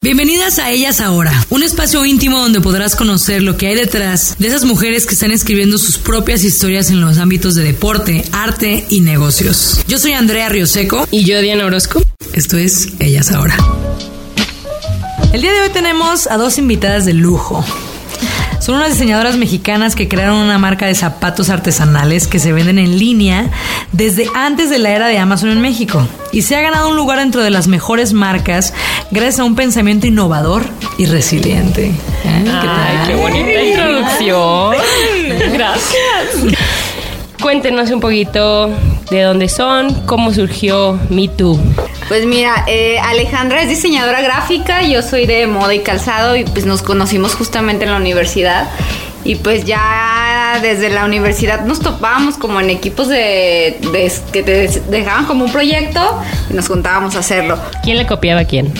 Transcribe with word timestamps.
Bienvenidas 0.00 0.60
a 0.60 0.70
Ellas 0.70 1.00
Ahora, 1.00 1.32
un 1.50 1.64
espacio 1.64 2.04
íntimo 2.04 2.38
donde 2.38 2.60
podrás 2.60 2.94
conocer 2.94 3.42
lo 3.42 3.56
que 3.56 3.66
hay 3.66 3.74
detrás 3.74 4.36
de 4.38 4.46
esas 4.46 4.64
mujeres 4.64 5.06
que 5.06 5.14
están 5.14 5.32
escribiendo 5.32 5.76
sus 5.76 5.98
propias 5.98 6.44
historias 6.44 6.90
en 6.90 7.00
los 7.00 7.18
ámbitos 7.18 7.56
de 7.56 7.64
deporte, 7.64 8.24
arte 8.30 8.86
y 8.90 9.00
negocios. 9.00 9.80
Yo 9.88 9.98
soy 9.98 10.12
Andrea 10.12 10.48
Rioseco 10.48 11.08
Y 11.10 11.24
yo, 11.24 11.40
Diana 11.40 11.66
Orozco. 11.66 12.00
Esto 12.32 12.56
es 12.56 12.92
Ellas 13.00 13.32
Ahora. 13.32 13.56
El 15.32 15.42
día 15.42 15.52
de 15.52 15.62
hoy 15.62 15.70
tenemos 15.70 16.28
a 16.28 16.36
dos 16.36 16.58
invitadas 16.58 17.04
de 17.04 17.14
lujo. 17.14 17.64
Son 18.60 18.74
unas 18.74 18.90
diseñadoras 18.90 19.36
mexicanas 19.36 19.94
que 19.94 20.08
crearon 20.08 20.36
una 20.36 20.58
marca 20.58 20.86
de 20.86 20.94
zapatos 20.94 21.48
artesanales 21.48 22.26
que 22.26 22.38
se 22.38 22.52
venden 22.52 22.78
en 22.78 22.98
línea 22.98 23.50
desde 23.92 24.28
antes 24.34 24.68
de 24.68 24.78
la 24.78 24.90
era 24.90 25.06
de 25.06 25.18
Amazon 25.18 25.50
en 25.50 25.60
México. 25.60 26.06
Y 26.32 26.42
se 26.42 26.56
ha 26.56 26.60
ganado 26.60 26.90
un 26.90 26.96
lugar 26.96 27.18
dentro 27.18 27.42
de 27.42 27.50
las 27.50 27.68
mejores 27.68 28.12
marcas 28.12 28.74
gracias 29.10 29.40
a 29.40 29.44
un 29.44 29.54
pensamiento 29.54 30.06
innovador 30.06 30.64
y 30.98 31.06
resiliente. 31.06 31.86
¿Eh? 31.86 32.44
Ay, 32.46 33.08
qué 33.08 33.14
bonita 33.14 33.62
introducción. 33.62 34.74
Gracias. 35.52 36.87
Cuéntenos 37.42 37.90
un 37.90 38.00
poquito 38.00 38.68
de 39.10 39.22
dónde 39.22 39.48
son, 39.48 39.94
cómo 40.06 40.32
surgió 40.32 40.98
Me 41.08 41.28
Too. 41.28 41.58
Pues 42.08 42.26
mira, 42.26 42.64
eh, 42.66 42.98
Alejandra 42.98 43.62
es 43.62 43.68
diseñadora 43.68 44.20
gráfica, 44.22 44.82
yo 44.82 45.02
soy 45.02 45.26
de 45.26 45.46
moda 45.46 45.74
y 45.74 45.80
calzado 45.80 46.36
y 46.36 46.44
pues 46.44 46.66
nos 46.66 46.82
conocimos 46.82 47.34
justamente 47.34 47.84
en 47.84 47.92
la 47.92 47.96
universidad. 47.98 48.68
Y 49.24 49.34
pues 49.36 49.64
ya 49.64 50.58
desde 50.62 50.88
la 50.90 51.04
universidad 51.04 51.64
nos 51.64 51.80
topábamos 51.80 52.36
como 52.38 52.60
en 52.60 52.70
equipos 52.70 53.08
de, 53.08 53.78
de- 53.92 54.12
que 54.32 54.42
te 54.42 54.68
dejaban 54.88 55.26
como 55.26 55.44
un 55.44 55.52
proyecto 55.52 56.00
y 56.50 56.54
nos 56.54 56.66
juntábamos 56.68 57.14
a 57.14 57.18
hacerlo. 57.20 57.58
¿Quién 57.82 57.98
le 57.98 58.06
copiaba 58.06 58.40
a 58.40 58.44
quién? 58.44 58.72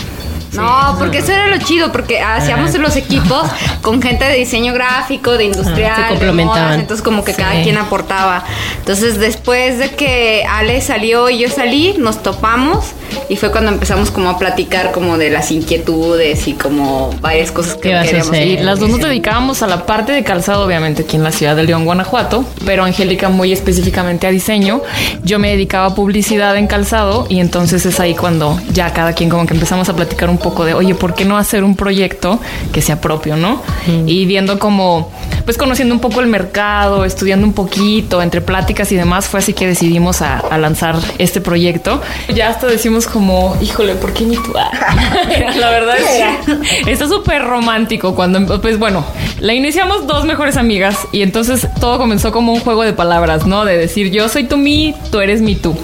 No, 0.52 0.96
porque 0.98 1.18
eso 1.18 1.32
era 1.32 1.46
lo 1.48 1.58
chido, 1.58 1.92
porque 1.92 2.20
hacíamos 2.20 2.74
los 2.78 2.96
equipos 2.96 3.42
con 3.82 4.00
gente 4.00 4.24
de 4.24 4.34
diseño 4.34 4.72
gráfico, 4.72 5.32
de 5.32 5.44
industrial, 5.44 5.96
se 5.96 6.02
de 6.02 6.08
complementaban. 6.08 6.62
modas, 6.64 6.80
entonces 6.80 7.04
como 7.04 7.24
que 7.24 7.34
cada 7.34 7.62
quien 7.62 7.76
aportaba. 7.78 8.44
Entonces 8.78 9.18
después 9.18 9.78
de 9.78 9.90
que 9.90 10.44
Ale 10.48 10.80
salió 10.80 11.28
y 11.30 11.38
yo 11.38 11.50
salí, 11.50 11.96
nos 11.98 12.22
topamos 12.22 12.92
y 13.28 13.36
fue 13.36 13.50
cuando 13.50 13.70
empezamos 13.70 14.10
como 14.10 14.30
a 14.30 14.38
platicar 14.38 14.92
como 14.92 15.18
de 15.18 15.30
las 15.30 15.50
inquietudes 15.50 16.46
y 16.48 16.54
como 16.54 17.10
varias 17.20 17.52
cosas 17.52 17.74
que 17.74 17.88
¿Qué 17.88 17.94
vas 17.94 18.04
a 18.04 18.10
queríamos? 18.10 18.36
Y 18.36 18.56
las 18.58 18.80
dos 18.80 18.90
nos 18.90 19.00
dedicábamos 19.00 19.62
a 19.62 19.66
la 19.66 19.86
parte 19.86 20.12
de 20.12 20.24
calzado, 20.24 20.64
obviamente, 20.64 21.02
aquí 21.02 21.16
en 21.16 21.24
la 21.24 21.32
ciudad 21.32 21.56
de 21.56 21.64
León, 21.64 21.84
Guanajuato, 21.84 22.44
pero 22.64 22.84
Angélica 22.84 23.28
muy 23.28 23.52
específicamente 23.52 24.26
a 24.26 24.30
diseño. 24.30 24.82
Yo 25.24 25.38
me 25.38 25.50
dedicaba 25.50 25.86
a 25.86 25.94
publicidad 25.94 26.56
en 26.56 26.66
calzado 26.66 27.26
y 27.28 27.40
entonces 27.40 27.84
es 27.86 28.00
ahí 28.00 28.14
cuando 28.14 28.60
ya 28.72 28.92
cada 28.92 29.12
quien 29.12 29.28
como 29.28 29.46
que 29.46 29.54
empezamos 29.54 29.88
a 29.88 29.96
platicar 29.96 30.30
un 30.30 30.38
poco 30.38 30.64
de, 30.64 30.74
oye, 30.74 30.94
¿por 30.94 31.14
qué 31.14 31.24
no 31.24 31.36
hacer 31.36 31.64
un 31.64 31.76
proyecto 31.76 32.38
que 32.72 32.82
sea 32.82 33.00
propio, 33.00 33.36
no? 33.36 33.62
Y 34.06 34.26
viendo 34.26 34.58
como, 34.58 35.10
pues 35.44 35.56
conociendo 35.56 35.94
un 35.94 36.00
poco 36.00 36.20
el 36.20 36.26
mercado, 36.26 37.04
estudiando 37.04 37.46
un 37.46 37.52
poquito, 37.52 38.22
entre 38.22 38.40
pláticas 38.40 38.92
y 38.92 38.96
demás, 38.96 39.26
fue 39.26 39.40
así 39.40 39.52
que 39.54 39.66
decidimos 39.66 40.22
a, 40.22 40.38
a 40.38 40.58
lanzar 40.58 40.96
este 41.18 41.40
proyecto. 41.40 42.00
Ya 42.34 42.48
hasta 42.48 42.66
decimos 42.66 43.06
como, 43.08 43.56
híjole, 43.60 43.94
¿por 43.94 44.12
qué 44.12 44.24
ni 44.24 44.36
tú? 44.36 44.52
la 44.52 45.70
verdad 45.70 45.96
es 45.98 46.44
que 46.44 46.92
está 46.92 47.08
súper 47.08 47.44
romántico 47.44 48.14
cuando, 48.14 48.60
pues 48.60 48.78
bueno, 48.78 49.04
la 49.40 49.54
iniciamos 49.54 50.06
dos 50.06 50.24
mejores 50.24 50.56
amigas 50.56 51.06
y 51.12 51.22
entonces 51.22 51.68
todo 51.80 51.98
comenzó 51.98 52.32
como 52.32 52.52
un 52.52 52.60
juego 52.60 52.82
de 52.82 52.92
palabras, 52.92 53.46
¿no? 53.46 53.64
De 53.64 53.76
decir, 53.76 54.10
yo 54.10 54.28
soy 54.28 54.44
tu 54.44 54.56
mi, 54.56 54.94
tú 55.10 55.20
eres 55.20 55.40
mi 55.40 55.54
tú. 55.54 55.76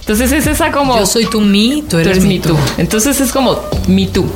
Entonces 0.00 0.32
es 0.32 0.46
esa 0.46 0.72
como... 0.72 0.98
Yo 0.98 1.06
soy 1.06 1.26
tu 1.26 1.40
mi, 1.40 1.82
tú 1.82 1.90
Tú 1.90 1.98
eres, 1.98 2.22
mi 2.22 2.28
mi 2.28 2.38
tú. 2.40 2.56
Entonces 2.76 3.20
es 3.20 3.30
como 3.30 3.60
mi 3.86 4.06
tú. 4.06 4.26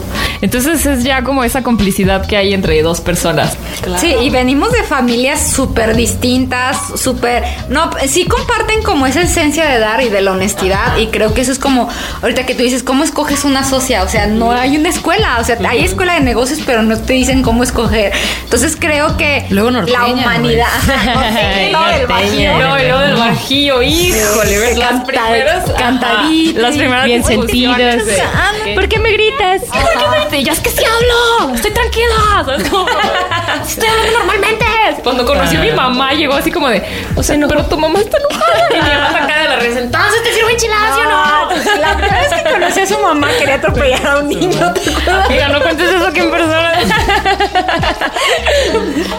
Entonces 0.41 0.87
es 0.87 1.03
ya 1.03 1.25
como 1.25 1.43
esa 1.43 1.63
complicidad 1.63 2.27
que 2.27 2.37
hay 2.37 2.55
entre 2.55 2.81
dos 2.83 3.01
personas. 3.01 3.57
Sí, 3.99 4.15
y 4.23 4.31
venimos 4.31 4.71
de 4.73 4.85
familias 4.85 5.51
súper 5.53 5.97
distintas, 5.97 6.79
súper... 6.97 7.43
No, 7.69 7.91
sí 8.07 8.27
comparten 8.27 8.83
como 8.83 9.07
esa 9.07 9.23
esencia 9.23 9.67
de 9.67 9.79
dar 9.81 10.03
y 10.03 10.09
de 10.09 10.21
la 10.21 10.33
honestidad 10.33 10.99
y 10.99 11.09
creo 11.09 11.35
que 11.35 11.41
eso 11.41 11.53
es 11.53 11.59
como, 11.59 11.89
ahorita 12.27 12.45
que 12.45 12.55
tú 12.57 12.63
dices, 12.65 12.83
¿cómo 12.83 13.05
escoges 13.05 13.45
una 13.45 13.63
socia? 13.63 14.03
O 14.03 14.09
sea, 14.09 14.27
no 14.27 14.51
hay 14.51 14.77
una 14.77 14.89
escuela, 14.89 15.39
o 15.41 15.45
sea, 15.45 15.57
hay 15.69 15.85
escuela 15.85 16.15
de 16.15 16.21
negocios, 16.21 16.61
pero 16.67 16.83
no 16.83 16.99
te 17.01 17.13
dicen 17.13 17.43
cómo 17.43 17.63
escoger. 17.63 18.13
Entonces 18.45 18.77
creo 18.79 19.17
que 19.17 19.47
Luego 19.51 19.71
la 19.71 19.79
norteña, 19.83 20.07
humanidad... 20.13 20.67
Ajá, 20.67 21.15
norteña, 21.15 21.71
no, 21.73 21.87
del 21.87 22.09
Norteña. 22.09 22.53
bajío. 22.53 22.59
No, 22.59 22.79
y 22.79 22.83
luego 22.83 22.99
del 23.01 23.15
bajío, 23.17 23.83
híjole, 23.83 24.59
¿ves? 24.59 24.77
las 24.79 25.05
primeras 25.05 25.71
cantadito. 25.73 26.61
las 26.61 26.77
primeras 26.77 27.05
Bien 27.05 27.23
de- 27.23 28.75
¿Por 28.75 28.89
qué 28.89 28.99
me 28.99 29.13
gritas? 29.13 29.63
¿Por 29.63 29.91
qué 29.91 30.09
me 30.11 30.25
dices? 30.25 30.45
Ya 30.47 30.53
es 30.53 30.61
que 30.61 30.71
sí 30.71 30.83
hablo, 30.85 31.55
estoy 31.55 31.71
tranquila, 31.71 32.45
estoy 33.69 33.89
hablando 33.89 34.19
normalmente. 34.19 34.56
Cuando 35.03 35.25
conocí 35.25 35.57
a 35.57 35.61
mi 35.61 35.73
mamá 35.73 36.13
llegó 36.13 36.35
así 36.35 36.51
como 36.51 36.69
de, 36.69 36.83
o 37.15 37.23
sea, 37.23 37.37
pero 37.49 37.65
tu 37.67 37.77
mamá 37.77 37.99
está 38.01 38.19
enojada. 38.19 38.69
Y 38.71 38.75
mi 38.75 38.81
mamá 38.81 39.25
acá 39.25 39.39
de 39.39 39.49
la 39.49 39.57
risa, 39.57 39.81
entonces 39.81 40.23
te 40.23 40.33
sirvo 40.33 40.51
enchiladas, 40.51 40.95
¿sí 40.95 41.01
o 41.01 41.05
no? 41.05 41.47
No, 41.47 41.81
la 41.81 41.97
primera 41.97 42.21
vez 42.21 42.33
que 42.33 42.51
conocí 42.51 42.81
a 42.81 42.87
su 42.87 42.99
mamá 42.99 43.29
quería 43.39 43.55
atropellar 43.55 44.07
a 44.07 44.19
un 44.19 44.29
niño, 44.29 44.73
¿te 44.73 44.91
acuerdas? 44.91 45.27
Amiga, 45.27 45.49
no 45.49 45.61
cuentes 45.63 45.89
eso 45.89 46.07
aquí 46.07 46.21
en 46.21 46.31
persona. 46.31 46.73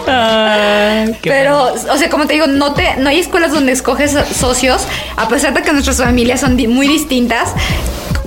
Pero, 1.22 1.72
o 1.72 1.96
sea, 1.96 2.10
como 2.10 2.26
te 2.26 2.34
digo, 2.34 2.46
no 2.46 2.74
te, 2.74 2.96
no 2.96 3.08
hay 3.10 3.18
escuelas 3.18 3.52
donde 3.52 3.72
escoges 3.72 4.16
socios, 4.34 4.86
a 5.16 5.28
pesar 5.28 5.54
de 5.54 5.62
que 5.62 5.72
nuestras 5.72 5.98
familias 5.98 6.40
son 6.40 6.56
muy 6.68 6.88
distintas, 6.88 7.54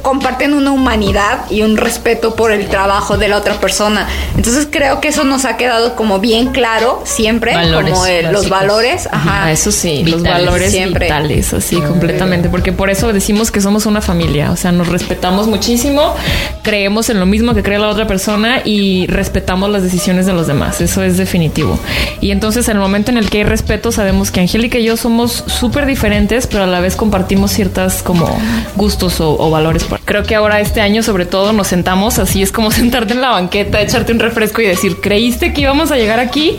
comparten 0.02 0.54
una 0.54 0.72
humanidad 0.72 1.50
y 1.50 1.62
un 1.62 1.78
respeto 1.78 2.36
por 2.36 2.52
el 2.52 2.68
trabajo 2.68 3.18
de 3.18 3.28
la 3.28 3.38
otra 3.38 3.56
persona. 3.56 4.08
Entonces 4.36 4.68
creo 4.70 5.00
que 5.02 5.10
eso 5.10 5.24
nos 5.24 5.46
ha 5.46 5.58
quedado 5.58 5.96
como 5.96 6.20
bien 6.20 6.48
claro 6.50 7.02
siempre, 7.06 7.54
Valores 7.54 7.94
como 7.94 8.06
el- 8.06 8.32
los 8.32 8.50
valores, 8.50 9.08
ajá. 9.12 9.46
Ah, 9.46 9.52
eso 9.52 9.72
sí, 9.72 10.04
los 10.06 10.24
valores 10.24 10.72
siempre. 10.72 11.06
vitales, 11.06 11.54
así 11.54 11.76
completamente, 11.82 12.50
porque 12.50 12.72
por 12.72 12.90
eso 12.90 13.12
decimos 13.14 13.52
que 13.52 13.62
somos 13.62 13.86
una 13.86 14.02
familia, 14.02 14.52
o 14.52 14.56
sea, 14.56 14.72
nos 14.72 14.88
respetamos 14.88 15.48
muchísimo, 15.48 16.16
creemos 16.64 17.10
en 17.10 17.20
lo 17.20 17.26
mismo 17.26 17.54
que 17.54 17.64
cree 17.64 17.80
la 17.80 17.90
otra 17.90 18.08
persona 18.08 18.62
y 18.66 19.08
respetamos 19.08 19.70
las 19.70 19.84
decisiones 19.84 20.26
de 20.26 20.34
los 20.34 20.48
demás, 20.48 20.82
eso 20.82 21.04
es 21.04 21.18
definitivo. 21.18 21.78
Y 22.22 22.32
entonces 22.32 22.68
en 22.70 22.78
el 22.78 22.82
momento 22.82 23.12
en 23.12 23.18
el 23.18 23.30
que 23.30 23.40
hay 23.40 23.44
respeto, 23.44 23.92
sabemos 23.92 24.32
que 24.32 24.40
Angélica 24.40 24.78
y 24.78 24.84
yo 24.86 24.98
somos 24.98 25.44
súper 25.48 25.86
diferentes, 25.86 26.48
pero 26.48 26.64
a 26.64 26.68
la 26.68 26.80
vez 26.80 26.96
compartimos 26.96 27.52
ciertas 27.52 28.02
como 28.04 28.30
gustos 28.76 29.20
o, 29.22 29.38
o 29.38 29.50
valores. 29.50 29.84
Creo 30.06 30.24
que 30.24 30.36
ahora 30.36 30.60
este 30.60 30.82
año 30.82 31.04
sobre 31.04 31.26
todo 31.26 31.54
nos 31.54 31.68
sentamos, 31.68 32.20
así 32.20 32.42
es 32.42 32.52
como 32.52 32.72
sentarte 32.72 33.14
en 33.14 33.22
la 33.22 33.32
banqueta, 33.32 33.82
echarte 33.82 34.12
un 34.12 34.20
refresco 34.20 34.62
y 34.62 34.66
decir, 34.66 35.02
¿creíste 35.02 35.54
que 35.54 35.62
íbamos 35.62 35.92
a 35.92 35.98
llegar 35.98 36.20
aquí? 36.20 36.58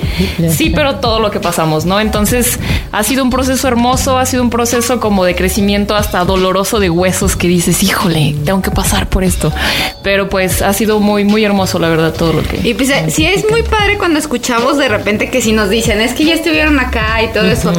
Sí, 0.51 0.71
pero 0.75 0.97
todo 0.97 1.21
lo 1.21 1.31
que 1.31 1.41
pasamos, 1.41 1.85
¿no? 1.85 2.01
Entonces 2.01 2.59
ha 2.91 3.03
sido 3.03 3.25
un 3.25 3.31
proceso 3.31 3.69
hermoso, 3.69 4.19
ha 4.19 4.27
sido 4.27 4.43
un 4.43 4.51
proceso 4.51 5.01
como 5.01 5.25
de 5.25 5.35
crecimiento 5.35 5.95
hasta 5.95 6.25
doloroso 6.25 6.81
de 6.81 6.91
huesos 6.91 7.37
que 7.37 7.49
dices, 7.49 7.83
híjole, 7.83 8.35
tengo 8.45 8.63
que 8.63 8.71
pasar 8.71 9.09
por 9.09 9.25
esto. 9.25 9.53
Pero 10.03 10.29
pues 10.29 10.63
ha 10.63 10.73
sido 10.73 11.01
muy, 11.01 11.25
muy 11.25 11.45
hermoso, 11.45 11.79
la 11.79 11.89
verdad, 11.89 12.13
todo 12.13 12.33
lo 12.33 12.43
que... 12.43 12.61
Y 12.69 12.75
pues 12.75 12.91
eh, 12.91 13.07
sí 13.09 13.25
es 13.25 13.49
muy 13.51 13.63
padre 13.63 13.99
cuando 13.99 14.19
escuchamos 14.19 14.79
de 14.79 14.89
repente 14.89 15.31
que 15.31 15.41
si 15.41 15.53
nos 15.53 15.71
dicen, 15.71 16.01
es 16.01 16.13
que 16.13 16.25
ya 16.25 16.35
estuvieron 16.35 16.79
acá 16.79 17.23
y 17.23 17.29
todo 17.33 17.47
eso. 17.47 17.73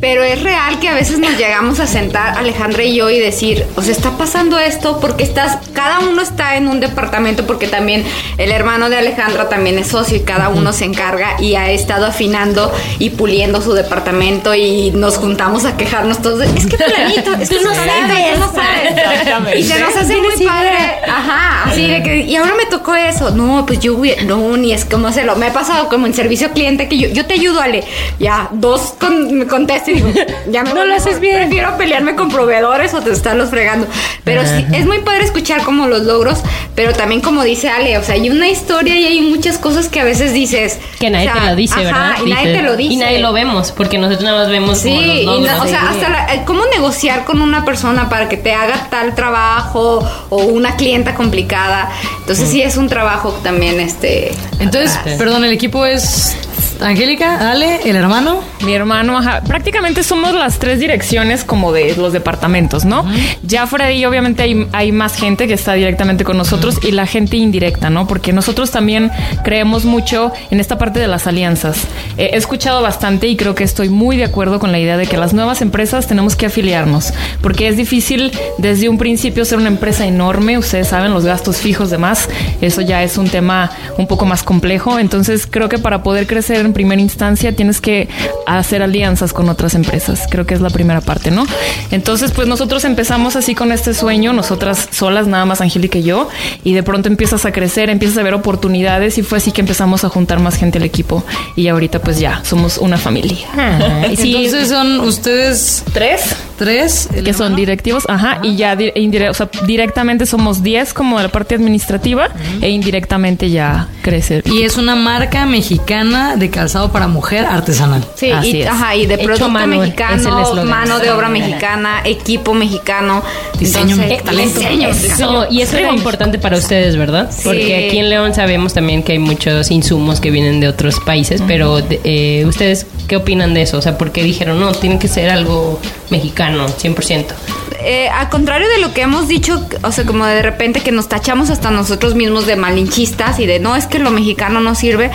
Pero 0.00 0.22
es 0.22 0.40
real 0.42 0.78
que 0.78 0.88
a 0.88 0.94
veces 0.94 1.18
nos 1.18 1.36
llegamos 1.36 1.80
a 1.80 1.86
sentar, 1.86 2.38
Alejandra 2.38 2.84
y 2.84 2.94
yo, 2.94 3.10
y 3.10 3.18
decir, 3.18 3.64
o 3.76 3.82
sea, 3.82 3.92
está 3.92 4.12
pasando 4.12 4.58
esto 4.58 5.00
porque 5.00 5.24
estás, 5.24 5.58
cada 5.72 5.98
uno 6.00 6.22
está 6.22 6.56
en 6.56 6.68
un 6.68 6.78
departamento, 6.78 7.46
porque 7.46 7.66
también 7.66 8.04
el 8.36 8.52
hermano 8.52 8.90
de 8.90 8.96
Alejandra 8.96 9.48
también 9.48 9.76
es 9.78 9.88
socio 9.88 10.16
y 10.16 10.20
cada 10.20 10.50
uno 10.50 10.72
se 10.72 10.84
encarga 10.84 11.40
y 11.40 11.56
ha 11.56 11.70
estado 11.70 12.06
afinando 12.06 12.72
y 13.00 13.10
puliendo 13.10 13.60
su 13.60 13.72
departamento 13.72 14.54
y 14.54 14.92
nos 14.92 15.16
juntamos 15.16 15.64
a 15.64 15.76
quejarnos 15.76 16.22
todos. 16.22 16.38
de, 16.40 16.46
Es 16.46 16.66
que 16.66 16.76
fulanito, 16.76 17.34
es 17.34 17.48
que 17.50 17.56
Tú 17.56 17.64
no 17.64 17.74
sabes". 17.74 18.34
tú 18.34 18.40
no 18.40 18.52
sabes. 18.52 19.58
Y 19.58 19.62
se 19.64 19.80
nos 19.80 19.96
hace 19.96 20.16
muy 20.16 20.46
padre. 20.46 20.76
Ajá, 21.08 21.64
así 21.70 21.86
de 21.88 22.02
que, 22.04 22.18
y 22.20 22.36
ahora 22.36 22.52
me 22.56 22.66
tocó 22.66 22.94
eso. 22.94 23.30
No, 23.30 23.64
pues 23.66 23.80
yo, 23.80 23.94
hubiera- 23.94 24.22
no, 24.22 24.56
ni 24.56 24.72
es 24.72 24.84
como 24.84 25.08
hacerlo. 25.08 25.34
Me 25.36 25.46
ha 25.46 25.52
pasado 25.52 25.88
como 25.88 26.06
en 26.06 26.14
servicio 26.14 26.50
cliente 26.52 26.88
que 26.88 26.98
yo, 26.98 27.08
yo 27.08 27.26
te 27.26 27.34
ayudo, 27.34 27.60
Ale. 27.60 27.82
Ya, 28.20 28.48
dos 28.52 28.94
con- 29.00 29.36
me 29.36 29.46
contestan 29.46 29.87
sí 29.96 30.04
ya 30.50 30.62
me 30.62 30.74
No 30.74 30.84
lo 30.84 30.94
haces 30.94 31.20
bien. 31.20 31.36
Prefiero 31.36 31.76
pelearme 31.76 32.14
con 32.14 32.28
proveedores 32.30 32.94
o 32.94 32.98
estarlos 32.98 33.50
fregando. 33.50 33.86
Pero 34.24 34.42
sí, 34.44 34.66
es 34.72 34.86
muy 34.86 34.98
padre 35.00 35.24
escuchar 35.24 35.62
como 35.62 35.86
los 35.86 36.02
logros, 36.02 36.40
pero 36.74 36.92
también 36.92 37.20
como 37.20 37.42
dice 37.42 37.68
Ale, 37.70 37.98
o 37.98 38.02
sea, 38.02 38.14
hay 38.14 38.28
una 38.30 38.48
historia 38.48 38.98
y 38.98 39.06
hay 39.06 39.20
muchas 39.22 39.58
cosas 39.58 39.88
que 39.88 40.00
a 40.00 40.04
veces 40.04 40.32
dices. 40.32 40.78
Que 41.00 41.10
nadie 41.10 41.28
o 41.28 41.32
sea, 41.32 41.42
te 41.42 41.48
lo 41.50 41.56
dice, 41.56 41.74
ajá, 41.74 41.84
¿verdad? 41.84 42.16
Y 42.24 42.30
nadie 42.30 42.52
te 42.54 42.62
lo 42.62 42.76
dice. 42.76 42.92
Y 42.94 42.96
nadie 42.96 43.18
lo 43.20 43.32
vemos, 43.32 43.72
porque 43.72 43.98
nosotros 43.98 44.24
nada 44.24 44.38
más 44.42 44.50
vemos 44.50 44.78
Sí, 44.78 44.90
como 44.90 45.00
los 45.00 45.40
y 45.40 45.44
na- 45.44 45.62
o 45.62 45.66
sea, 45.66 45.88
hasta 45.90 46.08
la- 46.08 46.34
eh, 46.34 46.42
cómo 46.44 46.62
negociar 46.66 47.24
con 47.24 47.40
una 47.42 47.64
persona 47.64 48.08
para 48.08 48.28
que 48.28 48.36
te 48.36 48.52
haga 48.52 48.88
tal 48.90 49.14
trabajo 49.14 50.06
o 50.28 50.36
una 50.44 50.76
clienta 50.76 51.14
complicada. 51.14 51.90
Entonces 52.20 52.48
sí 52.48 52.62
es 52.62 52.76
un 52.76 52.88
trabajo 52.88 53.32
también 53.42 53.80
este 53.80 54.32
Entonces, 54.58 54.98
perdón, 55.16 55.44
el 55.44 55.52
equipo 55.52 55.86
es 55.86 56.36
Angélica, 56.80 57.50
Ale, 57.50 57.80
el 57.84 57.96
hermano. 57.96 58.40
Mi 58.64 58.72
hermano, 58.72 59.18
ajá, 59.18 59.42
prácticamente 59.42 60.02
somos 60.02 60.34
las 60.34 60.58
tres 60.58 60.78
direcciones 60.78 61.44
como 61.44 61.72
de 61.72 61.96
los 61.96 62.12
departamentos, 62.12 62.84
¿no? 62.84 63.04
Ya 63.42 63.66
fuera 63.66 63.86
de 63.86 63.92
ahí, 63.92 64.04
obviamente 64.04 64.42
hay, 64.42 64.68
hay 64.72 64.92
más 64.92 65.16
gente 65.16 65.48
que 65.48 65.54
está 65.54 65.74
directamente 65.74 66.24
con 66.24 66.36
nosotros 66.36 66.78
y 66.82 66.92
la 66.92 67.06
gente 67.06 67.36
indirecta, 67.36 67.90
¿no? 67.90 68.06
Porque 68.06 68.32
nosotros 68.32 68.70
también 68.70 69.10
creemos 69.42 69.84
mucho 69.84 70.32
en 70.50 70.60
esta 70.60 70.78
parte 70.78 71.00
de 71.00 71.08
las 71.08 71.26
alianzas. 71.26 71.86
Eh, 72.16 72.30
he 72.32 72.36
escuchado 72.36 72.80
bastante 72.82 73.26
y 73.26 73.36
creo 73.36 73.54
que 73.54 73.64
estoy 73.64 73.88
muy 73.88 74.16
de 74.16 74.24
acuerdo 74.24 74.60
con 74.60 74.72
la 74.72 74.78
idea 74.78 74.96
de 74.96 75.06
que 75.06 75.16
las 75.16 75.32
nuevas 75.32 75.62
empresas 75.62 76.06
tenemos 76.06 76.36
que 76.36 76.46
afiliarnos, 76.46 77.12
porque 77.40 77.68
es 77.68 77.76
difícil 77.76 78.32
desde 78.58 78.88
un 78.88 78.98
principio 78.98 79.44
ser 79.44 79.58
una 79.58 79.68
empresa 79.68 80.06
enorme, 80.06 80.58
ustedes 80.58 80.88
saben, 80.88 81.12
los 81.12 81.24
gastos 81.24 81.58
fijos 81.58 81.90
demás, 81.90 82.28
eso 82.60 82.80
ya 82.82 83.02
es 83.02 83.18
un 83.18 83.28
tema 83.28 83.70
un 83.96 84.06
poco 84.06 84.26
más 84.26 84.42
complejo, 84.42 84.98
entonces 84.98 85.46
creo 85.46 85.68
que 85.68 85.78
para 85.78 86.02
poder 86.02 86.26
crecer 86.26 86.67
en 86.68 86.72
primera 86.72 87.00
instancia 87.00 87.54
tienes 87.54 87.80
que 87.80 88.08
hacer 88.46 88.82
alianzas 88.82 89.32
con 89.32 89.48
otras 89.48 89.74
empresas, 89.74 90.26
creo 90.30 90.46
que 90.46 90.54
es 90.54 90.60
la 90.60 90.70
primera 90.70 91.00
parte, 91.00 91.30
¿no? 91.30 91.44
Entonces, 91.90 92.30
pues 92.32 92.46
nosotros 92.48 92.84
empezamos 92.84 93.36
así 93.36 93.54
con 93.54 93.72
este 93.72 93.94
sueño, 93.94 94.32
nosotras 94.32 94.88
solas, 94.92 95.26
nada 95.26 95.44
más 95.44 95.60
Angélica 95.60 95.98
y 95.98 96.02
yo, 96.04 96.28
y 96.64 96.72
de 96.74 96.82
pronto 96.82 97.08
empiezas 97.08 97.44
a 97.44 97.52
crecer, 97.52 97.90
empiezas 97.90 98.18
a 98.18 98.22
ver 98.22 98.34
oportunidades 98.34 99.18
y 99.18 99.22
fue 99.22 99.38
así 99.38 99.52
que 99.52 99.60
empezamos 99.60 100.04
a 100.04 100.08
juntar 100.08 100.38
más 100.40 100.56
gente 100.56 100.78
al 100.78 100.84
equipo 100.84 101.24
y 101.56 101.68
ahorita 101.68 101.98
pues 102.00 102.18
ya 102.18 102.42
somos 102.44 102.78
una 102.78 102.96
familia. 102.98 103.38
Y 104.10 104.16
sí, 104.16 104.36
Entonces 104.36 104.68
son 104.68 105.00
ustedes 105.00 105.82
¿Tres? 105.92 106.36
tres. 106.56 107.08
que 107.24 107.32
son 107.34 107.54
directivos, 107.56 108.04
ajá, 108.08 108.38
y 108.42 108.56
ya 108.56 108.74
indire- 108.76 109.30
o 109.30 109.34
sea, 109.34 109.48
directamente 109.66 110.26
somos 110.26 110.62
10 110.62 110.92
como 110.94 111.16
de 111.18 111.24
la 111.24 111.28
parte 111.30 111.54
administrativa 111.54 112.28
e 112.60 112.70
indirectamente 112.70 113.50
ya 113.50 113.88
crecer. 114.02 114.42
Y 114.46 114.62
es 114.62 114.76
una 114.76 114.96
marca 114.96 115.46
mexicana 115.46 116.36
de 116.36 116.50
calzado 116.58 116.90
para 116.90 117.06
mujer 117.06 117.46
artesanal. 117.46 118.04
Sí, 118.16 118.30
Así 118.32 118.56
y, 118.56 118.62
es. 118.62 118.68
ajá, 118.68 118.96
y 118.96 119.06
de 119.06 119.16
producto 119.18 119.48
mano, 119.48 119.74
es 119.74 119.78
el 119.78 119.78
mexicano, 119.86 120.42
eslogan. 120.42 120.68
mano 120.68 120.98
de 120.98 121.10
obra 121.12 121.28
mexicana, 121.28 122.00
equipo 122.04 122.52
mexicano, 122.52 123.22
Diseño 123.58 123.94
Entonces, 123.94 124.24
talento. 124.24 124.60
diseño 124.60 124.88
mexicano. 124.88 125.42
Eso, 125.44 125.52
y 125.52 125.62
eso 125.62 125.76
era 125.76 125.92
importante 125.92 126.38
para 126.38 126.56
ustedes, 126.56 126.96
¿verdad? 126.96 127.30
Sí. 127.30 127.42
Porque 127.44 127.86
aquí 127.86 127.98
en 127.98 128.08
León 128.10 128.34
sabemos 128.34 128.74
también 128.74 129.02
que 129.04 129.12
hay 129.12 129.18
muchos 129.18 129.70
insumos 129.70 130.20
que 130.20 130.30
vienen 130.30 130.60
de 130.60 130.68
otros 130.68 130.98
países, 131.00 131.42
pero 131.46 131.80
de- 131.80 132.00
eh, 132.04 132.44
¿ustedes 132.46 132.86
qué 133.06 133.16
opinan 133.16 133.54
de 133.54 133.62
eso? 133.62 133.78
O 133.78 133.82
sea, 133.82 133.96
¿por 133.98 134.10
qué 134.12 134.22
dijeron, 134.24 134.58
no, 134.60 134.72
tiene 134.72 134.98
que 134.98 135.06
ser 135.08 135.30
algo 135.30 135.80
mexicano, 136.10 136.66
100%? 136.68 137.34
Eh, 137.80 138.08
al 138.08 138.28
contrario 138.28 138.68
de 138.68 138.78
lo 138.78 138.92
que 138.92 139.02
hemos 139.02 139.28
dicho, 139.28 139.64
o 139.82 139.92
sea, 139.92 140.04
como 140.04 140.24
de 140.26 140.42
repente 140.42 140.80
que 140.80 140.90
nos 140.90 141.08
tachamos 141.08 141.48
hasta 141.50 141.70
nosotros 141.70 142.14
mismos 142.16 142.44
de 142.46 142.56
malinchistas 142.56 143.38
y 143.38 143.46
de 143.46 143.60
no 143.60 143.76
es 143.76 143.86
que 143.86 143.98
lo 144.00 144.10
mexicano 144.10 144.60
no 144.60 144.74
sirve, 144.74 145.10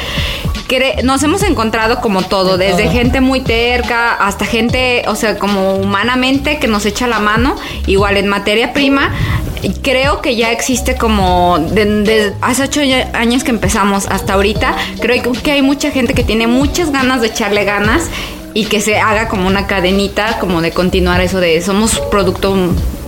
cre- 0.69 1.03
nos 1.03 1.21
hemos 1.23 1.43
encontrado 1.43 1.99
como 1.99 2.21
todo, 2.21 2.57
desde 2.57 2.87
gente 2.89 3.19
muy 3.19 3.41
terca 3.41 4.13
hasta 4.13 4.45
gente, 4.45 5.03
o 5.07 5.15
sea, 5.15 5.37
como 5.37 5.75
humanamente 5.75 6.57
que 6.59 6.67
nos 6.67 6.85
echa 6.85 7.05
la 7.07 7.19
mano, 7.19 7.55
igual 7.85 8.15
en 8.17 8.27
materia 8.27 8.71
prima. 8.73 9.11
Creo 9.81 10.21
que 10.21 10.35
ya 10.35 10.51
existe 10.51 10.95
como 10.95 11.57
de, 11.59 11.85
de 12.03 12.33
hace 12.41 12.63
ocho 12.63 12.81
años 13.13 13.43
que 13.43 13.51
empezamos 13.51 14.07
hasta 14.07 14.33
ahorita. 14.33 14.75
Creo 14.99 15.31
que 15.33 15.51
hay 15.51 15.61
mucha 15.61 15.89
gente 15.91 16.13
que 16.13 16.23
tiene 16.23 16.47
muchas 16.47 16.91
ganas 16.91 17.21
de 17.21 17.27
echarle 17.27 17.63
ganas 17.63 18.09
y 18.53 18.65
que 18.65 18.81
se 18.81 18.97
haga 18.97 19.27
como 19.27 19.47
una 19.47 19.67
cadenita, 19.67 20.39
como 20.39 20.61
de 20.61 20.71
continuar 20.71 21.21
eso 21.21 21.39
de 21.39 21.61
somos 21.61 21.99
producto 22.11 22.55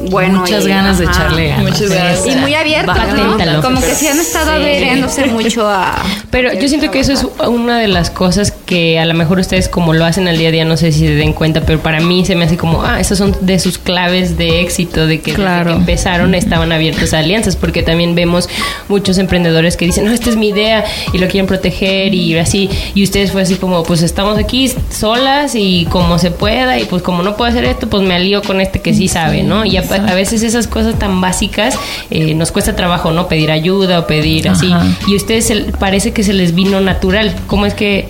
bueno. 0.10 0.42
Muchas 0.42 0.66
y- 0.66 0.68
ganas 0.70 0.98
de 1.00 1.06
ajá. 1.06 1.14
echarle 1.14 1.48
ganas. 1.50 1.64
Muchas 1.64 1.90
ganas. 1.90 2.26
Y 2.28 2.36
muy 2.36 2.54
abiertos, 2.54 2.98
Paténtalo. 2.98 3.54
¿no? 3.54 3.62
Como 3.62 3.82
que 3.82 3.96
sí 3.96 4.08
han 4.08 4.20
estado 4.20 4.52
Sí. 4.58 4.62
adheriéndose 4.62 5.26
mucho 5.28 5.68
a... 5.68 5.96
Pero 6.32 6.54
yo 6.54 6.68
siento 6.68 6.92
que 6.92 7.00
eso 7.00 7.14
es 7.14 7.26
una 7.48 7.80
de 7.80 7.88
las 7.88 8.10
cosas 8.10 8.52
que 8.52 9.00
a 9.00 9.06
lo 9.06 9.14
mejor 9.14 9.40
ustedes 9.40 9.70
como 9.70 9.94
lo 9.94 10.06
hacen 10.06 10.28
al 10.28 10.38
día 10.38 10.50
a 10.50 10.52
día, 10.52 10.66
no 10.66 10.76
sé 10.78 10.92
si 10.92 11.00
se 11.08 11.16
den 11.16 11.34
cuenta, 11.34 11.62
pero 11.62 11.80
para 11.80 12.00
mí 12.02 12.26
se 12.26 12.36
me 12.36 12.46
hace 12.46 12.58
como, 12.58 12.84
ah, 12.84 13.00
esas 13.00 13.18
son 13.18 13.36
de 13.42 13.60
sus 13.60 13.78
claves 13.78 14.38
de 14.38 14.62
éxito, 14.62 15.08
de 15.08 15.20
que 15.22 15.32
desde 15.32 15.44
Claro. 15.44 15.72
que 15.72 15.78
empezaron 15.78 16.36
estaban 16.36 16.72
abiertos 16.72 17.14
a 17.14 17.20
alianzas, 17.20 17.56
porque 17.56 17.84
también 17.84 18.16
vemos 18.16 18.50
muchos 18.90 19.18
emprendedores 19.18 19.78
que 19.78 19.86
dicen, 19.86 20.06
no, 20.06 20.12
esta 20.12 20.30
es 20.30 20.36
mi 20.36 20.50
idea 20.50 20.84
y 21.14 21.18
lo 21.20 21.28
quieren 21.28 21.46
proteger 21.48 22.14
y 22.14 22.38
así, 22.38 22.70
y 22.96 23.04
ustedes 23.04 23.32
fue 23.32 23.44
así 23.44 23.56
como, 23.56 23.84
pues 23.84 24.02
estamos 24.02 24.38
aquí 24.38 24.72
solas 24.90 25.54
y 25.56 25.86
como 25.90 26.18
se 26.20 26.32
pueda 26.32 26.80
y 26.80 26.86
pues 26.86 27.02
como 27.02 27.22
no 27.24 27.38
puedo 27.38 27.50
hacer 27.52 27.64
esto, 27.66 27.88
pues 27.88 28.04
me 28.04 28.16
alío 28.16 28.42
con 28.42 28.60
este 28.62 28.82
que 28.82 28.94
sí 28.94 29.08
sabe, 29.08 29.44
¿no? 29.44 29.64
Y 29.66 29.78
a, 29.78 29.84
a 29.92 30.14
veces 30.14 30.44
esas 30.44 30.68
cosas 30.68 30.98
tan 31.00 31.22
básicas 31.22 31.78
eh, 32.10 32.34
nos 32.34 32.52
cuesta 32.52 32.76
trabajo, 32.76 33.12
¿no? 33.12 33.28
Pedir 33.28 33.52
ayuda 33.52 34.00
o 34.00 34.08
pedir 34.08 34.50
así. 34.50 34.74
Y 35.08 35.16
ustedes 35.16 35.46
se- 35.48 35.62
parece 35.80 36.12
que 36.14 36.24
se 36.24 36.34
les 36.34 36.54
vino 36.56 36.82
natural. 36.82 37.34
¿Cómo 37.48 37.66
es 37.66 37.74
que 37.74 38.08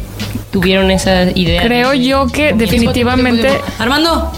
tuvieron 0.51 0.91
esa 0.91 1.23
idea? 1.31 1.61
Creo 1.63 1.93
yo 1.93 2.27
que 2.27 2.53
definitivamente 2.53 3.49
Armando, 3.79 4.31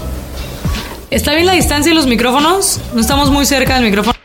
¿está 1.11 1.33
bien 1.33 1.45
la 1.45 1.53
distancia 1.53 1.91
de 1.91 1.95
los 1.95 2.07
micrófonos? 2.07 2.79
No 2.93 3.01
estamos 3.01 3.29
muy 3.31 3.45
cerca 3.45 3.75
del 3.75 3.83
micrófono. 3.85 4.16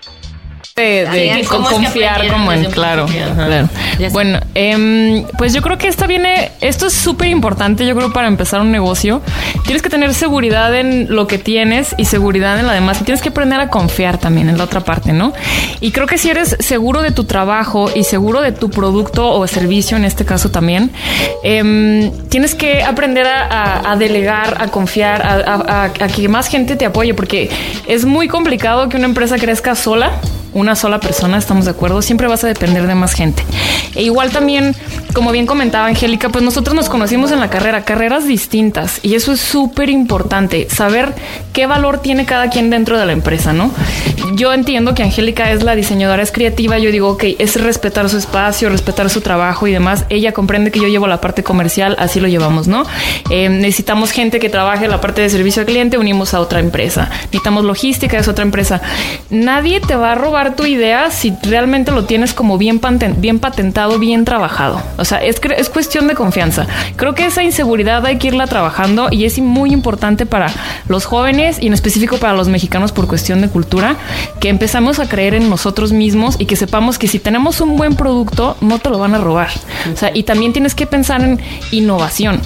De, 0.75 1.05
de 1.05 1.11
Bien, 1.11 1.45
¿cómo 1.45 1.69
es 1.69 1.77
que 1.77 1.83
confiar 1.85 2.29
como 2.29 2.51
en 2.51 2.65
claro, 2.71 3.05
claro. 3.07 3.69
Bueno, 4.13 4.41
em, 4.55 5.25
pues 5.37 5.53
yo 5.53 5.61
creo 5.61 5.77
que 5.77 5.87
esta 5.87 6.07
viene, 6.07 6.51
esto 6.63 6.87
es 6.87 6.95
súper 6.95 7.29
importante, 7.29 7.85
yo 7.87 7.95
creo 7.95 8.11
para 8.13 8.27
empezar 8.27 8.63
un 8.63 8.73
negocio, 8.73 9.21
tienes 9.65 9.83
que 9.83 9.91
tener 9.91 10.15
seguridad 10.15 10.75
en 10.75 11.15
lo 11.15 11.27
que 11.27 11.37
tienes 11.37 11.95
y 11.99 12.07
seguridad 12.07 12.59
en 12.59 12.67
la 12.67 12.73
demás 12.73 13.01
y 13.03 13.05
tienes 13.05 13.21
que 13.21 13.29
aprender 13.29 13.61
a 13.61 13.69
confiar 13.69 14.17
también 14.17 14.49
en 14.49 14.57
la 14.57 14.65
otra 14.65 14.81
parte, 14.81 15.13
¿no? 15.13 15.35
Y 15.81 15.91
creo 15.91 16.07
que 16.07 16.17
si 16.17 16.31
eres 16.31 16.57
seguro 16.61 17.03
de 17.03 17.11
tu 17.11 17.25
trabajo 17.25 17.91
y 17.95 18.05
seguro 18.05 18.41
de 18.41 18.53
tu 18.53 18.71
producto 18.71 19.29
o 19.31 19.47
servicio 19.47 19.99
en 19.99 20.07
este 20.07 20.25
caso 20.25 20.51
también, 20.51 20.91
em, 21.43 22.11
tienes 22.31 22.55
que 22.55 22.83
aprender 22.83 23.27
a, 23.27 23.43
a- 23.45 23.93
a 23.93 23.97
delegar, 23.97 24.57
a 24.59 24.69
confiar, 24.69 25.21
a 25.27 26.09
que 26.09 26.29
más 26.29 26.49
gente 26.49 26.77
te 26.77 26.87
apoye, 26.87 27.13
porque 27.13 27.51
es 27.87 28.07
muy 28.07 28.27
complicado 28.29 28.89
que 28.89 28.97
una 28.97 29.07
empresa 29.07 29.37
crezca 29.37 29.75
sola 29.75 30.13
una 30.53 30.77
sola 30.77 31.01
persona, 31.01 31.39
estamos 31.39 31.65
de 31.65 31.71
acuerdo, 31.71 32.03
siempre 32.03 32.27
vas 32.27 32.45
a 32.45 32.49
depender 32.49 32.87
de 32.87 32.95
más 32.95 33.15
gente. 33.15 33.45
E 33.95 34.03
igual 34.03 34.31
también, 34.31 34.75
como 35.15 35.33
bien 35.33 35.47
comentaba 35.47 35.87
Angélica, 35.87 36.29
pues 36.29 36.45
nosotros 36.45 36.75
nos 36.75 36.89
conocimos 36.89 37.33
en 37.33 37.41
la 37.41 37.51
carrera, 37.51 37.85
carreras 37.85 38.27
distintas, 38.27 39.01
y 39.03 39.15
eso 39.15 39.33
es 39.33 39.41
súper 39.41 39.91
importante, 39.91 40.69
saber 40.71 41.15
qué 41.53 41.67
valor 41.67 41.99
tiene 41.99 42.25
cada 42.25 42.51
quien 42.51 42.71
dentro 42.71 42.99
de 42.99 43.07
la 43.07 43.13
empresa, 43.13 43.53
¿no? 43.53 43.71
Yo 44.35 44.53
entiendo 44.53 44.95
que 44.95 45.03
Angélica 45.03 45.51
es 45.51 45.63
la 45.63 45.75
diseñadora, 45.75 46.23
es 46.23 46.33
creativa, 46.33 46.79
yo 46.79 46.91
digo, 46.91 47.09
ok, 47.11 47.25
es 47.39 47.61
respetar 47.61 48.09
su 48.09 48.17
espacio, 48.17 48.69
respetar 48.69 49.11
su 49.11 49.21
trabajo 49.21 49.67
y 49.67 49.73
demás. 49.73 50.05
Ella 50.09 50.33
comprende 50.33 50.71
que 50.71 50.81
yo 50.81 50.89
llevo 50.89 51.07
la 51.07 51.21
parte 51.21 51.43
comercial, 51.43 51.97
así 51.99 52.21
lo 52.21 52.29
llevamos, 52.29 52.67
¿no? 52.67 52.85
Eh, 53.31 53.49
necesitamos 53.49 54.11
gente 54.11 54.41
que 54.41 54.49
trabaje 54.49 54.89
la 54.89 55.01
parte 55.01 55.21
de 55.21 55.29
servicio 55.29 55.61
al 55.61 55.67
cliente, 55.67 55.99
unimos 55.99 56.35
a 56.35 56.41
otra 56.41 56.61
empresa. 56.61 57.11
Necesitamos 57.25 57.65
logística, 57.65 58.19
es 58.19 58.29
otra 58.29 58.45
empresa. 58.45 58.81
Nadie 59.31 59.81
te 59.81 59.97
va 59.97 60.13
a 60.13 60.15
robar 60.15 60.42
tu 60.51 60.67
idea 60.67 61.11
si 61.11 61.33
realmente 61.43 61.93
lo 61.93 62.05
tienes 62.05 62.35
como 62.35 62.59
bien, 62.59 62.81
bien 63.19 63.39
patentado, 63.39 63.99
bien 63.99 64.25
trabajado. 64.25 64.83
O 64.99 65.05
sea, 65.05 65.19
es, 65.19 65.41
es 65.57 65.69
cuestión 65.71 66.09
de 66.09 66.15
confianza. 66.15 66.67
Creo 66.97 67.15
que 67.15 67.27
esa 67.27 67.43
inseguridad 67.43 68.05
hay 68.05 68.19
que 68.19 68.29
irla 68.29 68.47
trabajando 68.47 69.09
y 69.11 69.25
es 69.25 69.39
muy 69.39 69.73
importante 69.73 70.27
para 70.27 70.51
los 70.89 71.07
jóvenes 71.07 71.59
y 71.61 71.69
en 71.69 71.73
específico 71.73 72.19
para 72.19 72.35
los 72.35 72.49
mexicanos 72.49 72.93
por 72.93 73.07
cuestión 73.07 73.41
de 73.41 73.49
cultura, 73.49 73.97
que 74.41 74.49
empezamos 74.49 74.99
a 74.99 75.09
creer 75.09 75.35
en 75.35 75.49
nosotros 75.49 75.93
mismos 75.93 76.37
y 76.39 76.47
que 76.47 76.57
sepamos 76.57 76.99
que 76.99 77.09
si 77.09 77.19
tenemos 77.19 77.61
un 77.61 77.77
buen 77.77 77.95
producto, 77.95 78.57
no 78.61 78.79
te 78.79 78.91
lo 78.91 78.99
van 78.99 79.15
a 79.15 79.19
robar. 79.19 79.51
O 79.93 79.97
sea, 79.97 80.11
y 80.13 80.25
también 80.25 80.53
tienes 80.53 80.75
que 80.75 80.87
pensar 80.87 81.23
en 81.23 81.41
innovación. 81.71 82.41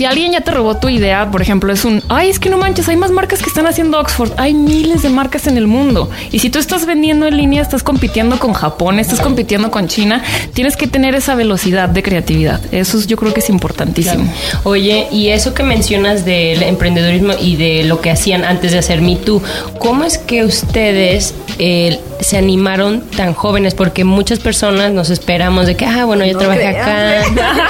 Si 0.00 0.06
alguien 0.06 0.32
ya 0.32 0.40
te 0.40 0.50
robó 0.50 0.78
tu 0.78 0.88
idea, 0.88 1.30
por 1.30 1.42
ejemplo, 1.42 1.70
es 1.74 1.84
un, 1.84 2.02
ay, 2.08 2.30
es 2.30 2.38
que 2.38 2.48
no 2.48 2.56
manches, 2.56 2.88
hay 2.88 2.96
más 2.96 3.10
marcas 3.10 3.40
que 3.42 3.50
están 3.50 3.66
haciendo 3.66 4.00
Oxford, 4.00 4.30
hay 4.38 4.54
miles 4.54 5.02
de 5.02 5.10
marcas 5.10 5.46
en 5.46 5.58
el 5.58 5.66
mundo. 5.66 6.08
Y 6.32 6.38
si 6.38 6.48
tú 6.48 6.58
estás 6.58 6.86
vendiendo 6.86 7.26
en 7.26 7.36
línea, 7.36 7.60
estás 7.60 7.82
compitiendo 7.82 8.38
con 8.38 8.54
Japón, 8.54 8.98
estás 8.98 9.20
compitiendo 9.20 9.70
con 9.70 9.88
China, 9.88 10.22
tienes 10.54 10.78
que 10.78 10.86
tener 10.86 11.14
esa 11.14 11.34
velocidad 11.34 11.90
de 11.90 12.02
creatividad. 12.02 12.62
Eso 12.72 12.96
es- 12.96 13.08
yo 13.08 13.18
creo 13.18 13.34
que 13.34 13.40
es 13.40 13.50
importantísimo. 13.50 14.24
Oye, 14.64 15.06
y 15.12 15.28
eso 15.28 15.52
que 15.52 15.64
mencionas 15.64 16.24
del 16.24 16.62
emprendedurismo 16.62 17.34
y 17.38 17.56
de 17.56 17.84
lo 17.84 18.00
que 18.00 18.10
hacían 18.10 18.46
antes 18.46 18.72
de 18.72 18.78
hacer 18.78 19.02
Me 19.02 19.16
Too, 19.16 19.42
¿cómo 19.80 20.04
es 20.04 20.16
que 20.16 20.44
ustedes 20.44 21.34
eh, 21.58 22.00
se 22.20 22.38
animaron 22.38 23.02
tan 23.14 23.34
jóvenes? 23.34 23.74
Porque 23.74 24.04
muchas 24.04 24.38
personas 24.38 24.92
nos 24.92 25.10
esperamos 25.10 25.66
de 25.66 25.76
que, 25.76 25.84
ah, 25.84 26.06
bueno, 26.06 26.24
yo 26.24 26.32
No 26.32 26.38
trabajé 26.38 26.60
creas. 26.70 27.26
acá. 27.28 27.66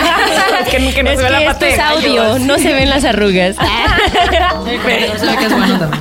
es 0.61 0.69
que, 0.69 0.93
que 0.95 1.03
no 1.03 1.11
es 1.11 1.19
se 1.19 1.25
ve 1.25 1.31
la 1.31 1.45
pata 1.45 1.69
es 1.69 1.79
audio, 1.79 2.39
no 2.39 2.59
se 2.59 2.73
ven 2.73 2.89
las 2.89 3.05
arrugas. 3.05 3.57
Pero 4.85 5.19
se 5.19 5.27
ve 5.27 5.37
que 5.39 5.45
es 5.47 5.53
bueno 5.53 5.79
también. 5.79 6.01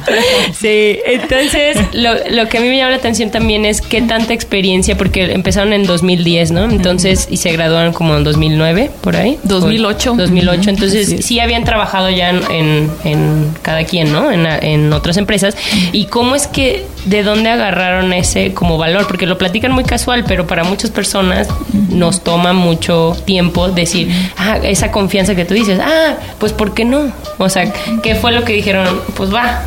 Sí, 0.54 1.00
entonces 1.06 1.78
lo, 1.94 2.12
lo 2.32 2.48
que 2.50 2.58
a 2.58 2.62
mí 2.62 2.68
me 2.70 2.78
llama 2.78 2.92
la 2.92 2.98
atención 2.98 3.32
también 3.32 3.66
es 3.66 3.82
qué 3.82 4.01
tanta 4.01 4.34
experiencia, 4.34 4.98
porque 4.98 5.32
empezaron 5.34 5.74
en 5.74 5.86
2010, 5.86 6.51
¿no? 6.51 6.63
Entonces, 6.66 7.28
y 7.30 7.38
se 7.38 7.51
graduaron 7.51 7.94
como 7.94 8.16
en 8.16 8.24
2009, 8.24 8.92
por 9.01 9.16
ahí. 9.16 9.38
2008. 9.44 10.16
2008, 10.18 10.60
Ujú, 10.62 10.70
entonces 10.70 11.25
sí 11.25 11.39
habían 11.39 11.63
trabajado 11.63 12.10
ya 12.10 12.30
en, 12.30 12.42
en- 12.51 12.92
en 13.06 13.54
cada 13.62 13.84
quien, 13.84 14.12
¿no? 14.12 14.32
En, 14.32 14.46
en 14.46 14.92
otras 14.94 15.18
empresas. 15.18 15.56
¿Y 15.92 16.06
cómo 16.06 16.36
es 16.36 16.48
que, 16.48 16.86
de 17.06 17.24
dónde 17.24 17.50
agarraron 17.50 18.13
ese 18.13 18.54
como 18.54 18.78
valor? 18.78 19.08
Porque 19.08 19.25
lo 19.25 19.38
platican 19.38 19.72
muy 19.72 19.84
casual, 19.84 20.24
pero 20.28 20.48
para 20.48 20.63
muchas 20.63 20.89
personas 20.92 21.48
nos 21.89 22.24
toma 22.24 22.54
mucho 22.54 23.16
tiempo 23.25 23.70
decir, 23.70 24.10
ah, 24.38 24.49
esa 24.58 24.91
confianza 24.91 25.36
que 25.36 25.46
tú 25.46 25.53
dices, 25.53 25.79
ah, 25.82 26.15
pues 26.39 26.53
¿por 26.53 26.74
qué 26.74 26.86
no? 26.86 27.12
O 27.38 27.50
sea, 27.50 27.72
¿qué 28.03 28.15
fue 28.15 28.32
lo 28.32 28.44
que 28.44 28.53
dijeron? 28.53 29.01
Pues 29.15 29.34
va, 29.34 29.62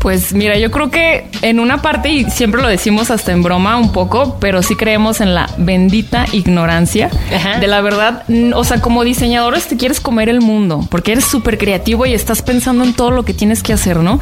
Pues 0.00 0.32
mira, 0.32 0.56
yo 0.58 0.70
creo 0.70 0.90
que 0.90 1.26
en 1.42 1.58
una 1.60 1.82
parte, 1.82 2.08
y 2.10 2.24
siempre 2.30 2.62
lo 2.62 2.68
decimos 2.68 3.10
hasta 3.10 3.32
en 3.32 3.42
broma 3.42 3.76
un 3.76 3.92
poco, 3.92 4.36
pero 4.40 4.62
sí 4.62 4.76
creemos 4.76 5.20
en 5.20 5.34
la 5.34 5.48
bendita 5.58 6.24
ignorancia 6.32 7.10
Ajá. 7.34 7.58
de 7.58 7.66
la 7.66 7.80
verdad. 7.80 8.22
O 8.54 8.64
sea, 8.64 8.80
como 8.80 9.02
diseñadores 9.04 9.66
te 9.66 9.76
quieres 9.76 10.00
comer 10.00 10.28
el 10.28 10.40
mundo, 10.40 10.86
porque 10.90 11.12
eres 11.12 11.24
súper 11.24 11.58
creativo 11.58 12.06
y 12.06 12.14
estás 12.14 12.42
pensando 12.42 12.84
en 12.84 12.94
todo 12.94 13.10
lo 13.10 13.24
que 13.24 13.34
tienes 13.34 13.62
que 13.62 13.72
hacer, 13.72 13.96
¿no? 13.98 14.20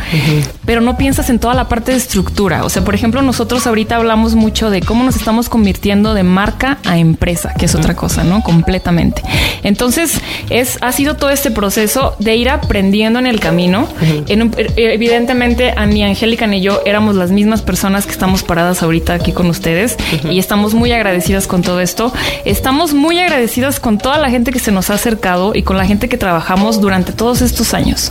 Pero 0.64 0.80
no 0.80 0.97
piensas 0.97 1.28
en 1.30 1.38
toda 1.38 1.54
la 1.54 1.68
parte 1.68 1.92
de 1.92 1.99
estructura. 1.99 2.64
O 2.64 2.71
sea, 2.71 2.83
por 2.85 2.95
ejemplo, 2.95 3.21
nosotros 3.23 3.66
ahorita 3.66 3.97
hablamos 3.97 4.35
mucho 4.35 4.71
de 4.71 4.80
cómo 4.80 5.04
nos 5.04 5.16
estamos 5.16 5.49
convirtiendo 5.49 6.14
de 6.14 6.23
marca 6.23 6.78
a 6.87 6.99
empresa, 6.99 7.52
que 7.59 7.66
es 7.66 7.75
otra 7.75 7.95
cosa, 7.95 8.25
¿no? 8.25 8.42
Completamente. 8.42 9.23
Entonces, 9.62 10.21
es, 10.50 10.78
ha 10.80 10.92
sido 10.92 11.16
todo 11.16 11.30
este 11.30 11.50
proceso 11.50 12.16
de 12.18 12.37
ir 12.37 12.49
aprendiendo 12.49 13.18
en 13.18 13.26
el 13.26 13.40
camino. 13.40 13.88
En 14.28 14.42
un- 14.42 14.54
eh, 14.56 14.73
evidentemente, 14.76 15.65
ni 15.87 16.02
Angélica 16.04 16.46
ni 16.46 16.61
yo 16.61 16.80
éramos 16.85 17.14
las 17.16 17.30
mismas 17.30 17.62
personas 17.62 18.06
que 18.06 18.12
estamos 18.12 18.42
paradas 18.42 18.82
ahorita 18.82 19.14
aquí 19.14 19.32
con 19.32 19.46
ustedes 19.49 19.96
y 20.30 20.38
estamos 20.38 20.75
muy 20.75 20.92
agradecidas 20.92 21.46
con 21.46 21.62
todo 21.62 21.80
esto. 21.80 22.12
Estamos 22.44 22.94
muy 22.94 23.18
agradecidas 23.18 23.80
con 23.80 23.99
toda 23.99 24.18
la 24.18 24.30
gente 24.30 24.52
que 24.52 24.58
se 24.58 24.73
nos 24.73 24.90
ha 24.90 24.94
acercado 24.94 25.52
y 25.54 25.62
con 25.62 25.76
la 25.76 25.87
gente 25.87 26.08
que 26.08 26.16
trabajamos 26.18 26.80
durante 26.80 27.12
todos 27.12 27.42
estos 27.42 27.75
años. 27.75 28.11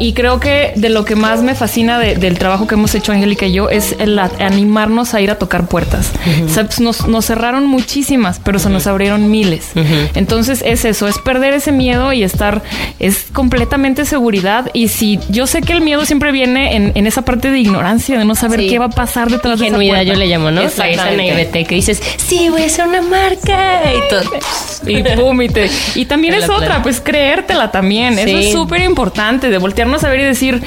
Y 0.00 0.12
creo 0.14 0.40
que 0.40 0.72
de 0.76 0.88
lo 0.88 1.04
que 1.04 1.16
más 1.16 1.42
me 1.42 1.54
fascina 1.54 1.98
de- 1.98 2.16
del 2.16 2.38
trabajo 2.38 2.66
que 2.66 2.74
hemos 2.74 2.94
hecho 2.94 3.12
Angélica 3.12 3.46
y 3.46 3.52
yo 3.52 3.68
es 3.68 3.94
el 3.98 4.18
animarnos 4.18 5.14
a 5.14 5.20
ir 5.20 5.30
a 5.30 5.38
tocar 5.38 5.66
puertas. 5.66 6.12
O 6.44 6.48
sea, 6.48 6.64
pues, 6.64 6.80
nos, 6.80 7.06
nos 7.08 7.24
cerraron 7.26 7.66
muchísimas, 7.66 8.40
pero 8.42 8.58
se 8.58 8.70
nos 8.70 8.86
abrieron 8.86 9.30
miles. 9.30 9.72
Entonces 10.14 10.62
es 10.64 10.84
eso, 10.84 11.08
es 11.08 11.18
perder 11.18 11.54
ese 11.54 11.72
miedo 11.72 12.12
y 12.12 12.22
estar, 12.22 12.62
es 12.98 13.26
completamente 13.32 14.04
seguridad. 14.04 14.70
Y 14.72 14.88
si 14.88 15.18
yo 15.28 15.46
sé 15.46 15.60
que 15.62 15.72
el 15.72 15.80
miedo 15.80 16.04
siempre 16.04 16.32
viene 16.32 16.76
en, 16.76 16.92
en 16.94 17.06
esa 17.06 17.22
parte 17.22 17.50
de 17.50 17.58
ignorancia, 17.58 18.18
de 18.18 18.24
no 18.24 18.34
saber 18.34 18.60
Sí. 18.60 18.68
qué 18.68 18.78
va 18.78 18.86
a 18.86 18.90
pasar 18.90 19.28
detrás 19.30 19.58
de 19.58 19.66
esa 19.68 19.76
puerta. 19.76 20.02
yo 20.02 20.14
le 20.14 20.26
llamo, 20.26 20.50
¿no? 20.50 20.60
Esa 20.62 20.84
naivete 20.86 21.64
que 21.64 21.74
dices, 21.74 22.02
sí, 22.16 22.48
voy 22.50 22.62
a 22.62 22.66
hacer 22.66 22.86
una 22.86 23.02
marca 23.02 23.82
y 23.92 24.08
todo. 24.08 24.22
Y 24.86 25.02
pum, 25.02 25.40
y, 25.40 25.48
te- 25.48 25.70
y 25.94 26.04
también 26.04 26.34
es 26.34 26.48
otra, 26.50 26.82
pues 26.82 27.00
creértela 27.00 27.70
también. 27.70 28.18
Eso 28.18 28.36
es 28.36 28.52
súper 28.52 28.82
importante, 28.82 29.48
de 29.48 29.56
voltearnos 29.58 30.04
a 30.04 30.10
ver 30.10 30.20
y 30.20 30.24
decir, 30.24 30.62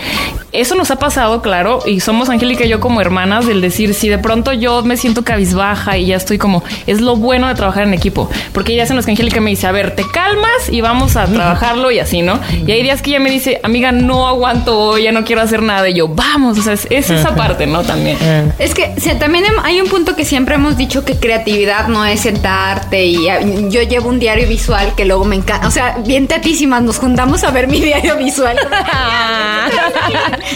eso 0.52 0.74
nos 0.74 0.90
ha 0.90 0.98
pasado, 0.98 1.44
claro, 1.44 1.82
y 1.86 2.00
somos 2.00 2.28
Angélica 2.30 2.66
y 2.66 2.70
yo 2.70 2.80
como 2.80 3.00
hermanas, 3.00 3.46
del 3.46 3.62
decir, 3.62 3.94
si 3.94 4.10
de 4.10 4.18
pronto 4.18 4.54
yo 4.54 4.82
me 4.82 4.98
siento 4.98 5.24
cabizbaja 5.24 5.98
y 6.00 6.08
ya 6.08 6.16
estoy 6.16 6.40
como, 6.40 6.64
es 6.88 7.00
lo 7.00 7.16
bueno 7.16 7.48
de 7.48 7.54
trabajar 7.54 7.84
en 7.84 7.94
equipo, 7.94 8.28
porque 8.54 8.72
hay 8.72 8.78
días 8.78 8.90
en 8.90 8.96
los 8.96 9.06
que 9.06 9.12
Angélica 9.12 9.40
me 9.40 9.52
dice, 9.52 9.68
a 9.68 9.72
ver, 9.72 9.96
te 9.96 10.04
calmas 10.10 10.70
y 10.72 10.82
vamos 10.82 11.16
a 11.16 11.26
trabajarlo 11.32 11.92
y 11.92 12.00
así, 12.00 12.24
¿no? 12.24 12.40
Y 12.66 12.72
hay 12.72 12.82
días 12.82 13.04
que 13.04 13.12
ella 13.12 13.20
me 13.20 13.30
dice, 13.30 13.60
amiga, 13.62 13.92
no 13.92 14.28
aguanto 14.28 14.80
hoy, 14.80 15.04
ya 15.04 15.12
no 15.12 15.24
quiero 15.26 15.42
hacer 15.44 15.62
nada, 15.62 15.88
y 15.90 15.94
yo, 15.94 16.08
vamos, 16.18 16.58
o 16.58 16.62
sea, 16.64 16.74
es, 16.74 16.88
es 16.90 17.10
esa 17.12 17.36
parte, 17.36 17.68
¿no? 17.68 17.84
También. 17.84 18.18
Es 18.58 18.74
que 18.74 18.96
o 18.98 19.00
sea, 19.00 19.20
también 19.20 19.46
hay 19.64 19.80
un 19.80 19.88
punto 19.88 20.16
que 20.16 20.26
siempre 20.26 20.56
hemos 20.56 20.76
dicho 20.76 21.06
que 21.06 21.16
creatividad 21.18 21.88
no 21.88 22.04
es 22.04 22.22
sentarte 22.22 23.06
y 23.06 23.30
ah, 23.30 23.40
yo 23.70 23.84
llevo 23.84 24.10
un 24.10 24.18
diario 24.18 24.48
visual 24.48 24.96
que 24.96 25.06
luego 25.06 25.24
me 25.24 25.36
encanta, 25.36 25.68
o 25.68 25.72
sea, 25.72 25.98
bien 26.04 26.28
tatísimas, 26.28 26.82
nos 26.82 26.98
juntamos 26.98 27.44
a 27.44 27.52
ver 27.52 27.68
mi 27.68 27.80
diario 27.88 28.18
visual. 28.18 28.58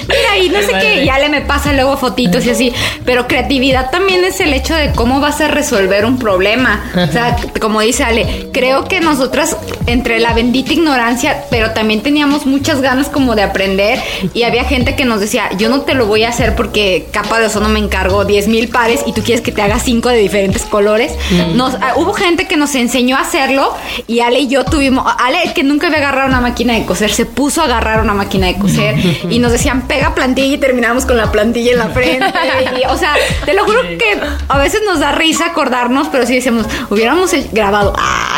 Mira, 0.08 0.38
y 0.44 0.50
no 0.50 0.60
sé 0.62 0.74
qué, 0.82 1.06
ya 1.06 1.20
le 1.20 1.30
me 1.30 1.42
pasa 1.42 1.72
luego 1.74 1.96
fotitos 1.98 2.44
y 2.46 2.50
así, 2.50 2.74
pero 3.06 3.28
creatividad 3.28 3.92
también 3.92 4.24
es 4.24 4.40
el 4.40 4.54
hecho 4.54 4.74
de 4.74 4.92
cómo 4.94 5.20
vas 5.20 5.40
a 5.42 5.48
resolver 5.48 6.06
un 6.06 6.18
problema. 6.18 6.84
O 6.96 7.12
sea, 7.12 7.38
como 7.60 7.82
dice 7.82 8.04
Ale, 8.04 8.50
creo 8.52 8.86
que 8.86 9.00
nosotras 9.00 9.56
entre 9.86 10.20
la 10.20 10.34
bendita 10.34 10.74
ignorancia, 10.74 11.44
pero 11.52 11.72
también 11.72 12.02
teníamos 12.02 12.48
muchas 12.48 12.82
ganas 12.82 13.08
como 13.10 13.36
de 13.36 13.44
aprender 13.44 14.00
y 14.34 14.44
había 14.44 14.64
gente 14.64 14.96
que 14.96 15.06
nos 15.06 15.20
decía, 15.20 15.51
yo 15.58 15.70
no 15.70 15.82
te 15.82 15.94
lo 15.94 16.06
voy 16.06 16.24
a 16.24 16.30
hacer 16.30 16.56
porque 16.56 17.08
capa 17.12 17.40
de 17.40 17.48
ozono 17.48 17.70
me 17.70 17.80
encargo 17.80 18.26
10 18.26 18.48
mil 18.48 18.70
pares 18.70 19.02
y 19.06 19.14
tú 19.14 19.22
quieres 19.22 19.42
que 19.42 19.52
te 19.52 19.62
haga 19.62 19.80
cinco 19.80 20.10
de 20.10 20.18
diferentes 20.18 20.64
colores. 20.64 21.14
Nos, 21.56 21.76
ah, 21.76 21.94
hubo 21.98 22.14
gente 22.14 22.48
que 22.48 22.58
nos 22.58 22.76
enseñó 22.76 23.18
a 23.18 23.22
hacerlo 23.22 23.74
y 24.08 24.20
Ale 24.20 24.40
y 24.40 24.48
yo 24.48 24.66
tuvimos, 24.66 25.06
Ale 25.20 25.54
que 25.54 25.64
nunca 25.64 25.88
había 25.88 26.00
agarrado 26.00 26.28
una 26.28 26.42
máquina 26.42 26.74
de 26.74 26.86
coser, 26.86 27.12
se 27.12 27.26
puso 27.26 27.62
a 27.62 27.66
agarrar 27.66 28.02
una 28.02 28.14
máquina 28.14 28.48
de 28.48 28.56
coser 28.56 28.96
y 29.30 29.40
nos 29.40 29.52
decían, 29.52 29.88
pega 29.88 30.16
plantilla 30.16 30.56
y 30.56 30.58
terminamos 30.58 31.06
con 31.06 31.18
la 31.18 31.32
plantilla 31.32 31.72
en 31.72 31.78
la 31.78 31.90
frente. 31.90 32.26
Y, 32.80 32.86
o 32.86 32.98
sea, 32.98 33.16
te 33.46 33.54
lo 33.54 33.64
juro 33.66 33.82
que 33.82 34.20
a 34.48 34.58
veces 34.58 34.82
nos 34.86 35.00
da 35.00 35.12
risa 35.12 35.48
acordarnos, 35.48 36.08
pero 36.10 36.26
sí 36.26 36.36
decimos, 36.36 36.66
hubiéramos 36.90 37.32
grabado. 37.52 37.94
Ah, 37.98 38.31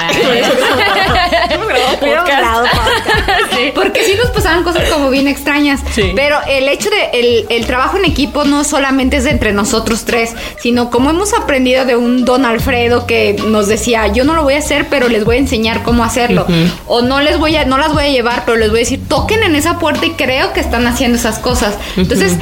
grabado. 2.26 2.66
Porque 3.76 4.04
sí 4.04 4.16
nos 4.16 4.32
pasaban 4.32 4.64
cosas 4.64 4.90
como 4.90 5.10
bien 5.10 5.28
extrañas. 5.28 5.82
Pero 6.16 6.38
el 6.48 6.68
hecho 6.68 6.90
de 6.90 7.20
el, 7.20 7.46
el 7.50 7.66
trabajo 7.66 7.98
en 7.98 8.06
equipo 8.06 8.44
no 8.44 8.64
solamente 8.64 9.18
es 9.18 9.24
de 9.24 9.32
entre 9.32 9.54
nosotros 9.54 10.06
tres, 10.06 10.34
sino 10.60 10.90
como 10.90 11.10
hemos 11.10 11.34
aprendido 11.34 11.86
de 11.86 11.96
un 11.96 12.26
don 12.26 12.46
Alfredo 12.46 13.06
que 13.06 13.36
nos 13.48 13.68
decía, 13.68 14.08
yo 14.08 14.24
no 14.24 14.34
lo 14.34 14.44
voy 14.44 14.56
a 14.56 14.60
hacer, 14.60 14.88
pero 14.90 15.08
les 15.10 15.26
voy 15.26 15.38
a 15.38 15.40
enseñar 15.40 15.84
cómo 15.84 16.04
hacerlo. 16.04 16.46
O 16.88 17.02
no 17.02 17.22
les 17.22 17.38
voy 17.38 17.56
a, 17.56 17.66
no 17.66 17.78
las 17.78 17.94
voy 17.94 18.04
a 18.06 18.10
llevar, 18.10 18.44
pero 18.46 18.58
les 18.58 18.70
voy 18.70 18.80
a 18.80 18.82
decir, 18.82 19.02
toquen 19.08 19.44
en 19.44 19.56
esa 19.56 19.80
puerta 19.80 20.06
y 20.06 20.12
creo 20.12 20.54
que 20.54 20.60
están 20.60 20.88
haciendo 20.88 21.18
esas 21.18 21.40
cosas. 21.40 21.76
Entonces, 21.96 22.38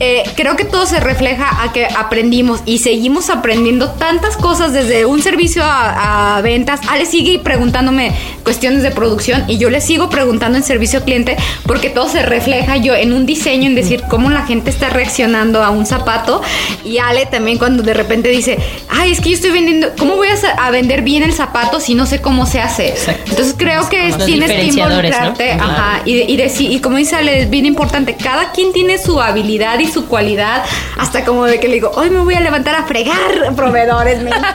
eh, 0.00 0.24
creo 0.36 0.56
que 0.56 0.64
todo 0.64 0.86
se 0.86 1.00
refleja 1.00 1.62
a 1.62 1.72
que 1.72 1.86
aprendimos 1.86 2.60
y 2.66 2.78
seguimos 2.78 3.30
aprendiendo 3.30 3.90
tantas 3.90 4.36
cosas 4.36 4.72
desde 4.72 5.06
un 5.06 5.22
servicio 5.22 5.62
a, 5.64 6.36
a 6.36 6.40
ventas. 6.42 6.80
Ale 6.88 7.06
sigue 7.06 7.38
preguntándome 7.38 8.12
cuestiones 8.42 8.82
de 8.82 8.90
producción 8.90 9.44
y 9.48 9.58
yo 9.58 9.70
le 9.70 9.80
sigo 9.80 10.10
preguntando 10.10 10.58
en 10.58 10.64
servicio 10.64 10.98
al 10.98 11.04
cliente 11.04 11.36
porque 11.66 11.90
todo 11.90 12.08
se 12.08 12.22
refleja 12.22 12.76
yo 12.76 12.94
en 12.94 13.12
un 13.12 13.24
diseño, 13.26 13.66
en 13.66 13.74
decir 13.74 14.02
cómo 14.10 14.30
la 14.30 14.46
gente 14.46 14.70
está 14.70 14.90
reaccionando 14.90 15.62
a 15.62 15.70
un 15.70 15.86
zapato. 15.86 16.42
Y 16.84 16.98
Ale 16.98 17.26
también 17.26 17.58
cuando 17.58 17.82
de 17.82 17.94
repente 17.94 18.28
dice, 18.28 18.58
ay, 18.88 19.12
es 19.12 19.20
que 19.20 19.30
yo 19.30 19.36
estoy 19.36 19.52
vendiendo, 19.52 19.88
¿cómo 19.98 20.16
voy 20.16 20.28
a, 20.58 20.70
vender 20.70 21.02
bien 21.02 21.22
el 21.22 21.32
zapato 21.32 21.78
si 21.78 21.94
no 21.94 22.04
sé 22.06 22.20
cómo 22.20 22.46
se 22.46 22.60
hace? 22.60 22.88
Exacto. 22.88 23.30
Entonces 23.30 23.54
creo 23.56 23.88
que 23.88 24.08
Los 24.08 24.24
tienes 24.26 24.50
que 24.50 24.64
involucrarte. 24.64 25.52
Claro. 25.54 25.62
Ajá, 25.62 26.02
y, 26.04 26.20
y, 26.22 26.36
deci- 26.36 26.68
y 26.70 26.80
como 26.80 26.96
dice 26.96 27.16
Ale, 27.16 27.42
es 27.42 27.50
bien 27.50 27.64
importante, 27.66 28.16
cada 28.16 28.50
quien 28.52 28.72
tiene 28.72 28.98
su 28.98 29.20
habilidad 29.20 29.78
y 29.78 29.83
su 29.86 30.06
cualidad, 30.06 30.64
hasta 30.98 31.24
como 31.24 31.44
de 31.44 31.60
que 31.60 31.68
le 31.68 31.74
digo, 31.74 31.90
hoy 31.94 32.10
me 32.10 32.20
voy 32.20 32.34
a 32.34 32.40
levantar 32.40 32.74
a 32.74 32.84
fregar 32.84 33.54
proveedores, 33.56 34.22
me 34.22 34.30
encanta. 34.30 34.54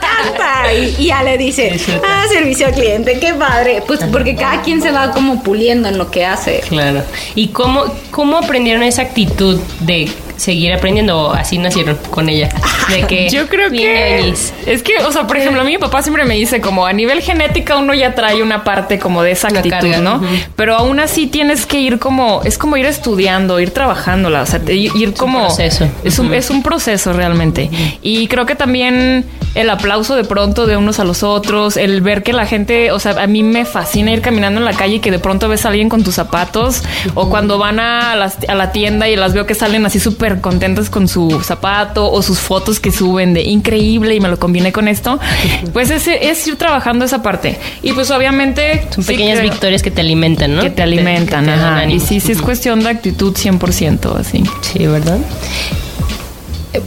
Y, 0.70 1.04
y 1.04 1.10
Ale 1.10 1.38
dice, 1.38 1.80
ah, 2.06 2.24
servicio 2.28 2.66
al 2.66 2.74
cliente, 2.74 3.18
qué 3.18 3.34
padre. 3.34 3.82
Pues 3.86 4.00
porque 4.12 4.36
cada 4.36 4.62
quien 4.62 4.82
se 4.82 4.90
va 4.90 5.10
como 5.10 5.42
puliendo 5.42 5.88
en 5.88 5.98
lo 5.98 6.10
que 6.10 6.24
hace. 6.24 6.60
Claro. 6.68 7.02
¿Y 7.34 7.48
cómo, 7.48 7.84
cómo 8.10 8.38
aprendieron 8.38 8.82
esa 8.82 9.02
actitud 9.02 9.58
de 9.80 10.08
seguir 10.40 10.72
aprendiendo 10.72 11.32
así 11.32 11.58
nacieron 11.58 11.98
con 12.10 12.28
ella? 12.28 12.48
De 12.88 13.02
que 13.06 13.28
Yo 13.30 13.46
creo 13.48 13.70
que 13.70 14.28
es 14.66 14.82
que, 14.82 14.92
o 15.06 15.12
sea, 15.12 15.26
por 15.26 15.36
ejemplo, 15.36 15.60
a 15.60 15.64
mí 15.64 15.72
mi 15.72 15.78
papá 15.78 16.02
siempre 16.02 16.24
me 16.24 16.34
dice 16.34 16.60
como 16.60 16.86
a 16.86 16.92
nivel 16.92 17.20
genética 17.20 17.76
uno 17.76 17.94
ya 17.94 18.14
trae 18.14 18.42
una 18.42 18.64
parte 18.64 18.98
como 18.98 19.22
de 19.22 19.32
esa 19.32 19.48
actitud, 19.48 19.70
carga, 19.70 19.98
¿no? 19.98 20.20
Pero 20.56 20.76
aún 20.76 21.00
así 21.00 21.26
tienes 21.26 21.66
que 21.66 21.80
ir 21.80 21.98
como 21.98 22.40
es 22.44 22.58
como 22.58 22.76
ir 22.76 22.86
estudiando, 22.86 23.60
ir 23.60 23.70
trabajándola, 23.70 24.42
o 24.42 24.46
sea, 24.46 24.60
ir 24.68 25.14
como 25.14 25.46
proceso. 25.46 25.88
Es 26.04 26.18
un 26.18 26.26
Ujú. 26.26 26.34
es 26.34 26.50
un 26.50 26.62
proceso 26.62 27.12
realmente. 27.12 27.70
Y 28.02 28.26
creo 28.28 28.46
que 28.46 28.54
también 28.54 29.24
el 29.54 29.68
aplauso 29.68 30.14
de 30.14 30.24
pronto 30.24 30.66
de 30.66 30.76
unos 30.76 31.00
a 31.00 31.04
los 31.04 31.22
otros, 31.24 31.76
el 31.76 32.00
ver 32.02 32.22
que 32.22 32.32
la 32.32 32.46
gente, 32.46 32.92
o 32.92 32.98
sea, 33.00 33.12
a 33.20 33.26
mí 33.26 33.42
me 33.42 33.64
fascina 33.64 34.12
ir 34.12 34.20
caminando 34.22 34.60
en 34.60 34.64
la 34.64 34.72
calle 34.74 34.96
y 34.96 35.00
que 35.00 35.10
de 35.10 35.18
pronto 35.18 35.48
ves 35.48 35.64
a 35.64 35.68
alguien 35.68 35.88
con 35.88 36.04
tus 36.04 36.14
zapatos 36.14 36.82
o 37.14 37.28
cuando 37.28 37.58
van 37.58 37.80
a, 37.80 38.14
las- 38.16 38.38
a 38.48 38.54
la 38.54 38.70
tienda 38.72 39.08
y 39.08 39.16
las 39.16 39.32
veo 39.34 39.46
que 39.46 39.54
salen 39.54 39.84
así 39.86 39.98
súper 39.98 40.29
contentas 40.38 40.90
con 40.90 41.08
su 41.08 41.40
zapato 41.42 42.10
o 42.10 42.22
sus 42.22 42.38
fotos 42.38 42.80
que 42.80 42.92
suben 42.92 43.34
de 43.34 43.42
increíble 43.42 44.14
y 44.14 44.20
me 44.20 44.28
lo 44.28 44.38
combiné 44.38 44.72
con 44.72 44.88
esto, 44.88 45.18
pues 45.72 45.90
es, 45.90 46.06
es 46.08 46.46
ir 46.46 46.56
trabajando 46.56 47.04
esa 47.04 47.22
parte. 47.22 47.58
Y 47.82 47.92
pues 47.92 48.10
obviamente... 48.10 48.86
Son 48.90 49.04
sí 49.04 49.12
pequeñas 49.12 49.42
victorias 49.42 49.82
que 49.82 49.90
te 49.90 50.00
alimentan, 50.00 50.56
¿no? 50.56 50.62
Que 50.62 50.70
te 50.70 50.82
alimentan, 50.82 51.44
que 51.44 51.50
te 51.50 51.56
dan 51.56 51.78
ajá. 51.78 51.86
Y 51.86 52.00
sí, 52.00 52.20
sí 52.20 52.32
es 52.32 52.42
cuestión 52.42 52.80
de 52.80 52.90
actitud 52.90 53.34
100%, 53.34 54.16
así. 54.16 54.44
Sí, 54.62 54.86
¿verdad? 54.86 55.18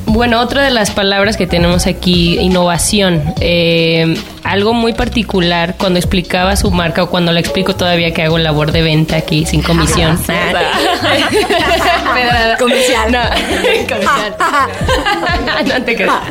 Bueno, 0.05 0.39
otra 0.39 0.63
de 0.63 0.71
las 0.71 0.91
palabras 0.91 1.35
que 1.35 1.47
tenemos 1.47 1.87
aquí, 1.87 2.37
innovación. 2.39 3.21
Eh, 3.41 4.15
algo 4.43 4.73
muy 4.73 4.93
particular 4.93 5.75
cuando 5.77 5.99
explicaba 5.99 6.55
su 6.55 6.71
marca 6.71 7.03
o 7.03 7.09
cuando 7.09 7.31
la 7.31 7.39
explico 7.39 7.75
todavía 7.75 8.13
que 8.13 8.21
hago 8.21 8.37
labor 8.37 8.71
de 8.71 8.81
venta 8.81 9.17
aquí 9.17 9.45
sin 9.45 9.61
comisión. 9.61 10.17
Comercial. 12.59 13.11
No, 13.11 13.19
comercial. 13.89 14.35
no 15.67 15.83
te 15.83 15.95
creas. 15.95 16.21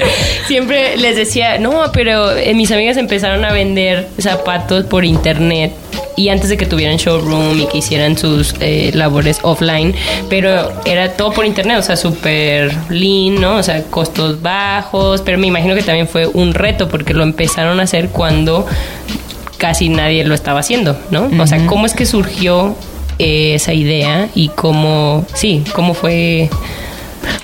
Siempre 0.47 0.97
les 0.97 1.16
decía, 1.16 1.59
no, 1.59 1.90
pero 1.92 2.37
eh, 2.37 2.54
mis 2.54 2.71
amigas 2.71 2.97
empezaron 2.97 3.44
a 3.44 3.52
vender 3.52 4.09
zapatos 4.18 4.87
por 4.87 5.04
internet 5.04 5.73
y 6.16 6.28
antes 6.28 6.49
de 6.49 6.57
que 6.57 6.66
tuvieran 6.66 6.97
showroom 6.97 7.61
y 7.61 7.66
que 7.66 7.78
hicieran 7.78 8.16
sus 8.16 8.54
eh, 8.61 8.90
labores 8.95 9.38
offline, 9.42 9.95
pero 10.28 10.73
era 10.85 11.12
todo 11.12 11.33
por 11.33 11.45
internet, 11.45 11.78
o 11.78 11.83
sea, 11.83 11.97
súper 11.97 12.73
lean, 12.90 13.40
¿no? 13.40 13.57
O 13.57 13.62
sea, 13.62 13.83
costos 13.85 14.42
bajos, 14.42 15.23
pero 15.23 15.38
me 15.38 15.47
imagino 15.47 15.75
que 15.75 15.83
también 15.83 16.09
fue 16.09 16.26
un 16.26 16.54
reto 16.54 16.88
porque 16.88 17.14
lo 17.14 17.23
empezaron 17.23 17.81
a 17.81 17.85
hacer 17.85 18.09
cuando 18.09 18.66
casi 19.59 19.88
nadie 19.88 20.25
lo 20.25 20.35
estaba 20.35 20.61
haciendo, 20.61 20.97
¿no? 21.11 21.31
O 21.40 21.47
sea, 21.47 21.64
¿cómo 21.66 21.87
es 21.87 21.95
que 21.95 22.04
surgió 22.04 22.75
eh, 23.19 23.54
esa 23.54 23.73
idea 23.73 24.28
y 24.35 24.49
cómo, 24.49 25.25
sí, 25.35 25.62
cómo 25.75 25.95
fue... 25.95 26.50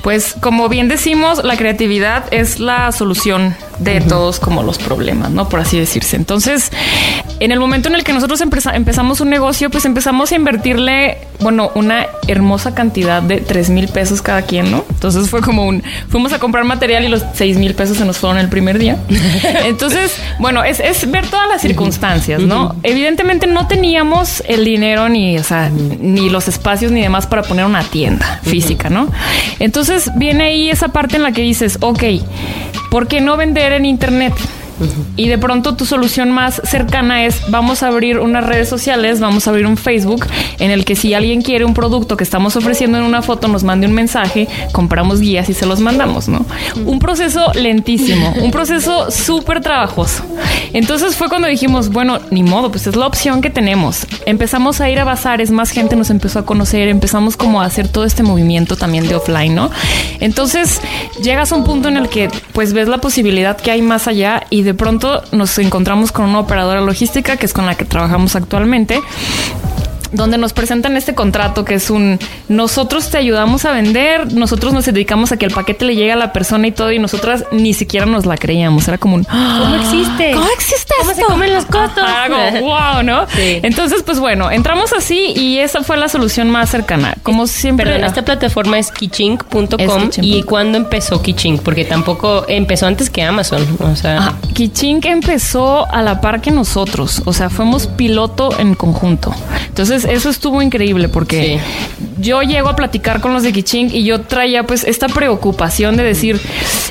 Pues 0.02 0.34
como 0.40 0.68
bien 0.68 0.88
decimos, 0.88 1.44
la 1.44 1.56
creatividad 1.56 2.24
es 2.32 2.58
la 2.58 2.90
solución 2.90 3.54
de 3.80 4.00
todos 4.00 4.40
como 4.40 4.62
los 4.62 4.78
problemas, 4.78 5.30
¿no? 5.30 5.48
Por 5.48 5.60
así 5.60 5.78
decirse. 5.78 6.16
Entonces, 6.16 6.70
en 7.40 7.52
el 7.52 7.60
momento 7.60 7.88
en 7.88 7.94
el 7.94 8.04
que 8.04 8.12
nosotros 8.12 8.40
empeza- 8.40 8.74
empezamos 8.74 9.20
un 9.20 9.30
negocio, 9.30 9.70
pues 9.70 9.84
empezamos 9.84 10.32
a 10.32 10.34
invertirle, 10.36 11.18
bueno, 11.40 11.70
una 11.74 12.06
hermosa 12.26 12.74
cantidad 12.74 13.22
de 13.22 13.36
3 13.40 13.70
mil 13.70 13.88
pesos 13.88 14.20
cada 14.22 14.42
quien, 14.42 14.70
¿no? 14.70 14.84
Entonces 14.90 15.30
fue 15.30 15.40
como 15.40 15.64
un, 15.66 15.82
fuimos 16.08 16.32
a 16.32 16.38
comprar 16.38 16.64
material 16.64 17.04
y 17.04 17.08
los 17.08 17.22
6 17.34 17.56
mil 17.58 17.74
pesos 17.74 17.96
se 17.98 18.04
nos 18.04 18.18
fueron 18.18 18.38
el 18.38 18.48
primer 18.48 18.78
día. 18.78 18.96
Entonces, 19.64 20.16
bueno, 20.38 20.64
es, 20.64 20.80
es 20.80 21.08
ver 21.10 21.26
todas 21.28 21.48
las 21.48 21.60
circunstancias, 21.62 22.40
¿no? 22.42 22.74
Evidentemente 22.82 23.46
no 23.46 23.66
teníamos 23.68 24.42
el 24.48 24.64
dinero 24.64 25.08
ni, 25.08 25.38
o 25.38 25.44
sea, 25.44 25.70
ni 25.70 26.28
los 26.30 26.48
espacios 26.48 26.90
ni 26.92 27.00
demás 27.02 27.26
para 27.26 27.42
poner 27.42 27.64
una 27.64 27.82
tienda 27.84 28.40
física, 28.42 28.90
¿no? 28.90 29.10
Entonces 29.60 30.10
viene 30.16 30.44
ahí 30.44 30.70
esa 30.70 30.88
parte 30.88 31.16
en 31.16 31.22
la 31.22 31.32
que 31.32 31.42
dices, 31.42 31.78
ok, 31.80 32.02
¿por 32.90 33.06
qué 33.06 33.20
no 33.20 33.36
vender 33.36 33.72
en 33.72 33.84
internet? 33.84 34.34
Y 35.16 35.28
de 35.28 35.38
pronto 35.38 35.74
tu 35.76 35.84
solución 35.84 36.30
más 36.30 36.60
cercana 36.64 37.24
es 37.24 37.50
vamos 37.50 37.82
a 37.82 37.88
abrir 37.88 38.18
unas 38.18 38.44
redes 38.44 38.68
sociales, 38.68 39.20
vamos 39.20 39.46
a 39.46 39.50
abrir 39.50 39.66
un 39.66 39.76
Facebook 39.76 40.26
en 40.58 40.70
el 40.70 40.84
que 40.84 40.96
si 40.96 41.14
alguien 41.14 41.42
quiere 41.42 41.64
un 41.64 41.74
producto 41.74 42.16
que 42.16 42.24
estamos 42.24 42.56
ofreciendo 42.56 42.98
en 42.98 43.04
una 43.04 43.22
foto, 43.22 43.48
nos 43.48 43.64
mande 43.64 43.86
un 43.86 43.94
mensaje, 43.94 44.48
compramos 44.72 45.20
guías 45.20 45.48
y 45.48 45.54
se 45.54 45.66
los 45.66 45.80
mandamos, 45.80 46.28
¿no? 46.28 46.44
Un 46.84 46.98
proceso 46.98 47.52
lentísimo, 47.54 48.34
un 48.40 48.50
proceso 48.50 49.10
súper 49.10 49.60
trabajoso. 49.60 50.24
Entonces 50.72 51.16
fue 51.16 51.28
cuando 51.28 51.48
dijimos, 51.48 51.90
bueno, 51.90 52.18
ni 52.30 52.42
modo, 52.42 52.70
pues 52.70 52.86
es 52.86 52.96
la 52.96 53.06
opción 53.06 53.40
que 53.40 53.50
tenemos. 53.50 54.06
Empezamos 54.26 54.80
a 54.80 54.90
ir 54.90 54.98
a 54.98 55.04
bazares, 55.04 55.50
más 55.50 55.70
gente 55.70 55.96
nos 55.96 56.10
empezó 56.10 56.40
a 56.40 56.44
conocer, 56.44 56.88
empezamos 56.88 57.36
como 57.36 57.60
a 57.60 57.64
hacer 57.64 57.88
todo 57.88 58.04
este 58.04 58.22
movimiento 58.22 58.76
también 58.76 59.08
de 59.08 59.14
offline, 59.14 59.54
¿no? 59.54 59.70
Entonces 60.20 60.80
llegas 61.22 61.52
a 61.52 61.56
un 61.56 61.64
punto 61.64 61.88
en 61.88 61.96
el 61.96 62.08
que 62.08 62.28
pues 62.52 62.72
ves 62.72 62.88
la 62.88 62.98
posibilidad 62.98 63.56
que 63.56 63.70
hay 63.70 63.82
más 63.82 64.08
allá 64.08 64.44
y 64.50 64.62
de 64.62 64.67
pronto 64.74 65.22
nos 65.32 65.58
encontramos 65.58 66.12
con 66.12 66.26
una 66.26 66.40
operadora 66.40 66.80
logística 66.80 67.36
que 67.36 67.46
es 67.46 67.52
con 67.52 67.66
la 67.66 67.76
que 67.76 67.84
trabajamos 67.84 68.36
actualmente 68.36 69.00
donde 70.12 70.38
nos 70.38 70.52
presentan 70.52 70.96
este 70.96 71.14
contrato 71.14 71.64
que 71.64 71.74
es 71.74 71.90
un 71.90 72.18
nosotros 72.48 73.10
te 73.10 73.18
ayudamos 73.18 73.64
a 73.64 73.72
vender, 73.72 74.32
nosotros 74.32 74.72
nos 74.72 74.84
dedicamos 74.86 75.32
a 75.32 75.36
que 75.36 75.46
el 75.46 75.52
paquete 75.52 75.84
le 75.84 75.96
llegue 75.96 76.12
a 76.12 76.16
la 76.16 76.32
persona 76.32 76.66
y 76.66 76.72
todo 76.72 76.92
y 76.92 76.98
nosotras 76.98 77.44
ni 77.52 77.74
siquiera 77.74 78.06
nos 78.06 78.26
la 78.26 78.36
creíamos, 78.36 78.88
era 78.88 78.98
como 78.98 79.16
un 79.16 79.24
¿Cómo 79.24 79.74
existe? 79.76 80.32
¿Cómo 80.32 80.48
existe 80.54 80.94
¿Cómo 81.00 81.14
se 81.14 81.20
esto? 81.20 81.32
comen 81.32 81.54
los 81.54 81.64
costos? 81.66 82.04
Ajá, 82.04 82.28
como, 82.28 82.66
wow, 82.66 83.02
¿no? 83.02 83.26
Sí. 83.28 83.60
Entonces, 83.62 84.02
pues 84.02 84.18
bueno, 84.18 84.50
entramos 84.50 84.92
así 84.92 85.32
y 85.36 85.58
esa 85.58 85.82
fue 85.82 85.96
la 85.96 86.08
solución 86.08 86.50
más 86.50 86.70
cercana. 86.70 87.14
Como 87.22 87.46
siempre. 87.46 87.86
Perdón, 87.86 88.04
esta 88.04 88.22
plataforma 88.24 88.78
es 88.78 88.90
kichink.com 88.90 90.10
y 90.20 90.42
¿cuándo 90.42 90.78
empezó 90.78 91.22
Kichink? 91.22 91.62
Porque 91.62 91.84
tampoco 91.84 92.44
empezó 92.48 92.86
antes 92.86 93.10
que 93.10 93.22
Amazon, 93.22 93.64
o 93.80 93.96
sea, 93.96 94.18
Ajá. 94.18 94.34
Kichink 94.54 95.04
empezó 95.06 95.90
a 95.90 96.02
la 96.02 96.20
par 96.20 96.40
que 96.40 96.50
nosotros, 96.50 97.22
o 97.24 97.32
sea, 97.32 97.50
fuimos 97.50 97.86
piloto 97.86 98.58
en 98.58 98.74
conjunto. 98.74 99.34
Entonces, 99.66 99.97
eso 100.04 100.30
estuvo 100.30 100.62
increíble 100.62 101.08
porque 101.08 101.60
yo 102.18 102.42
llego 102.42 102.68
a 102.68 102.76
platicar 102.76 103.20
con 103.20 103.32
los 103.32 103.42
de 103.42 103.52
Kichink 103.52 103.92
y 103.92 104.04
yo 104.04 104.22
traía 104.22 104.64
pues 104.64 104.84
esta 104.84 105.08
preocupación 105.08 105.96
de 105.96 106.04
decir, 106.04 106.40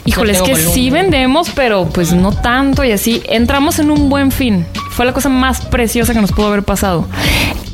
híjole, 0.06 0.34
es 0.34 0.42
que 0.42 0.56
sí 0.56 0.90
volumen. 0.90 1.12
vendemos, 1.12 1.50
pero 1.56 1.86
pues 1.86 2.14
no 2.14 2.32
tanto 2.32 2.84
y 2.84 2.92
así. 2.92 3.22
Entramos 3.28 3.80
en 3.80 3.92
un 3.92 4.10
buen 4.10 4.32
fin. 4.32 4.66
Fue 4.92 5.06
la 5.06 5.14
cosa 5.14 5.30
más 5.30 5.62
preciosa 5.66 6.14
que 6.14 6.22
nos 6.22 6.32
pudo 6.32 6.48
haber 6.48 6.64
pasado. 6.64 7.08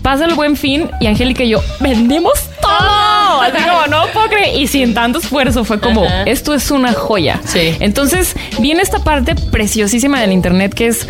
Pasa 0.02 0.26
el 0.26 0.34
buen 0.34 0.58
fin 0.58 0.90
y 1.00 1.08
Angélica 1.08 1.44
y 1.44 1.50
yo 1.50 1.62
vendimos 1.80 2.34
todo. 2.62 3.42
Así 3.42 3.58
como 3.64 3.88
no 3.88 4.08
puedo 4.12 4.28
creer. 4.28 4.58
Y 4.58 4.68
sin 4.68 4.94
tanto 4.94 5.20
esfuerzo 5.20 5.64
fue 5.64 5.80
como, 5.80 6.04
Ajá. 6.06 6.24
esto 6.24 6.54
es 6.54 6.72
una 6.72 6.92
joya. 6.92 7.40
Sí. 7.46 7.78
Entonces 7.80 8.36
viene 8.60 8.82
esta 8.82 9.00
parte 9.00 9.36
preciosísima 9.36 10.20
del 10.20 10.32
Internet 10.34 10.74
que 10.74 10.88
es... 10.88 11.08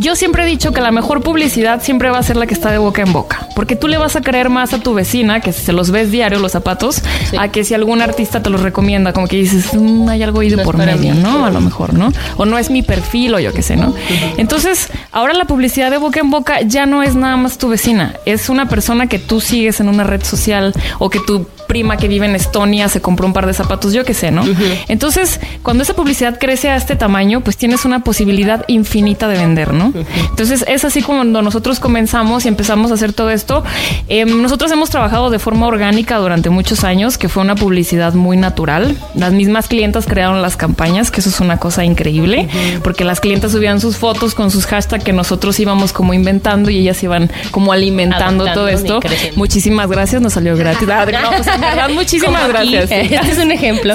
Yo 0.00 0.16
siempre 0.16 0.44
he 0.44 0.46
dicho 0.46 0.72
que 0.72 0.80
la 0.80 0.92
mejor 0.92 1.22
publicidad 1.22 1.82
siempre 1.82 2.08
va 2.08 2.16
a 2.18 2.22
ser 2.22 2.36
la 2.36 2.46
que 2.46 2.54
está 2.54 2.70
de 2.72 2.78
boca 2.78 3.02
en 3.02 3.12
boca, 3.12 3.46
porque 3.54 3.76
tú 3.76 3.86
le 3.86 3.98
vas 3.98 4.16
a 4.16 4.22
creer 4.22 4.48
más 4.48 4.72
a 4.72 4.78
tu 4.78 4.94
vecina, 4.94 5.40
que 5.40 5.52
se 5.52 5.74
los 5.74 5.90
ves 5.90 6.10
diario 6.10 6.38
los 6.38 6.52
zapatos, 6.52 7.02
Sí. 7.28 7.36
a 7.38 7.48
que 7.48 7.64
si 7.64 7.74
algún 7.74 8.00
artista 8.00 8.42
te 8.42 8.48
los 8.48 8.62
recomienda, 8.62 9.12
como 9.12 9.26
que 9.26 9.36
dices, 9.36 9.74
"Mm, 9.74 10.08
hay 10.08 10.22
algo 10.22 10.40
No 10.40 10.46
es 10.46 10.56
por 10.62 10.78
medio, 10.78 11.14
mí". 11.14 11.20
¿no? 11.20 11.44
A 11.44 11.50
lo 11.50 11.60
mejor, 11.60 11.92
¿no? 11.92 12.10
O 12.38 12.46
no 12.46 12.56
es 12.56 12.70
mi 12.70 12.80
perfil 12.82 13.34
o 13.34 13.40
yo 13.40 13.52
qué 13.52 13.60
sé, 13.60 13.76
¿no? 13.76 13.92
Entonces, 14.38 14.88
ahora 15.12 15.34
la 15.34 15.44
publicidad 15.44 15.90
de 15.90 15.98
boca 15.98 16.18
en 16.20 16.30
boca 16.30 16.62
ya 16.62 16.86
no 16.86 17.02
es 17.02 17.14
nada 17.14 17.36
más 17.36 17.58
tu 17.58 17.68
vecina, 17.68 18.14
es 18.24 18.48
una 18.48 18.68
persona 18.70 19.06
que 19.06 19.18
tú 19.18 19.42
sigues 19.42 19.80
en 19.80 19.90
una 19.90 20.04
red 20.04 20.24
social 20.24 20.72
o 20.98 21.10
que 21.10 21.20
tu 21.20 21.46
prima 21.70 21.96
que 21.96 22.08
vive 22.08 22.26
en 22.26 22.34
Estonia 22.34 22.88
se 22.88 23.00
compró 23.00 23.28
un 23.28 23.32
par 23.32 23.46
de 23.46 23.54
zapatos, 23.54 23.92
yo 23.92 24.04
qué 24.04 24.12
sé, 24.12 24.32
¿no? 24.32 24.42
Entonces, 24.88 25.38
cuando 25.62 25.84
esa 25.84 25.94
publicidad 25.94 26.36
crece 26.40 26.68
a 26.68 26.74
este 26.74 26.96
tamaño, 26.96 27.42
pues 27.42 27.56
tienes 27.56 27.84
una 27.84 28.02
posibilidad 28.02 28.64
infinita 28.66 29.28
de 29.28 29.38
vender, 29.38 29.72
¿no? 29.72 29.92
Entonces, 30.30 30.64
es 30.66 30.84
así 30.84 31.00
como 31.00 31.20
cuando 31.20 31.42
nosotros 31.42 31.78
comenzamos 31.78 32.44
y 32.44 32.48
empezamos 32.48 32.90
a 32.90 32.94
hacer 32.94 33.12
todo 33.12 33.30
esto. 33.30 33.62
Eh, 34.08 34.24
nosotros 34.24 34.72
hemos 34.72 34.90
trabajado 34.90 35.30
de 35.30 35.38
forma 35.38 35.66
orgánica 35.68 36.16
durante 36.16 36.50
muchos 36.50 36.82
años, 36.82 37.18
que 37.18 37.28
fue 37.28 37.42
una 37.42 37.54
publicidad 37.54 38.14
muy 38.14 38.36
natural. 38.36 38.96
Las 39.14 39.32
mismas 39.32 39.68
clientas 39.68 40.06
crearon 40.06 40.42
las 40.42 40.56
campañas, 40.56 41.12
que 41.12 41.20
eso 41.20 41.28
es 41.28 41.38
una 41.38 41.58
cosa 41.58 41.84
increíble, 41.84 42.48
porque 42.82 43.04
las 43.04 43.20
clientas 43.20 43.52
subían 43.52 43.80
sus 43.80 43.96
fotos 43.96 44.34
con 44.34 44.50
sus 44.50 44.66
hashtags 44.66 45.04
que 45.04 45.12
nosotros 45.12 45.60
íbamos 45.60 45.92
como 45.92 46.14
inventando 46.14 46.70
y 46.70 46.78
ellas 46.78 47.02
iban 47.02 47.30
como 47.50 47.72
alimentando 47.72 48.10
Adaptando 48.10 48.52
todo 48.52 48.68
esto. 48.68 49.00
Muchísimas 49.36 49.88
gracias, 49.88 50.22
nos 50.22 50.32
salió 50.32 50.56
gratis. 50.56 50.88
Ah, 51.00 51.06
no, 51.06 51.30
verdad, 51.60 51.90
muchísimas 51.90 52.42
Como 52.42 52.52
gracias. 52.52 52.90
Este 52.90 53.16
es 53.16 53.38
un 53.38 53.50
ejemplo. 53.50 53.94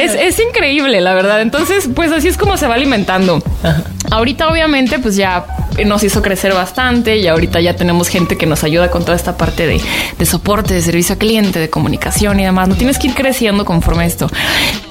es, 0.00 0.14
es 0.14 0.38
increíble, 0.38 1.00
la 1.00 1.14
verdad. 1.14 1.40
Entonces, 1.40 1.88
pues 1.94 2.12
así 2.12 2.28
es 2.28 2.36
como 2.36 2.56
se 2.56 2.66
va 2.66 2.74
alimentando. 2.74 3.42
Ahorita, 4.10 4.48
obviamente, 4.48 4.98
pues 4.98 5.16
ya 5.16 5.46
nos 5.84 6.02
hizo 6.02 6.22
crecer 6.22 6.52
bastante 6.54 7.16
y 7.18 7.26
ahorita 7.26 7.60
ya 7.60 7.76
tenemos 7.76 8.08
gente 8.08 8.36
que 8.36 8.46
nos 8.46 8.64
ayuda 8.64 8.90
con 8.90 9.04
toda 9.04 9.16
esta 9.16 9.36
parte 9.36 9.66
de, 9.66 9.80
de 10.18 10.26
soporte, 10.26 10.74
de 10.74 10.82
servicio 10.82 11.14
a 11.14 11.18
cliente, 11.18 11.58
de 11.58 11.70
comunicación 11.70 12.40
y 12.40 12.44
demás. 12.44 12.68
No 12.68 12.74
tienes 12.74 12.98
que 12.98 13.08
ir 13.08 13.14
creciendo 13.14 13.64
conforme 13.64 14.04
a 14.04 14.06
esto. 14.06 14.28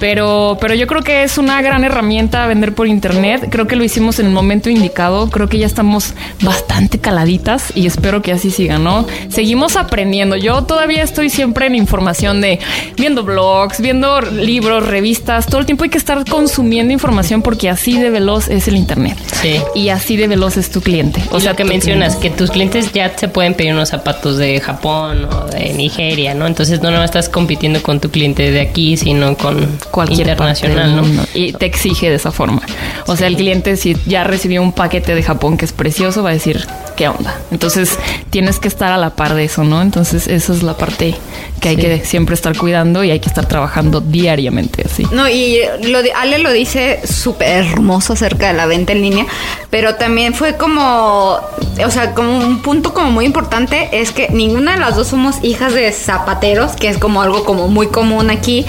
Pero, 0.00 0.58
pero 0.60 0.74
yo 0.74 0.86
creo 0.86 1.02
que 1.02 1.22
es 1.22 1.38
una 1.38 1.60
gran 1.62 1.84
herramienta 1.84 2.46
vender 2.46 2.74
por 2.74 2.86
internet. 2.86 3.48
Creo 3.50 3.66
que 3.66 3.76
lo 3.76 3.84
hicimos 3.84 4.18
en 4.18 4.26
el 4.26 4.32
momento 4.32 4.70
indicado. 4.70 5.30
Creo 5.30 5.48
que 5.48 5.58
ya 5.58 5.66
estamos 5.66 6.14
bastante 6.42 6.98
caladitas 6.98 7.72
y 7.74 7.86
espero 7.86 8.22
que 8.22 8.32
así 8.32 8.50
siga, 8.50 8.78
¿no? 8.78 9.06
Seguimos 9.28 9.76
aprendiendo. 9.76 10.36
Yo 10.36 10.62
todavía 10.64 11.02
estoy 11.02 11.30
siempre 11.30 11.66
en 11.66 11.74
información 11.74 12.40
de 12.40 12.58
viendo 12.96 13.24
blogs, 13.24 13.80
viendo 13.80 14.20
libros, 14.20 14.86
revistas. 14.86 15.46
Todo 15.46 15.60
el 15.60 15.66
tiempo 15.66 15.84
hay 15.84 15.90
que 15.90 15.98
estar 15.98 16.24
consumiendo 16.24 16.92
información 16.92 17.42
porque 17.42 17.68
así 17.68 17.98
de 17.98 18.10
veloz 18.10 18.48
es 18.48 18.68
el 18.68 18.76
internet. 18.76 19.18
Sí. 19.40 19.60
Y 19.74 19.88
así 19.88 20.16
de 20.16 20.28
veloz 20.28 20.56
es 20.56 20.70
tu 20.70 20.77
cliente. 20.80 21.22
O 21.30 21.40
sea, 21.40 21.54
que 21.54 21.64
mencionas 21.64 22.16
cliente. 22.16 22.30
que 22.30 22.36
tus 22.44 22.50
clientes 22.50 22.92
ya 22.92 23.16
se 23.16 23.28
pueden 23.28 23.54
pedir 23.54 23.72
unos 23.74 23.88
zapatos 23.88 24.36
de 24.38 24.60
Japón 24.60 25.24
o 25.24 25.44
de 25.46 25.72
Nigeria, 25.74 26.34
¿no? 26.34 26.46
Entonces 26.46 26.80
no 26.82 26.90
no 26.90 27.02
estás 27.04 27.28
compitiendo 27.28 27.82
con 27.82 28.00
tu 28.00 28.10
cliente 28.10 28.50
de 28.50 28.60
aquí, 28.60 28.96
sino 28.96 29.36
con 29.36 29.78
cualquier 29.90 30.20
Internacional, 30.28 30.76
parte 30.76 30.88
del 30.90 30.96
¿no? 30.96 31.02
mundo. 31.02 31.22
Y 31.34 31.52
te 31.52 31.66
exige 31.66 32.08
de 32.10 32.16
esa 32.16 32.32
forma. 32.32 32.62
O 33.06 33.16
sea, 33.16 33.26
el 33.28 33.36
cliente 33.36 33.76
si 33.76 33.96
ya 34.06 34.24
recibió 34.24 34.62
un 34.62 34.72
paquete 34.72 35.14
de 35.14 35.22
Japón 35.22 35.56
que 35.56 35.64
es 35.64 35.72
precioso, 35.72 36.22
va 36.22 36.30
a 36.30 36.32
decir, 36.34 36.66
¿qué 36.96 37.08
onda? 37.08 37.36
Entonces, 37.50 37.98
tienes 38.30 38.58
que 38.58 38.68
estar 38.68 38.92
a 38.92 38.96
la 38.96 39.10
par 39.16 39.34
de 39.34 39.44
eso, 39.44 39.64
¿no? 39.64 39.80
Entonces, 39.82 40.26
esa 40.26 40.52
es 40.52 40.62
la 40.62 40.76
parte 40.76 41.14
que 41.60 41.68
hay 41.70 41.76
Sí. 41.76 41.82
que 41.82 42.04
siempre 42.04 42.34
estar 42.34 42.56
cuidando 42.56 43.04
y 43.04 43.10
hay 43.10 43.20
que 43.20 43.28
estar 43.28 43.46
trabajando 43.46 44.00
diariamente 44.00 44.82
así. 44.84 45.04
No, 45.12 45.28
y 45.28 45.58
lo 45.82 46.02
de- 46.02 46.12
Ale 46.12 46.38
lo 46.38 46.52
dice 46.52 47.00
súper 47.06 47.64
hermoso 47.64 48.12
acerca 48.14 48.48
de 48.48 48.54
la 48.54 48.66
venta 48.66 48.92
en 48.92 49.02
línea, 49.02 49.26
pero 49.70 49.94
también 49.96 50.34
fue 50.34 50.56
como, 50.56 50.67
o 50.76 51.90
sea, 51.90 52.14
como 52.14 52.38
un 52.38 52.60
punto 52.60 52.92
como 52.92 53.10
muy 53.10 53.24
importante 53.24 53.88
es 53.92 54.12
que 54.12 54.28
ninguna 54.28 54.72
de 54.74 54.80
las 54.80 54.96
dos 54.96 55.08
somos 55.08 55.36
hijas 55.42 55.72
de 55.72 55.90
zapateros, 55.92 56.72
que 56.72 56.88
es 56.88 56.98
como 56.98 57.22
algo 57.22 57.44
como 57.44 57.68
muy 57.68 57.88
común 57.88 58.30
aquí, 58.30 58.66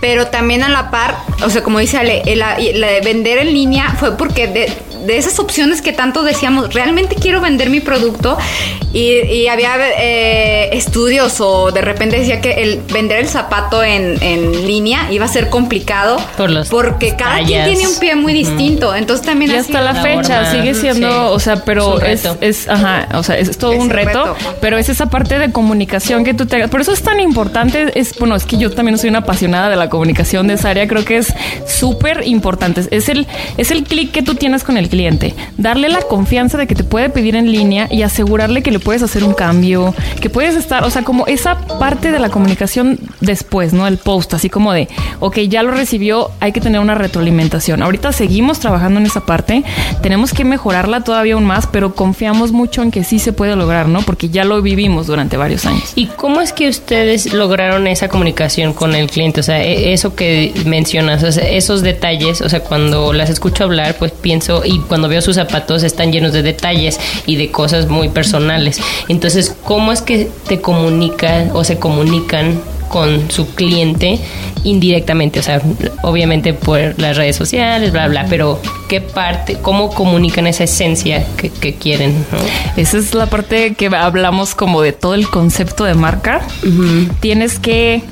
pero 0.00 0.28
también 0.28 0.62
a 0.62 0.68
la 0.68 0.90
par, 0.90 1.16
o 1.44 1.50
sea, 1.50 1.62
como 1.62 1.78
dice 1.78 1.98
Ale, 1.98 2.22
la, 2.36 2.56
la 2.74 2.86
de 2.88 3.00
vender 3.00 3.38
en 3.38 3.52
línea 3.52 3.94
fue 3.98 4.16
porque 4.16 4.46
de, 4.46 4.72
de 5.06 5.18
esas 5.18 5.38
opciones 5.38 5.82
que 5.82 5.92
tanto 5.92 6.22
decíamos, 6.22 6.72
realmente 6.74 7.14
quiero 7.16 7.40
vender 7.40 7.70
mi 7.70 7.80
producto 7.80 8.36
y, 8.92 9.18
y 9.26 9.48
había 9.48 9.74
eh, 9.98 10.70
estudios 10.72 11.40
o 11.40 11.70
de 11.72 11.80
repente 11.80 12.18
decía 12.18 12.40
que 12.40 12.62
el 12.62 12.80
vender 12.92 13.18
el 13.18 13.28
zapato 13.28 13.82
en, 13.82 14.22
en 14.22 14.66
línea 14.66 15.10
iba 15.10 15.24
a 15.24 15.28
ser 15.28 15.50
complicado 15.50 16.16
Por 16.36 16.50
los 16.50 16.68
porque 16.68 17.16
cada 17.16 17.42
quien 17.44 17.64
tiene 17.66 17.88
un 17.88 17.98
pie 17.98 18.14
muy 18.16 18.32
distinto, 18.32 18.94
entonces 18.94 19.24
también 19.26 19.50
Y 19.50 19.54
ha 19.56 19.60
hasta 19.60 19.80
la 19.80 19.92
la 19.92 20.02
fecha 20.02 20.44
forma. 20.44 20.50
sigue 20.52 20.74
siendo, 20.74 21.08
Sí. 21.08 21.34
o 21.34 21.38
sea, 21.40 21.56
pero 21.64 22.00
Es 22.00 22.24
es, 22.40 22.68
ajá, 22.68 23.08
o 23.14 23.22
sea, 23.22 23.38
es 23.38 23.56
todo 23.58 23.72
Es 23.72 23.80
un 23.80 23.90
reto, 23.90 24.34
reto. 24.34 24.56
pero 24.60 24.78
es 24.78 24.88
esa 24.88 25.06
parte 25.10 25.38
de 25.38 25.50
comunicación 25.52 26.24
que 26.24 26.34
tú 26.34 26.46
te 26.46 26.56
hagas. 26.56 26.70
Por 26.70 26.80
eso 26.80 26.92
es 26.92 27.02
tan 27.02 27.20
importante, 27.20 27.98
es, 27.98 28.16
bueno, 28.18 28.34
es 28.36 28.44
que 28.44 28.56
yo 28.58 28.70
también 28.70 28.98
soy 28.98 29.10
una 29.10 29.20
apasionada 29.20 29.68
de 29.68 29.76
la 29.76 29.88
comunicación 29.88 30.46
de 30.46 30.54
esa 30.54 30.70
área, 30.70 30.86
creo 30.88 31.04
que 31.04 31.18
es 31.18 31.32
súper 31.66 32.26
importante. 32.26 32.82
Es 32.90 33.08
el, 33.08 33.26
es 33.56 33.70
el 33.70 33.84
clic 33.84 34.12
que 34.12 34.22
tú 34.22 34.34
tienes 34.34 34.64
con 34.64 34.76
el 34.76 34.88
cliente, 34.94 35.34
darle 35.58 35.88
la 35.88 36.02
confianza 36.02 36.56
de 36.56 36.68
que 36.68 36.76
te 36.76 36.84
puede 36.84 37.10
pedir 37.10 37.34
en 37.34 37.50
línea 37.50 37.88
y 37.90 38.02
asegurarle 38.02 38.62
que 38.62 38.70
le 38.70 38.78
puedes 38.78 39.02
hacer 39.02 39.24
un 39.24 39.34
cambio, 39.34 39.92
que 40.20 40.30
puedes 40.30 40.54
estar, 40.54 40.84
o 40.84 40.90
sea, 40.90 41.02
como 41.02 41.26
esa 41.26 41.58
parte 41.80 42.12
de 42.12 42.20
la 42.20 42.28
comunicación 42.28 43.00
después, 43.20 43.72
¿no? 43.72 43.88
El 43.88 43.98
post, 43.98 44.34
así 44.34 44.48
como 44.48 44.72
de, 44.72 44.86
ok, 45.18 45.38
ya 45.48 45.64
lo 45.64 45.72
recibió, 45.72 46.30
hay 46.38 46.52
que 46.52 46.60
tener 46.60 46.80
una 46.80 46.94
retroalimentación. 46.94 47.82
Ahorita 47.82 48.12
seguimos 48.12 48.60
trabajando 48.60 49.00
en 49.00 49.06
esa 49.06 49.26
parte, 49.26 49.64
tenemos 50.00 50.32
que 50.32 50.44
mejorarla 50.44 51.00
todavía 51.02 51.34
aún 51.34 51.44
más, 51.44 51.66
pero 51.66 51.96
confiamos 51.96 52.52
mucho 52.52 52.80
en 52.82 52.92
que 52.92 53.02
sí 53.02 53.18
se 53.18 53.32
puede 53.32 53.56
lograr, 53.56 53.88
¿no? 53.88 54.02
Porque 54.02 54.28
ya 54.28 54.44
lo 54.44 54.62
vivimos 54.62 55.08
durante 55.08 55.36
varios 55.36 55.66
años. 55.66 55.90
¿Y 55.96 56.06
cómo 56.06 56.40
es 56.40 56.52
que 56.52 56.68
ustedes 56.68 57.32
lograron 57.32 57.88
esa 57.88 58.06
comunicación 58.06 58.74
con 58.74 58.94
el 58.94 59.10
cliente? 59.10 59.40
O 59.40 59.42
sea, 59.42 59.60
e- 59.64 59.92
eso 59.92 60.14
que 60.14 60.54
mencionas, 60.66 61.24
esos 61.36 61.82
detalles, 61.82 62.42
o 62.42 62.48
sea, 62.48 62.60
cuando 62.60 63.12
las 63.12 63.28
escucho 63.28 63.64
hablar, 63.64 63.96
pues 63.98 64.12
pienso, 64.12 64.62
y 64.64 64.78
cuando 64.88 65.08
veo 65.08 65.22
sus 65.22 65.36
zapatos 65.36 65.82
están 65.82 66.12
llenos 66.12 66.32
de 66.32 66.42
detalles 66.42 66.98
y 67.26 67.36
de 67.36 67.50
cosas 67.50 67.88
muy 67.88 68.08
personales. 68.08 68.80
Entonces, 69.08 69.54
¿cómo 69.64 69.92
es 69.92 70.02
que 70.02 70.28
te 70.48 70.60
comunican 70.60 71.50
o 71.54 71.64
se 71.64 71.78
comunican 71.78 72.60
con 72.88 73.30
su 73.30 73.54
cliente 73.54 74.20
indirectamente? 74.62 75.40
O 75.40 75.42
sea, 75.42 75.60
obviamente 76.02 76.54
por 76.54 76.98
las 76.98 77.16
redes 77.16 77.36
sociales, 77.36 77.92
bla, 77.92 78.08
bla, 78.08 78.26
pero 78.28 78.60
¿qué 78.88 79.00
parte, 79.00 79.58
cómo 79.60 79.90
comunican 79.90 80.46
esa 80.46 80.64
esencia 80.64 81.24
que, 81.36 81.50
que 81.50 81.74
quieren? 81.74 82.24
¿no? 82.32 82.38
Esa 82.76 82.98
es 82.98 83.14
la 83.14 83.26
parte 83.26 83.74
que 83.74 83.86
hablamos 83.86 84.54
como 84.54 84.82
de 84.82 84.92
todo 84.92 85.14
el 85.14 85.28
concepto 85.28 85.84
de 85.84 85.94
marca. 85.94 86.40
Tienes 87.20 87.58
que, 87.58 88.02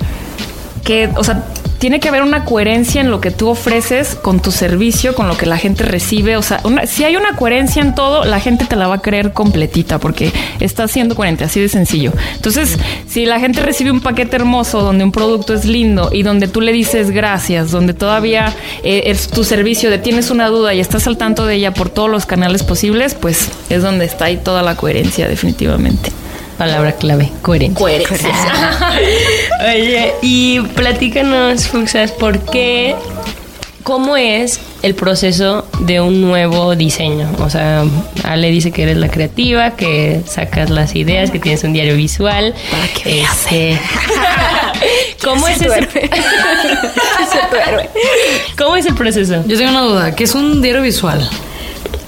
que, 0.85 1.11
o 1.17 1.25
sea, 1.25 1.45
tiene 1.79 1.99
que 1.99 2.09
haber 2.09 2.23
una 2.23 2.45
coherencia 2.45 3.01
en 3.01 3.11
lo 3.11 3.21
que 3.21 3.33
tú 3.33 3.49
ofreces 3.49 4.15
con 4.15 4.41
tu 4.41 4.53
servicio, 4.53 5.17
con 5.17 5.27
lo 5.27 5.37
que 5.37 5.47
la 5.47 5.57
gente 5.59 5.83
recibe. 5.83 6.37
O 6.37 6.43
sea, 6.43 6.61
una- 6.63 6.87
si 6.87 7.03
hay 7.03 7.17
una 7.17 7.35
coherencia 7.37 7.83
en 7.83 7.95
todo, 7.97 8.25
la 8.25 8.39
gente 8.39 8.67
te 8.67 8.77
la 8.77 8.87
va 8.87 8.97
a 8.97 9.03
creer 9.03 9.33
completita 9.33 9.99
porque 9.99 10.31
está 10.61 10.87
siendo 10.87 11.17
coherente, 11.17 11.43
así 11.43 11.59
de 11.61 11.69
sencillo. 11.69 12.13
Entonces, 12.37 12.79
si 13.09 13.27
la 13.27 13.41
gente 13.41 13.61
recibe 13.63 13.91
un 13.91 14.01
paquete 14.01 14.37
hermoso 14.37 14.81
donde 14.83 15.03
un 15.03 15.11
producto 15.11 15.55
es 15.55 15.65
lindo 15.65 16.11
y 16.13 16.23
donde 16.23 16.47
tú 16.47 16.61
le 16.61 16.73
dices 16.73 17.11
gracias, 17.11 17.73
donde 17.73 17.95
todavía 17.95 18.55
eh, 18.85 19.05
es 19.07 19.27
tu 19.29 19.43
servicio 19.43 19.91
tienes 20.01 20.31
una 20.31 20.49
duda 20.49 20.73
y 20.75 20.81
estás 20.81 21.07
al 21.09 21.17
tanto 21.17 21.47
de 21.47 21.57
ella 21.57 21.75
por 21.75 21.89
todos 21.91 22.09
los 22.09 22.27
canales 22.27 22.63
posibles, 22.63 23.15
pues 23.15 23.49
es 23.71 23.83
donde 23.83 24.05
está 24.05 24.27
ahí 24.27 24.37
toda 24.37 24.63
la 24.63 24.77
coherencia, 24.77 25.29
definitivamente. 25.29 26.11
Palabra 26.59 26.93
clave, 26.93 27.33
coherencia. 27.43 27.87
Oye, 29.61 30.13
y 30.23 30.61
platícanos, 30.61 31.67
Fuxas, 31.69 32.13
¿por 32.13 32.39
qué, 32.41 32.95
cómo 33.83 34.17
es 34.17 34.61
el 34.83 34.95
proceso 34.95 35.67
de 35.81 36.01
un 36.01 36.21
nuevo 36.21 36.77
diseño? 36.77 37.29
O 37.41 37.51
sea, 37.51 37.85
Ale 38.25 38.51
dice 38.51 38.71
que 38.71 38.85
eres 38.85 38.97
la 38.97 39.09
creativa, 39.09 39.73
que 39.73 40.23
sacas 40.27 40.71
las 40.71 40.95
ideas, 40.95 41.31
que 41.31 41.39
tienes 41.39 41.65
un 41.65 41.73
diario 41.73 41.97
visual. 41.97 42.55
Para 42.71 42.87
que 42.89 43.25
¿Cómo 45.25 45.49
es 45.49 45.61
ese? 45.61 45.89
¿Cómo 48.59 48.77
es 48.77 48.87
el 48.87 48.95
proceso? 48.95 49.43
Yo 49.47 49.57
tengo 49.57 49.71
una 49.71 49.83
duda, 49.83 50.15
¿qué 50.15 50.25
es 50.25 50.35
un 50.35 50.61
diario 50.61 50.83
visual? 50.83 51.29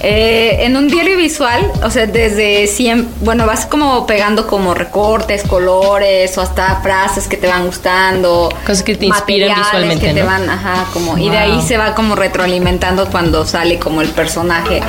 Eh, 0.07 0.65
en 0.65 0.77
un 0.77 0.87
diario 0.87 1.17
visual, 1.17 1.71
o 1.83 1.89
sea, 1.89 2.05
desde 2.05 2.67
siempre, 2.67 3.11
bueno, 3.21 3.47
vas 3.47 3.65
como 3.65 4.05
pegando 4.05 4.45
como 4.45 4.75
recortes, 4.75 5.41
colores 5.41 6.37
o 6.37 6.41
hasta 6.41 6.79
frases 6.81 7.27
que 7.27 7.37
te 7.37 7.47
van 7.47 7.65
gustando. 7.65 8.49
Cosas 8.67 8.83
que 8.83 8.93
te 8.95 9.07
inspiran 9.07 9.57
visualmente, 9.57 10.05
que 10.07 10.13
te 10.13 10.21
van, 10.21 10.47
ajá, 10.47 10.85
como, 10.93 11.17
y 11.17 11.29
de 11.29 11.37
ahí 11.39 11.59
se 11.61 11.77
va 11.77 11.95
como 11.95 12.15
retroalimentando 12.15 13.07
cuando 13.09 13.45
sale 13.45 13.79
como 13.79 14.01
el 14.03 14.09
personaje 14.09 14.81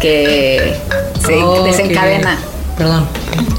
que 0.00 0.74
se 1.24 1.34
Ok. 1.42 1.64
desencadena. 1.66 2.36
Perdón, 2.76 3.06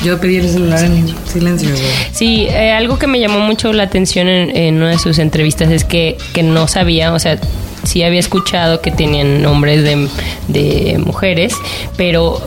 yo 0.03 0.19
pedí 0.19 0.37
el 0.37 0.49
celular 0.49 0.83
en 0.83 1.15
silencio. 1.25 1.69
güey. 1.69 1.81
Sí, 2.11 2.47
eh, 2.51 2.71
algo 2.73 2.99
que 2.99 3.07
me 3.07 3.19
llamó 3.19 3.39
mucho 3.39 3.71
la 3.73 3.83
atención 3.83 4.27
en, 4.27 4.55
en 4.55 4.75
una 4.75 4.89
de 4.89 4.99
sus 4.99 5.17
entrevistas 5.19 5.71
es 5.71 5.83
que, 5.85 6.17
que 6.33 6.43
no 6.43 6.67
sabía, 6.67 7.13
o 7.13 7.19
sea, 7.19 7.39
sí 7.87 8.03
había 8.03 8.19
escuchado 8.19 8.81
que 8.81 8.91
tenían 8.91 9.41
nombres 9.41 9.83
de, 9.83 10.07
de 10.47 10.97
mujeres, 10.99 11.55
pero 11.95 12.41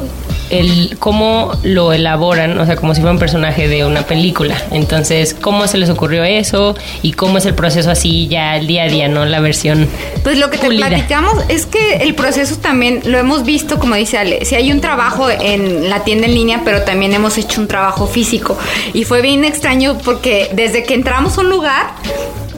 el 0.50 0.96
cómo 0.98 1.53
lo 1.62 1.92
elaboran, 1.92 2.59
o 2.59 2.66
sea, 2.66 2.76
como 2.76 2.94
si 2.94 3.00
fuera 3.00 3.12
un 3.12 3.18
personaje 3.18 3.68
de 3.68 3.85
una 3.85 4.03
película. 4.03 4.57
Entonces, 4.72 5.35
¿cómo 5.40 5.66
se 5.66 5.79
les 5.79 5.88
ocurrió 5.88 6.24
eso? 6.24 6.74
Y 7.03 7.12
cómo 7.12 7.38
es 7.38 7.46
el 7.46 7.55
proceso 7.55 7.90
así 7.90 8.29
ya 8.29 8.57
el 8.57 8.66
día 8.66 8.85
a 8.85 8.88
día, 8.88 9.09
¿no? 9.09 9.24
La 9.24 9.40
versión 9.40 9.88
Pues 10.22 10.38
lo 10.38 10.50
que 10.50 10.59
te 10.59 10.68
platicamos 10.68 11.35
es 11.48 11.66
que 11.66 11.98
el 11.98 12.14
proceso 12.14 12.57
también 12.57 13.00
lo 13.05 13.18
hemos 13.18 13.44
visto, 13.44 13.79
como 13.79 13.94
dice 13.94 14.18
Ale, 14.18 14.44
si 14.44 14.57
hay 14.57 14.72
un 14.72 14.81
trabajo 14.81 15.31
en 15.31 15.88
la 15.88 16.05
tienda 16.05 16.26
en 16.26 16.35
línea, 16.35 16.62
pero 16.64 16.83
también 16.83 17.14
hemos 17.14 17.38
hecho 17.38 17.61
un 17.61 17.68
trabajo 17.68 18.07
físico. 18.07 18.59
Y 18.92 19.05
fue 19.05 19.22
bien 19.22 19.44
extraño 19.44 19.98
porque 20.05 20.50
desde 20.53 20.83
que 20.83 20.94
entramos 20.94 21.38
a 21.38 21.42
un 21.42 21.50
lugar, 21.50 21.92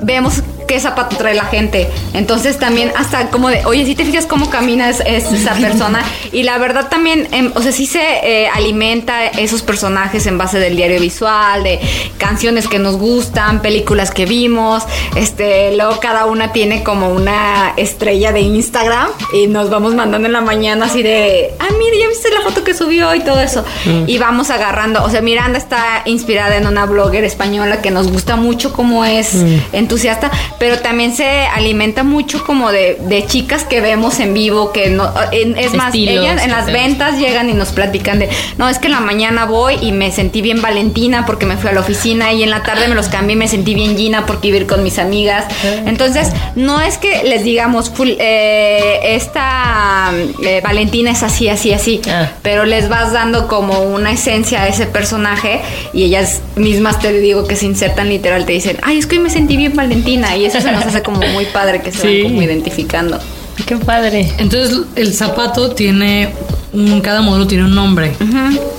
vemos 0.03 0.43
qué 0.73 0.81
zapato 0.81 1.17
trae 1.17 1.35
la 1.35 1.45
gente. 1.45 1.87
Entonces 2.15 2.59
también 2.59 2.93
hasta 2.97 3.29
como 3.29 3.51
de, 3.51 3.63
oye, 3.67 3.85
si 3.85 3.95
te 3.95 4.07
fijas 4.07 4.25
cómo 4.25 4.49
camina 4.49 4.89
es, 4.89 5.03
es 5.05 5.31
esa 5.31 5.53
persona. 5.53 6.03
Y 6.33 6.45
la 6.45 6.57
verdad 6.57 6.89
también, 6.89 7.29
em, 7.31 7.53
o 7.55 7.61
sea, 7.61 7.73
sí 7.73 7.85
se 7.85 8.01
eh, 8.01 8.49
alimenta 8.49 9.27
esos 9.27 9.61
personajes 9.61 10.25
en 10.27 10.39
base 10.39 10.59
del 10.59 10.75
diario 10.75 10.99
visual, 10.99 11.63
de 11.63 11.79
canciones 12.17 12.69
que 12.69 12.79
nos 12.79 12.97
gustan, 12.97 13.61
películas 13.61 14.11
que 14.13 14.25
vimos. 14.25 14.85
Este, 15.15 15.77
luego 15.77 16.01
cada 16.01 16.25
una 16.25 16.53
tiene 16.53 16.83
como 16.83 17.11
una 17.11 17.75
estrella 17.77 18.33
de 18.33 18.41
Instagram 18.41 19.09
y 19.35 19.49
nos 19.49 19.69
vamos 19.69 19.95
mandando 19.95 20.27
en 20.27 20.33
la 20.33 20.41
mañana 20.41 20.87
así 20.87 21.03
de, 21.03 21.53
ah, 21.59 21.69
mire, 21.79 21.99
ya 21.99 22.09
viste 22.09 22.31
la 22.31 22.41
foto 22.41 22.65
que 22.65 22.73
subió 22.73 23.15
y 23.15 23.21
todo 23.21 23.41
eso. 23.41 23.63
Y 24.07 24.17
vamos 24.17 24.49
agarrando, 24.49 25.05
o 25.05 25.11
sea, 25.11 25.21
Miranda 25.21 25.59
está 25.59 26.01
inspirada 26.07 26.57
en 26.57 26.67
una 26.67 26.87
blogger 26.87 27.25
española 27.25 27.83
que 27.83 27.91
nos 27.91 28.11
gusta 28.11 28.37
mucho 28.37 28.73
como 28.73 29.05
es 29.05 29.35
entusiasta, 29.73 30.31
pero 30.63 30.79
también 30.79 31.13
se 31.13 31.27
alimenta 31.47 32.05
mucho 32.05 32.45
como 32.45 32.71
de, 32.71 32.97
de 33.09 33.27
chicas 33.27 33.65
que 33.65 33.81
vemos 33.81 34.21
en 34.21 34.33
vivo, 34.33 34.71
que 34.71 34.91
no, 34.91 35.13
en- 35.33 35.59
es 35.59 35.75
más, 35.75 35.89
Estilos, 35.89 36.25
ellas 36.25 36.45
en 36.45 36.53
las 36.53 36.67
ventas 36.67 37.19
llegan 37.19 37.51
y 37.51 37.53
nos 37.53 37.71
platican 37.73 38.21
de, 38.21 38.29
no, 38.59 38.69
es 38.69 38.79
que 38.79 38.87
en 38.87 38.93
la 38.93 39.01
mañana 39.01 39.45
voy 39.47 39.75
y 39.83 39.91
me 39.91 40.13
sentí 40.13 40.41
bien 40.41 40.63
Valentina 40.63 41.27
porque 41.27 41.47
me 41.47 41.57
fui 41.57 41.71
a 41.71 41.73
la 41.73 41.81
oficina 41.81 42.33
y 42.33 42.45
en 42.45 42.51
la 42.51 42.63
tarde 42.63 42.87
me 42.87 42.95
los 42.95 43.09
cambié 43.09 43.35
y 43.35 43.39
me 43.41 43.49
sentí 43.49 43.75
bien 43.75 43.97
Gina 43.97 44.25
porque 44.25 44.49
iba 44.49 44.57
a 44.59 44.61
ir 44.61 44.67
con 44.69 44.85
mis 44.85 45.01
amigas. 45.01 45.47
Entonces, 45.85 46.31
no 46.55 46.81
es 46.81 46.97
que 46.97 47.25
les 47.25 47.43
digamos, 47.43 47.91
full, 47.91 48.11
eh, 48.21 49.17
esta 49.17 50.13
eh, 50.45 50.61
Valentina 50.63 51.11
es 51.11 51.25
así, 51.25 51.49
así, 51.49 51.73
así, 51.73 52.01
Ah. 52.09 52.31
pero 52.43 52.65
les 52.67 52.89
vas 52.89 53.13
dando 53.13 53.49
como 53.49 53.81
una 53.83 54.13
esencia 54.13 54.63
a 54.63 54.69
ese 54.69 54.87
personaje 54.87 55.61
y 55.93 56.05
ellas 56.05 56.41
mismas 56.55 57.01
te 57.01 57.13
digo 57.13 57.49
que 57.49 57.57
se 57.57 57.67
insertan 57.67 58.09
literal, 58.09 58.45
te 58.45 58.53
dicen, 58.53 58.77
ay, 58.83 58.99
es 58.99 59.07
que 59.09 59.17
hoy 59.17 59.23
me 59.23 59.31
sentí 59.31 59.57
bien 59.57 59.75
Valentina 59.75 60.37
y 60.37 60.42
eso 60.45 60.61
se 60.61 60.71
nos 60.73 60.85
hace 60.85 61.03
como 61.03 61.21
muy 61.33 61.45
padre 61.47 61.81
que 61.83 61.91
se 61.93 61.99
Sí. 62.01 62.23
van 62.23 62.31
como 62.33 62.43
identificando. 62.43 63.19
Qué 63.67 63.77
padre. 63.77 64.33
Entonces 64.39 64.79
el 64.97 65.13
zapato 65.15 65.71
tiene 65.73 66.33
un, 66.73 67.01
cada 67.01 67.21
modelo 67.21 67.47
tiene 67.47 67.65
un 67.65 67.75
nombre. 67.75 68.13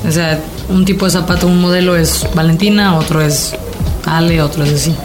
O 0.08 0.12
sea, 0.12 0.40
un 0.70 0.84
tipo 0.86 1.06
de 1.06 1.12
zapato, 1.12 1.48
un 1.48 1.62
modelo 1.62 1.96
es 1.96 2.26
Valentina, 2.34 2.98
otro 2.98 3.22
es 3.22 3.54
Ale, 4.06 4.42
otro 4.42 4.64
es 4.64 4.74
así. 4.74 4.96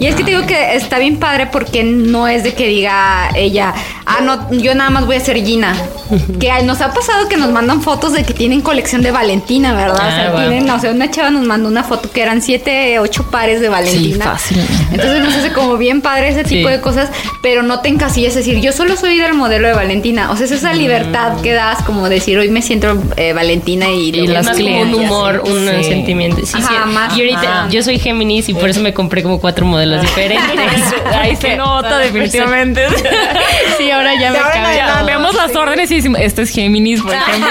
Y 0.00 0.06
es 0.06 0.14
que 0.14 0.24
te 0.24 0.30
digo 0.32 0.46
que 0.46 0.74
está 0.74 0.98
bien 0.98 1.16
padre 1.18 1.46
porque 1.46 1.82
no 1.84 2.26
es 2.28 2.42
de 2.44 2.52
que 2.54 2.66
diga 2.66 3.30
ella, 3.34 3.72
ah, 4.06 4.20
no, 4.22 4.52
yo 4.52 4.74
nada 4.74 4.90
más 4.90 5.06
voy 5.06 5.16
a 5.16 5.20
ser 5.20 5.36
Gina. 5.44 5.74
Que 6.38 6.50
nos 6.64 6.80
ha 6.80 6.92
pasado 6.92 7.28
que 7.28 7.36
nos 7.36 7.50
mandan 7.50 7.80
fotos 7.82 8.12
de 8.12 8.24
que 8.24 8.34
tienen 8.34 8.60
colección 8.60 9.02
de 9.02 9.10
Valentina, 9.10 9.74
¿verdad? 9.74 10.06
o 10.06 10.10
sea, 10.10 10.34
tienen, 10.48 10.68
o 10.70 10.78
sea, 10.78 10.90
una 10.90 11.10
chava 11.10 11.30
nos 11.30 11.44
mandó 11.46 11.68
una 11.68 11.82
foto 11.84 12.10
que 12.10 12.22
eran 12.22 12.42
siete, 12.42 12.98
ocho 12.98 13.30
pares 13.30 13.60
de 13.60 13.68
Valentina. 13.68 14.24
fácil. 14.24 14.58
Entonces 14.92 15.22
nos 15.22 15.34
hace 15.34 15.52
como 15.52 15.76
bien 15.76 16.00
padre 16.02 16.28
ese 16.28 16.44
tipo 16.44 16.68
Sí. 16.68 16.74
de 16.74 16.80
cosas, 16.80 17.10
pero 17.42 17.62
no 17.62 17.80
te 17.80 17.88
encasillas, 17.88 18.36
es 18.36 18.44
decir, 18.46 18.60
yo 18.60 18.72
solo 18.72 18.96
soy 18.96 19.16
del 19.18 19.34
modelo 19.34 19.68
de 19.68 19.74
Valentina. 19.74 20.30
O 20.30 20.36
sea, 20.36 20.46
es 20.46 20.52
esa 20.52 20.72
libertad 20.72 21.40
que 21.42 21.52
das 21.52 21.82
como 21.82 22.08
decir, 22.08 22.38
hoy 22.38 22.48
me 22.48 22.62
siento 22.62 22.96
eh, 23.16 23.32
Valentina 23.32 23.88
y, 23.90 24.10
Y 24.10 24.26
las 24.26 24.44
más 24.46 24.56
como 24.58 24.80
un 24.82 24.94
humor, 24.94 25.42
sí. 25.44 25.52
un 25.52 25.68
Sí. 25.82 25.84
sentimiento. 25.84 26.44
Sí, 26.44 26.52
Ajá, 26.56 26.68
sí. 26.86 26.90
más- 26.92 27.16
y 27.16 27.20
ahorita 27.20 27.68
yo 27.70 27.82
soy 27.82 27.98
Géminis 27.98 28.48
y 28.48 28.54
por 28.54 28.68
eso 28.68 28.80
me 28.80 28.92
compré 28.94 29.22
como 29.22 29.40
cuatro 29.40 29.66
modelos 29.66 29.83
diferentes. 29.90 30.82
Ahí 31.14 31.36
se 31.36 31.56
nota 31.56 31.98
definitivamente. 31.98 32.84
Sí, 33.78 33.90
ahora 33.90 34.12
ya 34.14 34.30
me 34.30 34.38
ahora 34.38 34.54
en 34.56 34.62
cambia. 34.62 34.84
adelante. 34.84 35.12
Vemos 35.12 35.34
las 35.34 35.56
órdenes 35.56 35.90
y 35.90 35.96
decimos, 35.96 36.20
este 36.22 36.42
es 36.42 36.50
Géminis, 36.50 37.02
por 37.02 37.12
ejemplo. 37.12 37.48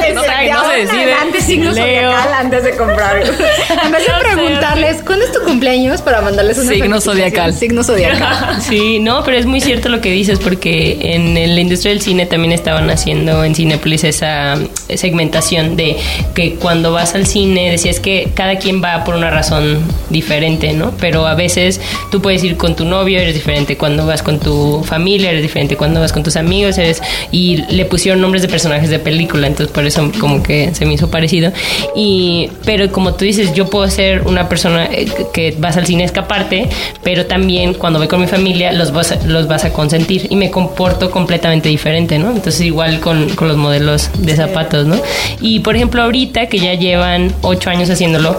Que 0.00 0.14
no 0.14 0.64
se 0.70 0.76
decide. 0.78 1.12
Antes 1.14 1.44
signo 1.44 1.72
Leo. 1.72 2.10
zodiacal 2.10 2.32
antes 2.34 2.64
de 2.64 2.76
comprar. 2.76 3.16
En 3.18 3.92
vez 3.92 4.06
de 4.06 4.12
preguntarles, 4.20 5.02
¿cuándo 5.02 5.26
es 5.26 5.32
tu 5.32 5.40
cumpleaños? 5.42 6.00
Para 6.00 6.22
mandarles 6.22 6.58
una 6.58 6.72
Signo 6.72 7.00
zodiacal. 7.00 7.52
Signo 7.54 7.82
zodiacal. 7.84 8.62
Sí, 8.62 8.98
no, 8.98 9.22
pero 9.24 9.36
es 9.36 9.46
muy 9.46 9.60
cierto 9.60 9.88
lo 9.90 10.00
que 10.00 10.10
dices 10.10 10.38
porque 10.38 10.98
en 11.14 11.34
la 11.34 11.60
industria 11.60 11.92
del 11.92 12.00
cine 12.00 12.24
también 12.26 12.52
estaban 12.52 12.88
haciendo 12.90 13.44
en 13.44 13.54
Cinepolis 13.54 14.04
esa 14.04 14.56
segmentación 14.94 15.76
de 15.76 15.96
que 16.34 16.54
cuando 16.54 16.92
vas 16.92 17.14
al 17.14 17.26
cine 17.26 17.70
decías 17.70 18.00
que 18.00 18.30
cada 18.34 18.56
quien 18.56 18.82
va 18.82 19.04
por 19.04 19.16
una 19.16 19.30
razón 19.30 19.80
diferente, 20.08 20.72
¿no? 20.72 20.92
Pero 20.98 21.26
a 21.26 21.34
veces 21.34 21.67
tú 22.10 22.20
puedes 22.20 22.42
ir 22.44 22.56
con 22.56 22.76
tu 22.76 22.84
novio, 22.84 23.18
eres 23.18 23.34
diferente 23.34 23.76
cuando 23.76 24.06
vas 24.06 24.22
con 24.22 24.38
tu 24.38 24.82
familia, 24.84 25.30
eres 25.30 25.42
diferente 25.42 25.76
cuando 25.76 26.00
vas 26.00 26.12
con 26.12 26.22
tus 26.22 26.36
amigos, 26.36 26.78
eres 26.78 27.02
y 27.32 27.58
le 27.70 27.84
pusieron 27.84 28.20
nombres 28.20 28.42
de 28.42 28.48
personajes 28.48 28.90
de 28.90 28.98
película, 28.98 29.46
entonces 29.46 29.72
por 29.72 29.84
eso 29.84 30.10
como 30.20 30.42
que 30.42 30.74
se 30.74 30.86
me 30.86 30.94
hizo 30.94 31.10
parecido. 31.10 31.52
Y 31.94 32.50
pero 32.64 32.90
como 32.90 33.14
tú 33.14 33.24
dices, 33.24 33.52
yo 33.54 33.68
puedo 33.68 33.88
ser 33.90 34.22
una 34.26 34.48
persona 34.48 34.86
eh, 34.86 35.06
que 35.32 35.54
vas 35.58 35.76
al 35.76 35.86
cine 35.86 36.02
a 36.02 36.06
escaparte, 36.06 36.68
pero 37.02 37.26
también 37.26 37.74
cuando 37.74 37.98
voy 37.98 38.08
con 38.08 38.20
mi 38.20 38.26
familia 38.26 38.72
los 38.72 38.92
vas 38.92 39.12
a, 39.12 39.26
los 39.26 39.48
vas 39.48 39.64
a 39.64 39.72
consentir 39.72 40.26
y 40.30 40.36
me 40.36 40.50
comporto 40.50 41.10
completamente 41.10 41.68
diferente, 41.68 42.18
¿no? 42.18 42.30
Entonces 42.30 42.60
igual 42.62 43.00
con, 43.00 43.28
con 43.30 43.48
los 43.48 43.56
modelos 43.56 44.10
de 44.18 44.36
zapatos, 44.36 44.86
¿no? 44.86 45.00
Y 45.40 45.60
por 45.60 45.76
ejemplo 45.76 46.02
ahorita 46.02 46.46
que 46.46 46.58
ya 46.58 46.74
llevan 46.74 47.32
ocho 47.42 47.70
años 47.70 47.90
haciéndolo, 47.90 48.38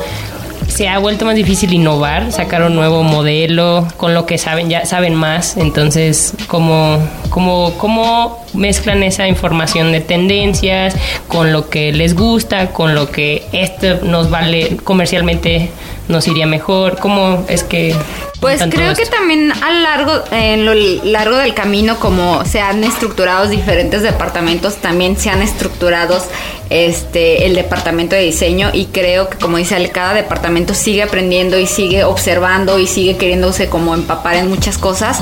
se 0.70 0.88
ha 0.88 1.00
vuelto 1.00 1.26
más 1.26 1.36
difícil 1.36 1.74
innovar, 1.74 2.32
sacar 2.32 2.64
un 2.64 2.76
nuevo 2.76 3.04
modelo 3.04 3.88
con 3.98 4.14
lo 4.14 4.26
que 4.26 4.38
saben, 4.38 4.70
ya 4.70 4.86
saben 4.86 5.16
más. 5.16 5.58
Entonces, 5.58 6.34
¿cómo, 6.48 7.00
cómo, 7.30 7.74
cómo 7.78 8.44
mezclan 8.54 9.04
esa 9.04 9.28
información 9.28 9.92
de 9.92 10.02
tendencias 10.02 10.96
con 11.28 11.52
lo 11.52 11.70
que 11.70 11.92
les 11.92 12.16
gusta, 12.16 12.68
con 12.68 12.96
lo 12.96 13.10
que 13.12 13.48
esto 13.52 14.00
nos 14.04 14.30
vale 14.30 14.78
comercialmente, 14.84 15.70
nos 16.10 16.28
iría 16.28 16.46
mejor? 16.48 16.98
¿Cómo 17.00 17.46
es 17.48 17.64
que... 17.64 17.96
Pues 18.42 18.62
creo 18.70 18.96
que 18.96 19.06
también 19.06 19.52
a 19.52 19.70
largo, 19.70 20.14
en 20.32 20.66
lo 20.66 20.74
largo 20.74 21.36
del 21.36 21.54
camino, 21.54 22.00
como 22.00 22.46
se 22.46 22.62
han 22.62 22.84
estructurado 22.86 23.48
diferentes 23.50 24.02
departamentos, 24.02 24.78
también 24.78 25.18
se 25.18 25.30
han 25.30 25.42
estructurados 25.42 26.24
este 26.70 27.46
el 27.48 27.56
departamento 27.56 28.16
de 28.16 28.22
diseño 28.22 28.70
y 28.72 28.86
creo 28.86 29.28
que 29.28 29.38
como 29.38 29.58
dice 29.58 29.76
Ale, 29.76 29.90
cada 29.90 30.14
departamento 30.14 30.74
sigue 30.74 31.04
aprendiendo 31.04 31.60
y 31.60 31.68
sigue 31.68 32.06
observando 32.06 32.80
y 32.80 32.88
sigue 32.88 33.18
queriéndose 33.18 33.68
como 33.68 33.94
empapar 33.94 34.36
en 34.36 34.48
muchas 34.48 34.78
cosas. 34.78 35.22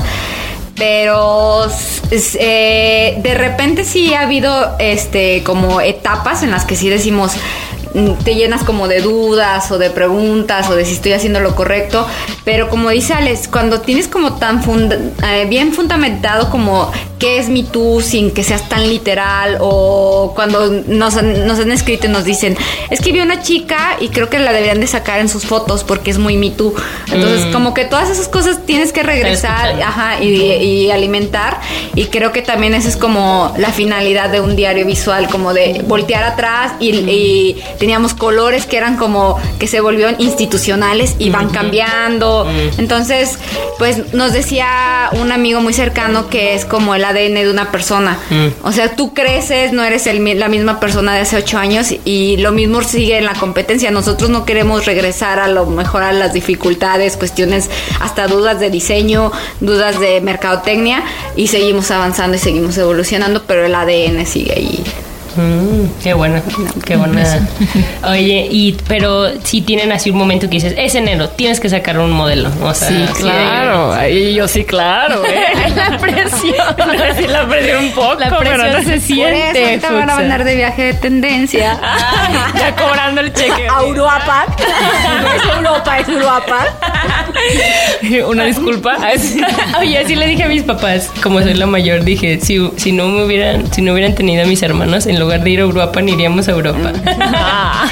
Pero 0.76 1.66
eh, 2.12 3.18
de 3.20 3.34
repente 3.34 3.82
sí 3.82 4.14
ha 4.14 4.20
habido 4.20 4.76
este 4.78 5.42
como 5.42 5.80
etapas 5.80 6.44
en 6.44 6.52
las 6.52 6.64
que 6.64 6.76
sí 6.76 6.88
decimos 6.88 7.32
te 8.24 8.34
llenas 8.34 8.64
como 8.64 8.88
de 8.88 9.00
dudas 9.00 9.70
o 9.70 9.78
de 9.78 9.90
preguntas 9.90 10.68
o 10.70 10.74
de 10.74 10.84
si 10.84 10.92
estoy 10.94 11.12
haciendo 11.12 11.40
lo 11.40 11.54
correcto, 11.54 12.06
pero 12.44 12.68
como 12.68 12.90
dice 12.90 13.14
Alex, 13.14 13.48
cuando 13.48 13.80
tienes 13.80 14.08
como 14.08 14.34
tan 14.34 14.62
funda- 14.62 14.98
eh, 15.26 15.46
bien 15.48 15.72
fundamentado 15.72 16.50
como 16.50 16.90
qué 17.18 17.38
es 17.38 17.48
mi 17.48 17.64
tú 17.64 18.00
sin 18.00 18.30
que 18.30 18.44
seas 18.44 18.68
tan 18.68 18.88
literal 18.88 19.58
o 19.60 20.32
cuando 20.36 20.70
nos 20.86 21.16
han, 21.16 21.46
nos 21.48 21.58
han 21.58 21.72
escrito 21.72 22.06
y 22.06 22.10
nos 22.10 22.24
dicen, 22.24 22.56
es 22.90 23.00
que 23.00 23.10
vi 23.10 23.20
una 23.20 23.42
chica 23.42 23.96
y 24.00 24.08
creo 24.08 24.28
que 24.30 24.38
la 24.38 24.52
deberían 24.52 24.78
de 24.80 24.86
sacar 24.86 25.18
en 25.18 25.28
sus 25.28 25.44
fotos 25.44 25.82
porque 25.82 26.10
es 26.12 26.18
muy 26.18 26.36
mi 26.36 26.50
tú. 26.50 26.74
Entonces 27.10 27.46
como 27.52 27.74
que 27.74 27.84
todas 27.84 28.08
esas 28.10 28.28
cosas 28.28 28.64
tienes 28.66 28.92
que 28.92 29.02
regresar 29.02 29.82
ajá, 29.82 30.22
y, 30.22 30.28
y 30.28 30.90
alimentar 30.92 31.60
y 31.96 32.04
creo 32.06 32.30
que 32.32 32.42
también 32.42 32.74
esa 32.74 32.88
es 32.88 32.96
como 32.96 33.52
la 33.58 33.72
finalidad 33.72 34.30
de 34.30 34.40
un 34.40 34.54
diario 34.54 34.86
visual, 34.86 35.28
como 35.28 35.52
de 35.52 35.82
voltear 35.86 36.22
atrás 36.22 36.72
y, 36.78 36.90
y 36.90 37.62
teníamos 37.78 38.14
colores 38.14 38.66
que 38.66 38.76
eran 38.76 38.96
como 38.96 39.38
que 39.58 39.66
se 39.66 39.80
volvieron 39.80 40.16
institucionales 40.18 41.16
y 41.18 41.30
van 41.30 41.50
cambiando. 41.50 42.46
Entonces, 42.76 43.38
pues 43.78 44.12
nos 44.12 44.32
decía 44.32 45.10
un 45.12 45.32
amigo 45.32 45.60
muy 45.60 45.72
cercano 45.72 46.28
que 46.28 46.54
es 46.54 46.64
como 46.64 46.94
el 46.94 47.04
ADN 47.04 47.34
de 47.34 47.50
una 47.50 47.70
persona. 47.70 48.18
O 48.62 48.72
sea, 48.72 48.94
tú 48.94 49.14
creces, 49.14 49.72
no 49.72 49.82
eres 49.84 50.06
el 50.06 50.18
la 50.18 50.48
misma 50.48 50.80
persona 50.80 51.14
de 51.14 51.20
hace 51.20 51.36
ocho 51.36 51.58
años 51.58 51.94
y 52.04 52.36
lo 52.38 52.52
mismo 52.52 52.82
sigue 52.82 53.18
en 53.18 53.24
la 53.24 53.34
competencia. 53.34 53.90
Nosotros 53.90 54.30
no 54.30 54.44
queremos 54.44 54.84
regresar 54.84 55.38
a 55.38 55.48
lo 55.48 55.66
mejor 55.66 56.02
a 56.02 56.12
las 56.12 56.32
dificultades, 56.32 57.16
cuestiones, 57.16 57.70
hasta 58.00 58.26
dudas 58.26 58.60
de 58.60 58.70
diseño, 58.70 59.32
dudas 59.60 60.00
de 60.00 60.20
mercadotecnia 60.20 61.04
y 61.36 61.46
seguimos 61.46 61.90
avanzando 61.90 62.36
y 62.36 62.40
seguimos 62.40 62.76
evolucionando, 62.78 63.44
pero 63.46 63.64
el 63.64 63.74
ADN 63.74 64.26
sigue 64.26 64.52
ahí. 64.54 64.84
Mm, 65.38 66.02
qué 66.02 66.14
buena, 66.14 66.42
qué 66.84 66.96
buena. 66.96 67.22
Oye, 68.08 68.48
y 68.50 68.76
pero 68.88 69.28
si 69.44 69.60
tienen 69.62 69.92
así 69.92 70.10
un 70.10 70.18
momento 70.18 70.46
que 70.48 70.54
dices, 70.56 70.74
es 70.76 70.96
enero, 70.96 71.28
tienes 71.28 71.60
que 71.60 71.68
sacar 71.68 71.96
un 72.00 72.10
modelo. 72.10 72.50
O 72.62 72.74
sea, 72.74 72.88
Sí, 72.88 73.04
claro. 73.20 73.92
Ahí 73.92 74.34
yo 74.34 74.48
sí, 74.48 74.64
claro. 74.64 75.22
¿eh? 75.24 75.46
la 75.76 75.96
presión. 75.98 76.54
Sí, 77.18 77.26
la 77.26 77.46
presión 77.48 77.84
un 77.84 77.90
poco. 77.92 78.14
La 78.18 78.28
presión 78.36 78.58
pero 78.60 78.72
no 78.72 78.78
se 78.82 78.90
Por 78.92 79.00
siente. 79.00 79.50
eso 79.50 79.64
ahorita 79.68 79.92
van 79.92 80.10
a 80.10 80.14
mandar 80.16 80.44
de 80.44 80.56
viaje 80.56 80.82
de 80.84 80.94
tendencia. 80.94 81.78
ya 82.58 82.74
cobrando 82.76 83.20
el 83.20 83.32
cheque. 83.32 83.68
a 83.68 83.80
Europa. 83.82 84.46
No 85.22 85.32
es 85.32 85.56
Europa, 85.56 85.98
es 86.00 86.08
Europa. 86.08 86.66
Una 88.28 88.44
disculpa. 88.44 88.96
Oye, 89.80 89.98
así 89.98 90.14
le 90.14 90.26
dije 90.26 90.44
a 90.44 90.48
mis 90.48 90.62
papás, 90.62 91.10
como 91.22 91.40
soy 91.42 91.54
la 91.54 91.66
mayor, 91.66 92.04
dije, 92.04 92.40
si, 92.40 92.70
si 92.76 92.92
no 92.92 93.08
me 93.08 93.24
hubieran, 93.24 93.72
si 93.72 93.82
no 93.82 93.92
hubieran 93.92 94.14
tenido 94.14 94.44
a 94.44 94.46
mis 94.46 94.62
hermanos, 94.62 95.06
en 95.06 95.18
lugar 95.18 95.42
de 95.42 95.50
ir 95.50 95.58
a 95.60 95.62
Europa, 95.62 96.00
iríamos 96.02 96.48
a 96.48 96.52
Europa. 96.52 96.92
Ah. 97.40 97.88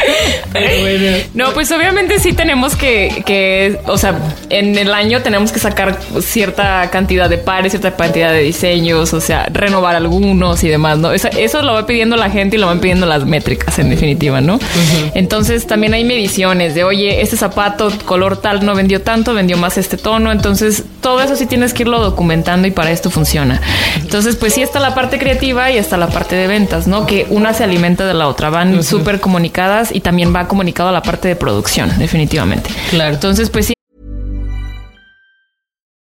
Pero 0.53 0.81
bueno. 0.81 1.19
No, 1.35 1.53
pues 1.53 1.71
obviamente 1.71 2.19
sí 2.19 2.33
tenemos 2.33 2.75
que, 2.75 3.23
que, 3.27 3.79
o 3.87 3.99
sea, 3.99 4.19
en 4.49 4.77
el 4.77 4.93
año 4.95 5.23
tenemos 5.23 5.53
que 5.53 5.59
sacar 5.59 5.99
cierta 6.21 6.89
cantidad 6.91 7.29
de 7.29 7.39
pares, 7.39 7.73
cierta 7.73 7.95
cantidad 7.95 8.33
de 8.33 8.41
diseños, 8.41 9.13
o 9.13 9.21
sea, 9.21 9.47
renovar 9.53 9.95
algunos 9.95 10.65
y 10.65 10.69
demás, 10.69 10.99
¿no? 10.99 11.13
Eso, 11.13 11.29
eso 11.37 11.63
lo 11.63 11.75
va 11.75 11.87
pidiendo 11.87 12.17
la 12.17 12.31
gente 12.31 12.57
y 12.57 12.59
lo 12.59 12.67
van 12.67 12.81
pidiendo 12.81 13.07
las 13.07 13.25
métricas, 13.27 13.79
en 13.79 13.91
definitiva, 13.91 14.41
¿no? 14.41 14.59
Entonces 15.15 15.67
también 15.67 15.95
hay 15.95 16.05
mediciones 16.05 16.75
de, 16.75 16.85
oye, 16.85 17.21
este 17.21 17.37
zapato 17.37 17.93
color 18.05 18.41
tal 18.41 18.65
no 18.65 18.75
vendió 18.75 19.03
tanto, 19.03 19.35
vendió 19.37 19.57
más 19.57 19.79
este 19.79 19.97
tono, 19.97 20.33
entonces 20.33 20.83
todo 21.01 21.23
eso 21.23 21.37
sí 21.37 21.47
tienes 21.47 21.73
que 21.73 21.85
irlo 21.85 22.01
documentando 22.01 22.67
y 22.67 22.73
para 22.73 22.91
esto 22.91 23.11
funciona. 23.11 23.61
Entonces, 23.97 24.35
pues 24.35 24.55
sí 24.55 24.63
está 24.63 24.81
la 24.81 24.95
parte 24.97 25.21
creativa 25.21 25.71
y 25.71 25.77
está 25.77 25.97
la 25.97 26.09
parte 26.09 26.35
de 26.35 26.49
ventas, 26.49 26.89
¿no? 26.89 27.07
Que 27.07 27.29
una 27.31 27.55
se 27.55 27.63
alimenta 27.63 28.05
de 28.07 28.15
la 28.15 28.27
otra, 28.27 28.51
van 28.51 28.83
súper 28.83 29.21
comunicadas 29.21 29.95
y 29.95 30.01
también 30.01 30.35
va 30.35 30.49
comunicado 30.49 30.89
a 30.89 30.93
la 30.93 31.03
parte 31.03 31.29
de 31.29 31.37
producción, 31.37 31.97
definitivamente. 31.99 32.71
Claro. 32.91 33.15
Entonces, 33.15 33.51
pues 33.51 33.67
sí. 33.67 33.73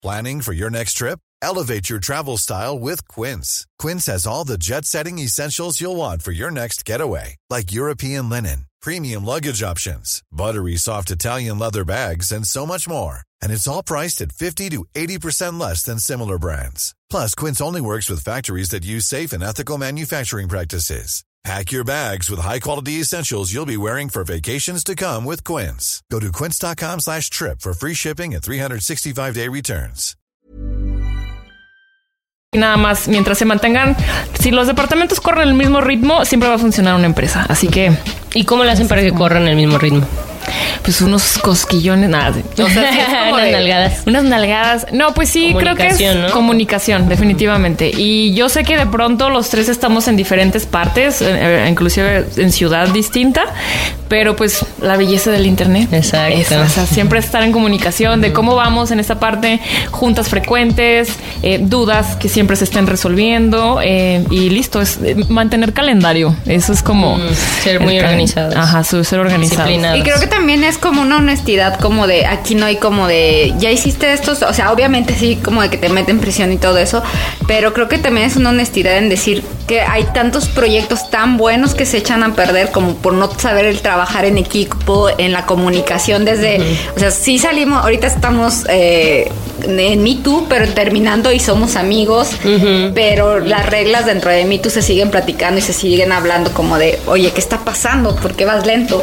Planning 0.00 0.40
for 0.42 0.54
your 0.54 0.70
next 0.70 0.96
trip? 0.96 1.18
Elevate 1.44 1.90
your 1.90 2.00
travel 2.00 2.38
style 2.38 2.78
with 2.78 3.06
Quince. 3.06 3.66
Quince 3.78 4.06
has 4.06 4.26
all 4.26 4.44
the 4.44 4.56
jet 4.56 4.86
setting 4.86 5.18
essentials 5.18 5.78
you'll 5.80 5.96
want 5.96 6.22
for 6.22 6.32
your 6.32 6.50
next 6.50 6.86
getaway, 6.86 7.36
like 7.50 7.70
European 7.70 8.30
linen, 8.30 8.66
premium 8.84 9.24
luggage 9.24 9.62
options, 9.62 10.22
buttery 10.30 10.76
soft 10.76 11.10
Italian 11.10 11.58
leather 11.58 11.84
bags, 11.84 12.30
and 12.30 12.46
so 12.46 12.66
much 12.66 12.86
more. 12.86 13.20
And 13.40 13.50
it's 13.50 13.66
all 13.66 13.82
priced 13.82 14.20
at 14.20 14.32
50 14.32 14.70
to 14.70 14.84
80% 14.94 15.58
less 15.58 15.82
than 15.82 15.98
similar 15.98 16.38
brands. 16.38 16.94
Plus, 17.10 17.34
Quince 17.34 17.62
only 17.62 17.80
works 17.80 18.10
with 18.10 18.22
factories 18.22 18.70
that 18.70 18.84
use 18.84 19.06
safe 19.06 19.32
and 19.32 19.42
ethical 19.42 19.78
manufacturing 19.78 20.48
practices. 20.48 21.24
Pack 21.44 21.72
your 21.72 21.84
bags 21.84 22.30
with 22.30 22.40
high-quality 22.40 23.00
essentials 23.00 23.52
you'll 23.52 23.66
be 23.66 23.76
wearing 23.76 24.08
for 24.08 24.24
vacations 24.24 24.82
to 24.82 24.94
come 24.94 25.26
with 25.26 25.44
Quince. 25.44 26.02
Go 26.10 26.18
to 26.18 26.32
quince.com 26.32 27.00
slash 27.00 27.28
trip 27.28 27.60
for 27.60 27.74
free 27.74 27.92
shipping 27.94 28.34
and 28.34 28.42
365-day 28.42 29.48
returns. 29.48 30.16
Nada 32.54 32.76
más, 32.76 33.08
mientras 33.08 33.36
se 33.36 33.44
mantengan, 33.44 33.96
si 34.38 34.52
los 34.52 34.68
departamentos 34.68 35.20
corren 35.20 35.48
el 35.48 35.54
mismo 35.54 35.80
ritmo, 35.80 36.24
siempre 36.24 36.48
va 36.48 36.54
a 36.54 36.58
funcionar 36.58 36.94
una 36.94 37.06
empresa. 37.06 37.44
Así 37.48 37.66
que 37.66 37.90
¿Y 38.34 38.44
cómo 38.44 38.64
le 38.64 38.72
hacen 38.72 38.88
para 38.88 39.00
que 39.02 39.12
corran 39.12 39.48
el 39.48 39.56
mismo 39.56 39.78
ritmo? 39.78 40.06
pues 40.82 41.00
unos 41.00 41.38
cosquillones, 41.38 42.10
nada. 42.10 42.34
O 42.62 42.68
sea, 42.68 42.92
sí 42.92 42.98
es 42.98 43.06
como 43.18 43.32
Unas 43.32 43.44
de- 43.46 43.52
nalgadas. 43.52 44.02
Unas 44.06 44.24
nalgadas. 44.24 44.86
No, 44.92 45.14
pues 45.14 45.30
sí, 45.30 45.54
creo 45.58 45.74
que 45.74 45.86
es 45.86 45.94
Comunicación, 45.94 46.22
¿no? 46.26 46.30
comunicación, 46.32 47.08
definitivamente. 47.08 47.90
Y 47.96 48.34
yo 48.34 48.50
sé 48.50 48.62
que 48.64 48.76
de 48.76 48.84
pronto 48.86 49.30
los 49.30 49.48
tres 49.48 49.70
estamos 49.70 50.06
en 50.08 50.16
diferentes 50.16 50.66
partes, 50.66 51.22
eh, 51.22 51.28
eh, 51.30 51.66
inclusive 51.70 52.26
en 52.36 52.52
ciudad 52.52 52.88
distinta, 52.88 53.44
pero 54.14 54.36
pues 54.36 54.64
la 54.80 54.96
belleza 54.96 55.32
del 55.32 55.44
internet. 55.44 55.88
Exacto. 55.92 56.38
Es, 56.38 56.52
o 56.52 56.68
sea, 56.68 56.86
siempre 56.86 57.18
estar 57.18 57.42
en 57.42 57.50
comunicación 57.50 58.20
de 58.20 58.32
cómo 58.32 58.54
vamos 58.54 58.92
en 58.92 59.00
esta 59.00 59.18
parte, 59.18 59.58
juntas 59.90 60.28
frecuentes, 60.28 61.08
eh, 61.42 61.58
dudas 61.60 62.14
que 62.14 62.28
siempre 62.28 62.54
se 62.54 62.62
estén 62.62 62.86
resolviendo 62.86 63.80
eh, 63.82 64.24
y 64.30 64.50
listo, 64.50 64.80
es 64.80 65.00
eh, 65.02 65.16
mantener 65.28 65.72
calendario. 65.72 66.36
Eso 66.46 66.72
es 66.72 66.80
como... 66.84 67.16
Mm, 67.16 67.22
ser 67.64 67.80
muy 67.80 67.98
organizados. 67.98 68.54
Ajá, 68.54 68.84
su- 68.84 69.02
ser 69.02 69.18
organizados. 69.18 69.72
Y 69.72 70.02
creo 70.02 70.20
que 70.20 70.28
también 70.28 70.62
es 70.62 70.78
como 70.78 71.02
una 71.02 71.16
honestidad, 71.16 71.80
como 71.80 72.06
de 72.06 72.24
aquí 72.26 72.54
no 72.54 72.66
hay 72.66 72.76
como 72.76 73.08
de 73.08 73.52
ya 73.58 73.72
hiciste 73.72 74.12
esto, 74.12 74.36
o 74.48 74.54
sea, 74.54 74.70
obviamente 74.70 75.16
sí, 75.18 75.40
como 75.42 75.60
de 75.60 75.70
que 75.70 75.76
te 75.76 75.88
meten 75.88 76.20
presión 76.20 76.52
y 76.52 76.56
todo 76.56 76.78
eso, 76.78 77.02
pero 77.48 77.72
creo 77.74 77.88
que 77.88 77.98
también 77.98 78.28
es 78.28 78.36
una 78.36 78.50
honestidad 78.50 78.96
en 78.96 79.08
decir 79.08 79.42
que 79.66 79.80
hay 79.80 80.04
tantos 80.14 80.46
proyectos 80.46 81.10
tan 81.10 81.36
buenos 81.36 81.74
que 81.74 81.84
se 81.84 81.96
echan 81.96 82.22
a 82.22 82.34
perder 82.36 82.70
como 82.70 82.94
por 82.96 83.14
no 83.14 83.28
saber 83.40 83.64
el 83.64 83.80
trabajar 84.04 84.26
en 84.26 84.36
equipo, 84.36 85.08
en 85.16 85.32
la 85.32 85.46
comunicación 85.46 86.26
desde, 86.26 86.60
o 86.94 86.98
sea, 86.98 87.10
sí 87.10 87.38
salimos, 87.38 87.82
ahorita 87.82 88.06
estamos 88.06 88.66
eh, 88.68 89.30
en 89.62 90.02
Me 90.02 90.16
Too, 90.16 90.46
pero 90.46 90.68
terminando 90.74 91.32
y 91.32 91.40
somos 91.40 91.76
amigos, 91.76 92.28
pero 92.94 93.40
las 93.40 93.64
reglas 93.64 94.04
dentro 94.04 94.30
de 94.30 94.44
Me 94.44 94.58
Too 94.58 94.68
se 94.68 94.82
siguen 94.82 95.10
platicando 95.10 95.58
y 95.58 95.62
se 95.62 95.72
siguen 95.72 96.12
hablando 96.12 96.52
como 96.52 96.76
de, 96.76 96.98
oye, 97.06 97.30
¿qué 97.30 97.40
está 97.40 97.60
pasando? 97.64 98.14
¿Por 98.16 98.34
qué 98.34 98.44
vas 98.44 98.66
lento? 98.66 99.02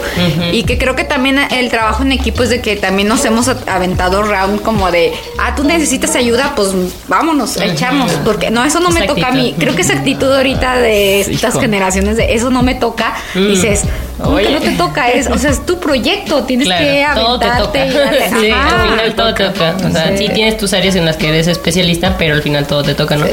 Y 0.52 0.64
que 0.64 0.78
creo 0.78 0.96
que 0.96 1.04
también 1.04 1.40
el 1.40 1.70
trabajo 1.70 2.04
en 2.04 2.12
equipo 2.12 2.44
es 2.44 2.50
de 2.50 2.62
que 2.62 2.76
también 2.76 3.08
nos 3.08 3.26
hemos 3.26 3.48
aventado 3.48 4.22
round 4.22 4.62
como 4.62 4.92
de, 4.92 5.14
ah, 5.40 5.56
tú 5.56 5.64
necesitas 5.64 6.16
ayuda, 6.16 6.54
pues 6.56 6.70
vámonos, 7.08 7.58
echamos, 7.58 8.12
porque 8.24 8.52
no, 8.52 8.64
eso 8.64 8.80
no 8.80 8.90
Esa 8.90 9.00
me 9.00 9.08
toca 9.08 9.30
a 9.30 9.32
mí. 9.32 9.56
Creo 9.58 9.76
que 9.76 9.82
esa 9.82 9.94
actitud 9.94 10.32
ahorita 10.32 10.78
de 10.78 11.22
estas 11.22 11.60
generaciones 11.60 12.18
de 12.18 12.36
eso 12.36 12.52
no 12.52 12.62
me 12.62 12.76
toca, 12.76 13.16
dices, 13.34 13.84
¿cómo 14.24 14.38
que 14.38 14.46
Oye. 14.48 14.54
no 14.56 14.62
te 14.62 14.72
toca? 14.72 15.10
Es, 15.12 15.28
o 15.28 15.38
sea, 15.38 15.52
es 15.52 15.66
tu 15.66 15.80
proyecto, 15.80 16.44
tienes 16.44 16.68
Claro, 16.68 16.84
que 16.86 17.22
todo 17.22 17.40
te 17.40 17.46
aventarte 17.46 17.80
toca. 17.92 18.16
y. 18.16 18.42
Sí, 18.42 18.50
Ajá. 18.52 18.82
al 18.84 18.90
final 18.90 19.16
todo 19.16 19.34
te 19.34 19.44
toca. 19.50 19.76
O 19.88 19.92
sea, 19.92 20.18
sí. 20.18 20.30
tienes 20.34 20.58
tus 20.58 20.74
áreas 20.74 20.96
en 20.96 21.06
las 21.06 21.18
que 21.18 21.30
eres 21.30 21.48
especialista, 21.48 22.16
pero 22.18 22.36
al 22.36 22.42
final 22.42 22.66
todo 22.68 22.84
te 22.84 22.94
toca, 22.96 23.16
¿no? 23.18 23.26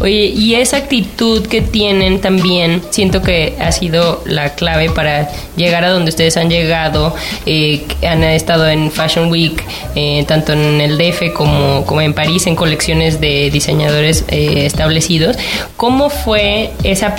Oye, 0.00 0.26
y 0.26 0.54
esa 0.54 0.78
actitud 0.78 1.46
que 1.46 1.60
tienen 1.62 2.20
también, 2.20 2.82
siento 2.90 3.22
que 3.22 3.54
ha 3.60 3.72
sido 3.72 4.22
la 4.26 4.54
clave 4.54 4.90
para 4.90 5.28
llegar 5.56 5.84
a 5.84 5.90
donde 5.90 6.10
ustedes 6.10 6.36
han 6.36 6.50
llegado. 6.50 7.14
eh, 7.46 7.84
han 8.06 8.22
estado 8.24 8.68
en 8.68 8.90
Fashion 8.90 9.30
Week, 9.30 9.62
eh, 9.94 10.24
tanto 10.26 10.52
en 10.52 10.80
el 10.80 10.98
DF 10.98 11.32
como, 11.32 11.84
como 11.86 12.00
en 12.00 12.14
París, 12.14 12.46
en 12.46 12.56
colecciones 12.56 13.20
de 13.20 13.50
diseñadores 13.50 14.24
eh, 14.28 14.64
establecidos. 14.66 15.36
¿Cómo 15.76 16.10
fue 16.10 16.70
esa 16.84 17.14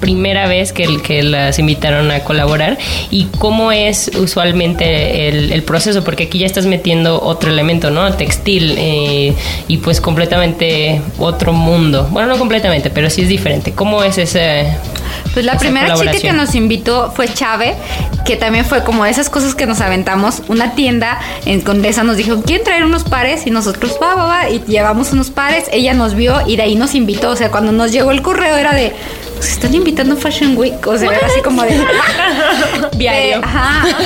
primera 0.00 0.46
vez 0.46 0.72
que, 0.72 1.00
que 1.02 1.22
las 1.22 1.58
invitaron 1.58 2.10
a 2.10 2.20
colaborar 2.20 2.78
y 3.10 3.26
cómo 3.38 3.72
es 3.72 4.10
usualmente 4.18 5.28
el, 5.28 5.52
el 5.52 5.62
proceso, 5.62 6.04
porque 6.04 6.24
aquí 6.24 6.38
ya 6.38 6.46
estás 6.46 6.66
metiendo 6.66 7.22
otro 7.22 7.50
elemento, 7.50 7.90
¿no? 7.90 8.12
Textil 8.14 8.74
eh, 8.78 9.34
y 9.68 9.76
pues 9.78 10.00
completamente 10.00 11.00
otro 11.18 11.52
mundo. 11.52 12.08
Bueno, 12.10 12.28
no 12.28 12.38
completamente, 12.38 12.90
pero 12.90 13.10
sí 13.10 13.22
es 13.22 13.28
diferente. 13.28 13.72
¿Cómo 13.72 14.02
es 14.02 14.18
ese... 14.18 14.66
Pues 15.32 15.44
la 15.44 15.56
primera 15.58 15.94
chica 15.94 16.18
que 16.18 16.32
nos 16.32 16.54
invitó 16.54 17.12
fue 17.12 17.28
Chave, 17.32 17.74
que 18.24 18.36
también 18.36 18.64
fue 18.64 18.82
como 18.84 19.04
esas 19.06 19.30
cosas 19.30 19.54
que 19.54 19.66
nos 19.66 19.80
aventamos. 19.80 20.42
Una 20.48 20.74
tienda 20.74 21.20
en 21.44 21.60
Condesa 21.60 22.02
nos 22.02 22.16
dijo, 22.16 22.42
¿quieren 22.42 22.64
traer 22.64 22.84
unos 22.84 23.04
pares? 23.04 23.46
Y 23.46 23.50
nosotros, 23.50 23.98
va, 24.02 24.14
va, 24.14 24.24
va, 24.24 24.50
y 24.50 24.62
llevamos 24.66 25.12
unos 25.12 25.30
pares. 25.30 25.64
Ella 25.72 25.94
nos 25.94 26.14
vio 26.14 26.46
y 26.46 26.56
de 26.56 26.62
ahí 26.62 26.74
nos 26.74 26.94
invitó. 26.94 27.30
O 27.30 27.36
sea, 27.36 27.50
cuando 27.50 27.72
nos 27.72 27.92
llegó 27.92 28.10
el 28.10 28.22
correo 28.22 28.56
era 28.56 28.74
de, 28.74 28.94
se 29.40 29.52
están 29.52 29.74
invitando 29.74 30.14
a 30.14 30.16
Fashion 30.18 30.56
Week. 30.56 30.86
O 30.86 30.96
sea, 30.98 31.10
así 31.24 31.40
como 31.42 31.62
de... 31.62 31.80
Diario. 32.96 33.40
ajá. 33.42 33.84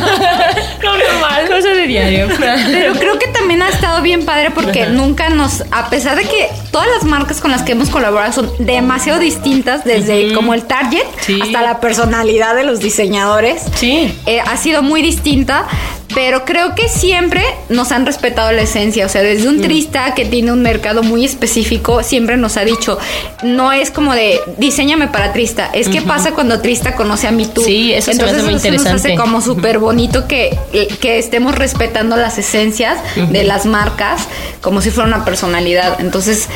No, 0.83 0.97
normal, 0.99 1.47
cosa 1.49 1.69
de 1.69 1.87
diario. 1.87 2.29
Pero 2.39 2.95
creo 2.95 3.19
que 3.19 3.29
también 3.29 3.63
ha 3.63 3.69
estado 3.69 4.03
bien 4.03 4.25
padre 4.25 4.51
porque 4.51 4.87
nunca 4.87 5.29
nos, 5.29 5.63
a 5.71 5.89
pesar 5.91 6.17
de 6.17 6.25
que 6.25 6.49
todas 6.73 6.89
las 6.89 7.05
marcas 7.05 7.41
con 7.41 7.53
las 7.53 7.63
que 7.63 7.73
hemos 7.73 7.89
colaborado 7.89 8.33
son 8.33 8.51
demasiado 8.59 9.21
distintas, 9.21 9.85
desde 9.85 10.33
como 10.35 10.55
el 10.55 10.65
target 10.65 11.05
Sí. 11.21 11.39
hasta 11.41 11.63
la 11.63 11.79
personalidad 11.81 12.57
de 12.57 12.65
los 12.65 12.81
diseñadores, 12.81 13.63
Sí. 13.77 14.13
eh, 14.27 14.41
ha 14.41 14.57
sido 14.57 14.83
muy 14.83 15.03
distinta. 15.03 15.67
Pero 16.15 16.45
creo 16.45 16.75
que 16.75 16.89
siempre 16.89 17.43
nos 17.69 17.93
han 17.93 18.07
respetado 18.07 18.53
la 18.53 18.63
esencia. 18.63 19.07
O 19.07 19.09
sea, 19.09 19.23
desde 19.23 19.49
Mm. 19.49 19.55
un 19.57 19.61
trista 19.63 20.15
que 20.15 20.25
tiene 20.25 20.53
un 20.53 20.63
mercado 20.63 21.03
muy 21.03 21.25
específico, 21.25 22.03
siempre 22.03 22.37
nos 22.37 22.57
ha 22.57 22.65
dicho, 22.65 22.99
no 23.43 23.73
es 23.73 23.91
como 23.91 24.15
de 24.15 24.41
diseñame 24.59 25.09
para 25.09 25.33
trista. 25.33 25.71
Es 25.73 25.89
que 25.89 26.03
pasa 26.03 26.33
cuando 26.33 26.61
trista 26.61 26.95
conoce 26.95 27.27
a 27.27 27.33
mi 27.33 27.47
tú. 27.47 27.63
Sí, 27.63 27.93
eso 27.93 28.13
se 28.13 28.23
me 28.23 28.31
hace 28.31 28.43
muy 28.43 28.55
eso 28.55 28.71
nos 28.71 28.87
hace 28.87 29.15
como 29.17 29.41
súper 29.41 29.79
bonito 29.79 30.27
que, 30.27 30.59
que 31.01 31.19
estemos 31.19 31.55
respetando 31.55 32.17
las 32.17 32.39
esencias 32.39 32.99
de 33.31 33.45
las 33.45 33.67
marcas 33.67 34.23
como 34.61 34.81
si 34.81 34.91
fuera 34.91 35.09
una 35.09 35.25
personalidad. 35.25 36.01
Entonces, 36.01 36.49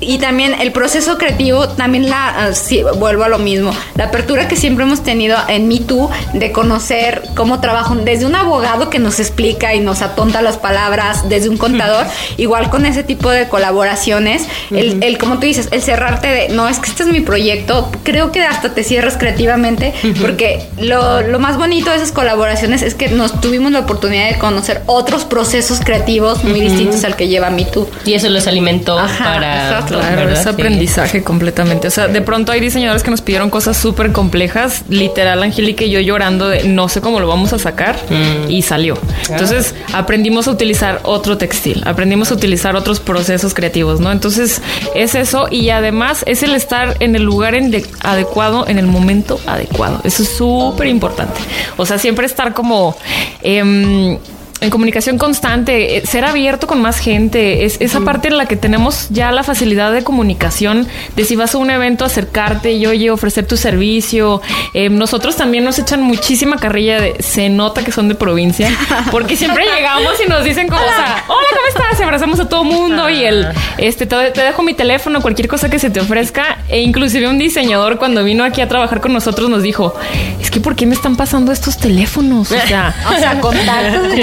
y 0.00 0.18
también 0.18 0.54
el 0.60 0.72
proceso 0.72 1.18
creativo, 1.18 1.68
también 1.68 2.08
la, 2.08 2.28
ah, 2.28 2.54
sí, 2.54 2.82
vuelvo 2.96 3.24
a 3.24 3.28
lo 3.28 3.38
mismo, 3.38 3.72
la 3.96 4.04
apertura 4.04 4.48
que 4.48 4.56
siempre 4.56 4.84
hemos 4.84 5.02
tenido 5.02 5.36
en 5.48 5.68
Me 5.68 5.80
Too 5.80 6.10
de 6.34 6.52
conocer 6.52 7.22
cómo 7.34 7.60
trabajan 7.60 8.04
desde 8.04 8.26
un 8.26 8.34
abogado 8.34 8.90
que 8.90 8.98
nos 8.98 9.18
explica 9.20 9.74
y 9.74 9.80
nos 9.80 10.02
atonta 10.02 10.42
las 10.42 10.56
palabras, 10.56 11.28
desde 11.28 11.48
un 11.48 11.56
contador, 11.56 12.06
igual 12.36 12.70
con 12.70 12.86
ese 12.86 13.02
tipo 13.02 13.30
de 13.30 13.48
colaboraciones, 13.48 14.46
el, 14.70 15.02
el, 15.02 15.18
como 15.18 15.38
tú 15.38 15.46
dices, 15.46 15.68
el 15.72 15.82
cerrarte 15.82 16.28
de, 16.28 16.48
no, 16.50 16.68
es 16.68 16.78
que 16.78 16.90
este 16.90 17.02
es 17.02 17.08
mi 17.08 17.20
proyecto, 17.20 17.90
creo 18.04 18.30
que 18.30 18.42
hasta 18.42 18.74
te 18.74 18.84
cierras 18.84 19.16
creativamente, 19.16 19.94
porque 20.20 20.62
lo, 20.78 21.22
lo 21.22 21.38
más 21.38 21.56
bonito 21.56 21.90
de 21.90 21.96
esas 21.96 22.12
colaboraciones 22.12 22.82
es 22.82 22.94
que 22.94 23.08
nos 23.08 23.40
tuvimos 23.40 23.72
la 23.72 23.80
oportunidad 23.80 24.28
de 24.28 24.38
conocer 24.38 24.82
otros 24.86 25.24
procesos 25.24 25.80
creativos 25.80 26.44
muy 26.44 26.60
distintos 26.60 27.04
al 27.04 27.16
que 27.16 27.28
lleva 27.28 27.50
Me 27.50 27.64
Too. 27.64 27.88
Y 28.04 28.14
eso 28.14 28.28
los 28.28 28.46
alimentó 28.46 28.98
Ajá, 28.98 29.24
para... 29.24 29.87
Claro, 29.88 30.16
¿verdad? 30.16 30.32
es 30.32 30.42
Sí. 30.42 30.48
aprendizaje 30.48 31.22
completamente. 31.22 31.88
O 31.88 31.90
sea, 31.90 32.08
de 32.08 32.20
pronto 32.20 32.52
hay 32.52 32.60
diseñadores 32.60 33.02
que 33.02 33.10
nos 33.10 33.20
pidieron 33.22 33.50
cosas 33.50 33.76
súper 33.76 34.12
complejas. 34.12 34.82
Literal, 34.88 35.42
Angélica 35.42 35.84
y 35.84 35.90
yo 35.90 36.00
llorando 36.00 36.48
de 36.48 36.64
no 36.64 36.88
sé 36.88 37.00
cómo 37.00 37.20
lo 37.20 37.28
vamos 37.28 37.52
a 37.52 37.58
sacar 37.58 37.96
Mm. 38.10 38.50
y 38.50 38.62
salió. 38.62 38.96
Entonces 39.30 39.74
aprendimos 39.92 40.48
a 40.48 40.50
utilizar 40.52 41.00
otro 41.04 41.38
textil, 41.38 41.82
aprendimos 41.86 42.30
a 42.30 42.34
utilizar 42.34 42.76
otros 42.76 43.00
procesos 43.00 43.54
creativos, 43.54 44.00
¿no? 44.00 44.10
Entonces 44.12 44.60
es 44.94 45.14
eso 45.14 45.46
y 45.50 45.70
además 45.70 46.22
es 46.26 46.42
el 46.42 46.54
estar 46.54 46.96
en 47.00 47.16
el 47.16 47.22
lugar 47.22 47.54
en 47.54 47.70
de- 47.70 47.86
adecuado, 48.02 48.66
en 48.68 48.78
el 48.78 48.86
momento 48.86 49.40
adecuado. 49.46 50.00
Eso 50.04 50.22
es 50.22 50.28
súper 50.30 50.86
importante. 50.88 51.40
O 51.76 51.86
sea, 51.86 51.98
siempre 51.98 52.26
estar 52.26 52.52
como... 52.54 52.96
em, 53.42 54.18
en 54.60 54.70
comunicación 54.70 55.18
constante, 55.18 55.98
eh, 55.98 56.06
ser 56.06 56.24
abierto 56.24 56.66
con 56.66 56.80
más 56.80 56.98
gente, 56.98 57.64
es 57.64 57.80
esa 57.80 58.00
parte 58.00 58.28
en 58.28 58.36
la 58.36 58.46
que 58.46 58.56
tenemos 58.56 59.08
ya 59.10 59.30
la 59.30 59.42
facilidad 59.42 59.92
de 59.92 60.02
comunicación, 60.02 60.86
de 61.16 61.24
si 61.24 61.36
vas 61.36 61.54
a 61.54 61.58
un 61.58 61.70
evento 61.70 62.04
acercarte 62.04 62.72
y 62.72 62.86
oye, 62.86 63.10
ofrecer 63.10 63.46
tu 63.46 63.56
servicio. 63.56 64.42
Eh, 64.74 64.88
nosotros 64.88 65.36
también 65.36 65.64
nos 65.64 65.78
echan 65.78 66.02
muchísima 66.02 66.56
carrilla 66.56 67.00
de, 67.00 67.16
se 67.22 67.48
nota 67.48 67.84
que 67.84 67.92
son 67.92 68.08
de 68.08 68.14
provincia, 68.14 68.70
porque 69.10 69.36
siempre 69.36 69.64
llegamos 69.64 70.14
y 70.24 70.28
nos 70.28 70.44
dicen 70.44 70.68
como, 70.68 70.80
o 70.80 70.84
sea, 70.84 71.24
hola, 71.28 71.46
¿cómo 71.50 71.66
estás? 71.68 72.00
Abrazamos 72.00 72.40
a 72.40 72.48
todo 72.48 72.64
mundo 72.64 73.08
y 73.08 73.24
el, 73.24 73.46
este, 73.78 74.06
te, 74.06 74.30
te 74.30 74.42
dejo 74.42 74.62
mi 74.62 74.74
teléfono, 74.74 75.20
cualquier 75.20 75.48
cosa 75.48 75.68
que 75.70 75.78
se 75.78 75.90
te 75.90 76.00
ofrezca. 76.00 76.58
E 76.68 76.80
inclusive 76.80 77.28
un 77.28 77.38
diseñador 77.38 77.98
cuando 77.98 78.24
vino 78.24 78.44
aquí 78.44 78.60
a 78.60 78.68
trabajar 78.68 79.00
con 79.00 79.12
nosotros 79.12 79.48
nos 79.48 79.62
dijo, 79.62 79.94
es 80.40 80.50
que 80.50 80.60
¿por 80.60 80.74
qué 80.74 80.86
me 80.86 80.94
están 80.94 81.16
pasando 81.16 81.52
estos 81.52 81.78
teléfonos? 81.78 82.50
O 82.50 82.66
sea, 82.66 82.94
O 83.14 83.18
sea, 83.18 83.40
contactos 83.40 84.08
de 84.14 84.22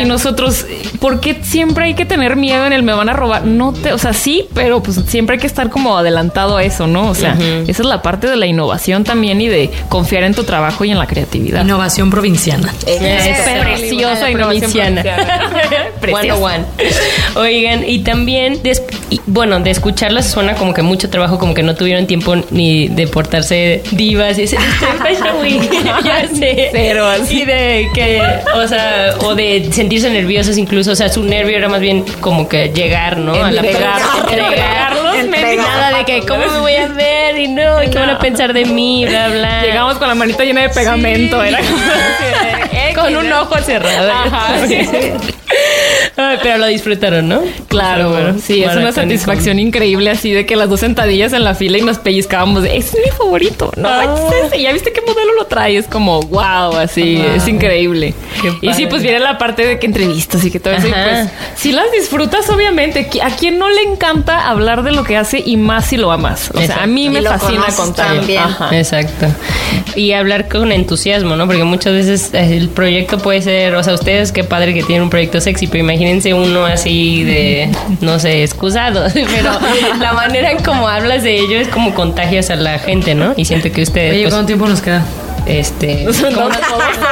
y 0.00 0.04
nosotros, 0.04 0.66
¿por 1.00 1.20
qué 1.20 1.36
siempre 1.42 1.84
hay 1.86 1.94
que 1.94 2.04
tener 2.04 2.36
miedo 2.36 2.66
en 2.66 2.72
el 2.72 2.82
me 2.82 2.92
van 2.94 3.08
a 3.08 3.12
robar? 3.12 3.44
No 3.44 3.72
te, 3.72 3.92
o 3.92 3.98
sea, 3.98 4.12
sí, 4.12 4.46
pero 4.54 4.82
pues 4.82 5.00
siempre 5.06 5.34
hay 5.34 5.40
que 5.40 5.46
estar 5.46 5.70
como 5.70 5.96
adelantado 5.96 6.56
a 6.56 6.64
eso, 6.64 6.86
¿no? 6.86 7.08
O 7.10 7.14
sea, 7.14 7.36
esa 7.66 7.82
es 7.82 7.86
la 7.88 8.02
parte 8.02 8.26
de 8.28 8.36
la 8.36 8.46
innovación 8.46 9.04
también 9.04 9.40
y 9.40 9.48
de 9.48 9.70
confiar 9.88 10.22
en 10.24 10.34
tu 10.34 10.44
trabajo 10.44 10.84
y 10.84 10.90
en 10.90 10.98
la 10.98 11.06
creatividad. 11.06 11.62
Innovación 11.64 12.10
provinciana. 12.10 12.72
Es 12.86 13.38
preciosa 13.60 14.30
innovación 14.30 14.32
provinciana. 14.32 15.02
Preciosa. 16.00 16.36
101. 16.36 16.66
Oigan, 17.36 17.88
y 17.88 18.00
también, 18.00 18.62
des- 18.62 18.82
y, 19.10 19.20
bueno, 19.26 19.60
de 19.60 19.70
escucharlas 19.70 20.30
suena 20.30 20.54
como 20.54 20.74
que 20.74 20.82
mucho 20.82 21.08
trabajo, 21.10 21.38
como 21.38 21.54
que 21.54 21.62
no 21.62 21.74
tuvieron 21.74 22.06
tiempo 22.06 22.34
ni 22.50 22.88
de 22.88 23.06
portarse 23.06 23.82
divas 23.92 24.38
y 24.38 24.42
en 24.42 24.48
Fashion 24.48 25.40
Week", 25.40 25.70
ya 26.04 26.26
sé. 26.28 26.68
Cero, 26.72 27.06
así. 27.06 27.42
Y 27.42 27.44
de 27.44 27.88
que, 27.94 28.22
o 28.54 28.66
sea, 28.68 29.14
o 29.20 29.34
de 29.36 29.68
sentirse 29.72 30.10
nerviosos 30.10 30.58
incluso, 30.58 30.92
o 30.92 30.96
sea, 30.96 31.08
su 31.08 31.22
nervio 31.22 31.56
era 31.56 31.68
más 31.68 31.80
bien 31.80 32.04
como 32.20 32.48
que 32.48 32.68
llegar, 32.70 33.18
¿no? 33.18 33.32
A 33.34 33.50
la 33.52 33.62
Entregar- 33.62 34.00
entregar, 34.20 34.46
entregarlos, 34.52 35.14
Entregar. 35.16 35.56
nada 35.68 35.98
de 35.98 36.04
que 36.04 36.20
cómo 36.26 36.46
me 36.50 36.58
voy 36.58 36.74
a 36.74 36.88
ver 36.88 37.38
y 37.38 37.48
no, 37.48 37.82
y 37.82 37.90
qué 37.90 37.98
van 37.98 38.10
a 38.10 38.18
pensar 38.18 38.52
de 38.52 38.64
mí, 38.64 39.04
bla, 39.06 39.28
bla. 39.28 39.62
Llegamos 39.62 39.98
con 39.98 40.08
la 40.08 40.14
manita 40.14 40.44
llena 40.44 40.62
de 40.62 40.68
pegamento, 40.70 41.42
era 41.42 41.58
como 41.58 41.76
así 41.76 42.24
de, 42.24 42.50
"Eh, 42.64 42.65
Con 42.96 43.16
un 43.16 43.32
ojo 43.32 43.56
cerrado. 43.58 44.10
Ajá, 44.10 44.66
sí, 44.66 44.84
sí. 44.84 45.12
Ay, 46.16 46.38
pero 46.42 46.58
lo 46.58 46.66
disfrutaron, 46.66 47.28
¿no? 47.28 47.42
Claro, 47.68 48.08
Súper 48.10 48.40
sí, 48.40 48.62
es 48.64 48.74
una 48.74 48.90
satisfacción 48.92 49.58
increíble 49.58 50.10
así 50.10 50.32
de 50.32 50.44
que 50.46 50.56
las 50.56 50.68
dos 50.68 50.80
sentadillas 50.80 51.32
en 51.32 51.44
la 51.44 51.54
fila 51.54 51.78
y 51.78 51.82
nos 51.82 51.98
pellizcábamos 51.98 52.62
de, 52.62 52.76
"Ese 52.76 52.98
es 52.98 53.04
mi 53.06 53.10
favorito, 53.16 53.70
no 53.76 53.88
Ah. 53.88 54.02
manches 54.04 54.52
ese, 54.52 54.62
ya 54.62 54.72
viste 54.72 54.92
qué 54.92 55.00
modelo 55.02 55.34
lo 55.34 55.46
trae, 55.46 55.76
es 55.76 55.86
como 55.86 56.20
wow, 56.22 56.76
así, 56.78 57.16
es 57.34 57.46
increíble. 57.48 58.14
Y 58.62 58.72
sí, 58.74 58.86
pues 58.86 59.02
viene 59.02 59.18
la 59.20 59.38
parte 59.38 59.64
de 59.66 59.78
que 59.78 59.86
entrevistas 59.86 60.44
y 60.44 60.50
que 60.50 60.58
todo 60.58 60.74
eso, 60.74 60.88
y 60.88 60.92
pues 60.92 61.28
si 61.54 61.72
las 61.72 61.90
disfrutas 61.92 62.48
obviamente, 62.50 63.08
¿a 63.22 63.30
quién 63.36 63.58
no 63.58 63.68
le 63.68 63.82
encanta 63.82 64.48
hablar 64.48 64.82
de 64.82 64.92
lo 64.92 65.04
que 65.04 65.16
hace 65.16 65.42
y 65.44 65.56
más 65.56 65.86
si 65.86 65.96
lo 65.96 66.10
amas? 66.12 66.50
O 66.54 66.60
sea, 66.60 66.82
a 66.82 66.86
mí 66.86 67.06
Y 67.06 67.10
me 67.10 67.22
fascina 67.22 67.66
contar. 67.76 68.16
Exacto. 68.72 69.26
Y 69.94 70.12
hablar 70.12 70.48
con 70.48 70.72
entusiasmo, 70.72 71.36
¿no? 71.36 71.46
Porque 71.46 71.64
muchas 71.64 71.92
veces 71.92 72.30
eh, 72.34 72.56
el 72.56 72.68
proyecto 72.68 72.85
puede 73.22 73.42
ser, 73.42 73.74
o 73.74 73.82
sea, 73.82 73.94
ustedes 73.94 74.32
qué 74.32 74.44
padre 74.44 74.74
que 74.74 74.82
tienen 74.82 75.02
un 75.04 75.10
proyecto 75.10 75.40
sexy, 75.40 75.66
pero 75.66 75.84
imagínense 75.84 76.34
uno 76.34 76.64
así 76.64 77.24
de, 77.24 77.70
no 78.00 78.18
sé, 78.18 78.42
excusado, 78.42 79.04
pero 79.14 79.50
la 80.00 80.12
manera 80.12 80.50
en 80.50 80.62
cómo 80.62 80.88
hablas 80.88 81.22
de 81.22 81.36
ello 81.38 81.58
es 81.58 81.68
como 81.68 81.94
contagias 81.94 82.50
a 82.50 82.56
la 82.56 82.78
gente, 82.78 83.14
¿no? 83.14 83.34
Y 83.36 83.44
siento 83.44 83.70
que 83.72 83.82
ustedes, 83.82 84.12
Oye, 84.12 84.22
pues, 84.22 84.34
¿cuánto 84.34 84.46
tiempo 84.46 84.66
nos 84.68 84.80
queda? 84.80 85.02
este, 85.46 86.04
No, 86.04 86.12
¿cómo- 86.34 86.48
no, 86.48 86.54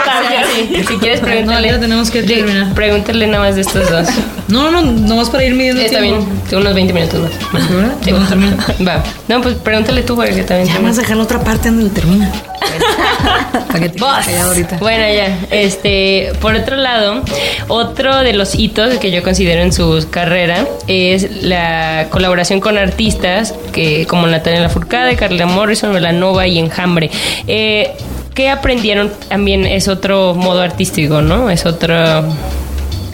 gracias. 0.04 0.46
sí, 0.56 0.84
si 0.88 0.96
quieres 0.96 1.20
No, 1.20 1.26
pregúntale, 1.28 1.68
ya 1.68 1.78
tenemos 1.80 2.10
que 2.10 2.22
terminar. 2.24 2.74
pregúntale 2.74 3.26
nada 3.28 3.44
más 3.44 3.54
de 3.54 3.60
estos 3.60 3.88
dos. 3.90 4.08
No, 4.48 4.70
no, 4.72 4.82
nomás 4.82 5.30
para 5.30 5.44
ir 5.44 5.54
midiendo 5.54 5.80
Está 5.80 6.00
bien, 6.00 6.16
unos 6.52 6.74
20 6.74 6.92
minutos 6.92 7.30
más. 7.52 7.62
¿Segura? 7.66 7.94
Sí. 8.04 8.10
¿Cuándo 8.10 8.28
termina? 8.28 8.56
Va. 8.86 9.02
No, 9.28 9.40
pues 9.40 9.54
pregúntale 9.54 10.02
tú 10.02 10.16
para 10.16 10.30
que 10.34 10.42
también. 10.42 10.68
Ya 10.74 10.80
vas 10.80 10.98
a 10.98 11.02
dejar 11.02 11.16
la 11.16 11.22
otra 11.22 11.40
parte 11.40 11.70
donde 11.70 11.90
termina. 11.90 12.30
Para 13.68 13.88
que 13.88 14.36
ahorita. 14.36 14.76
Bueno, 14.78 15.04
ya. 15.12 15.38
Este, 15.50 16.32
por 16.40 16.54
otro 16.54 16.76
lado, 16.76 17.22
otro 17.68 18.22
de 18.22 18.32
los 18.32 18.54
hitos 18.54 18.98
que 18.98 19.10
yo 19.10 19.22
considero 19.22 19.62
en 19.62 19.72
su 19.72 20.06
carrera 20.10 20.66
es 20.86 21.42
la 21.42 22.06
colaboración 22.10 22.60
con 22.60 22.78
artistas 22.78 23.54
que 23.72 24.06
como 24.06 24.26
Natalia 24.26 24.60
Lafourcade, 24.60 25.16
Carla 25.16 25.46
Morrison, 25.46 25.92
Velanova 25.92 26.46
y 26.46 26.58
Enjambre. 26.58 27.10
Eh, 27.46 27.92
¿Qué 28.34 28.50
aprendieron? 28.50 29.12
También 29.28 29.64
es 29.64 29.86
otro 29.86 30.34
modo 30.34 30.60
artístico, 30.60 31.22
¿no? 31.22 31.50
Es 31.50 31.66
otro. 31.66 31.94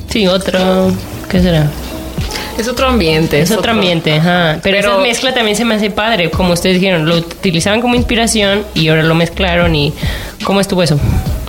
Sí, 0.09 0.27
otro. 0.27 0.93
¿Qué 1.29 1.41
será? 1.41 1.71
Es 2.61 2.69
otro 2.69 2.87
ambiente. 2.89 3.41
Es 3.41 3.51
otro 3.51 3.73
ambiente, 3.73 4.13
ajá. 4.15 4.59
Pero, 4.63 4.77
Pero- 4.79 4.93
esa 4.93 4.99
mezcla 5.03 5.35
también 5.35 5.57
se 5.57 5.65
me 5.65 5.75
hace 5.75 5.91
padre, 5.91 6.31
como 6.31 6.53
ustedes 6.53 6.77
dijeron, 6.81 7.07
lo 7.09 7.17
utilizaban 7.17 7.81
como 7.81 7.95
inspiración 7.95 8.65
y 8.75 8.89
ahora 8.89 9.03
lo 9.03 9.15
mezclaron 9.15 9.75
y 9.75 9.93
¿cómo 10.45 10.61
estuvo 10.61 10.83
eso? 10.83 10.99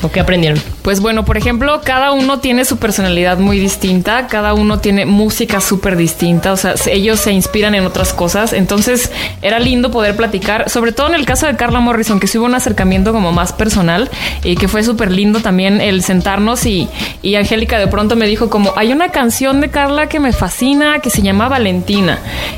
¿O 0.04 0.10
qué 0.12 0.20
aprendieron? 0.20 0.60
Pues 0.82 1.00
bueno, 1.00 1.26
por 1.26 1.38
ejemplo, 1.38 1.82
cada 1.84 2.12
uno 2.12 2.40
tiene 2.40 2.66
su 2.66 2.78
personalidad 2.78 3.38
muy 3.38 3.60
distinta, 3.60 4.26
cada 4.26 4.56
uno 4.56 4.80
tiene 4.80 5.06
música 5.06 5.62
súper 5.62 5.96
distinta, 5.96 6.52
o 6.54 6.58
sea, 6.58 6.76
se- 6.76 6.94
ellos 6.94 7.20
se 7.20 7.32
inspiran 7.34 7.76
en 7.76 7.86
otras 7.86 8.12
cosas, 8.12 8.52
entonces 8.54 9.12
era 9.44 9.60
lindo 9.60 9.92
poder 9.92 10.16
platicar, 10.16 10.72
sobre 10.72 10.92
todo 10.92 11.08
en 11.10 11.14
el 11.14 11.26
caso 11.28 11.46
de 11.46 11.56
Carla 11.56 11.82
Morrison, 11.82 12.20
que 12.20 12.26
sí 12.26 12.40
hubo 12.40 12.46
un 12.48 12.56
acercamiento 12.56 13.14
como 13.14 13.32
más 13.32 13.54
personal 13.54 14.10
y 14.44 14.56
que 14.56 14.68
fue 14.68 14.82
súper 14.84 15.12
lindo 15.12 15.40
también 15.42 15.82
el 15.82 16.02
sentarnos 16.02 16.66
y, 16.66 16.90
y 17.22 17.36
Angélica 17.36 17.78
de 17.78 17.86
pronto 17.88 18.16
me 18.16 18.26
dijo 18.26 18.50
como, 18.50 18.74
hay 18.76 18.92
una 18.94 19.10
canción 19.10 19.62
de 19.62 19.70
Carla 19.70 20.08
que 20.10 20.20
me 20.20 20.34
fascina, 20.34 20.98
que 21.00 21.12
se 21.12 21.22
llama 21.22 21.48
Valentina. 21.48 22.18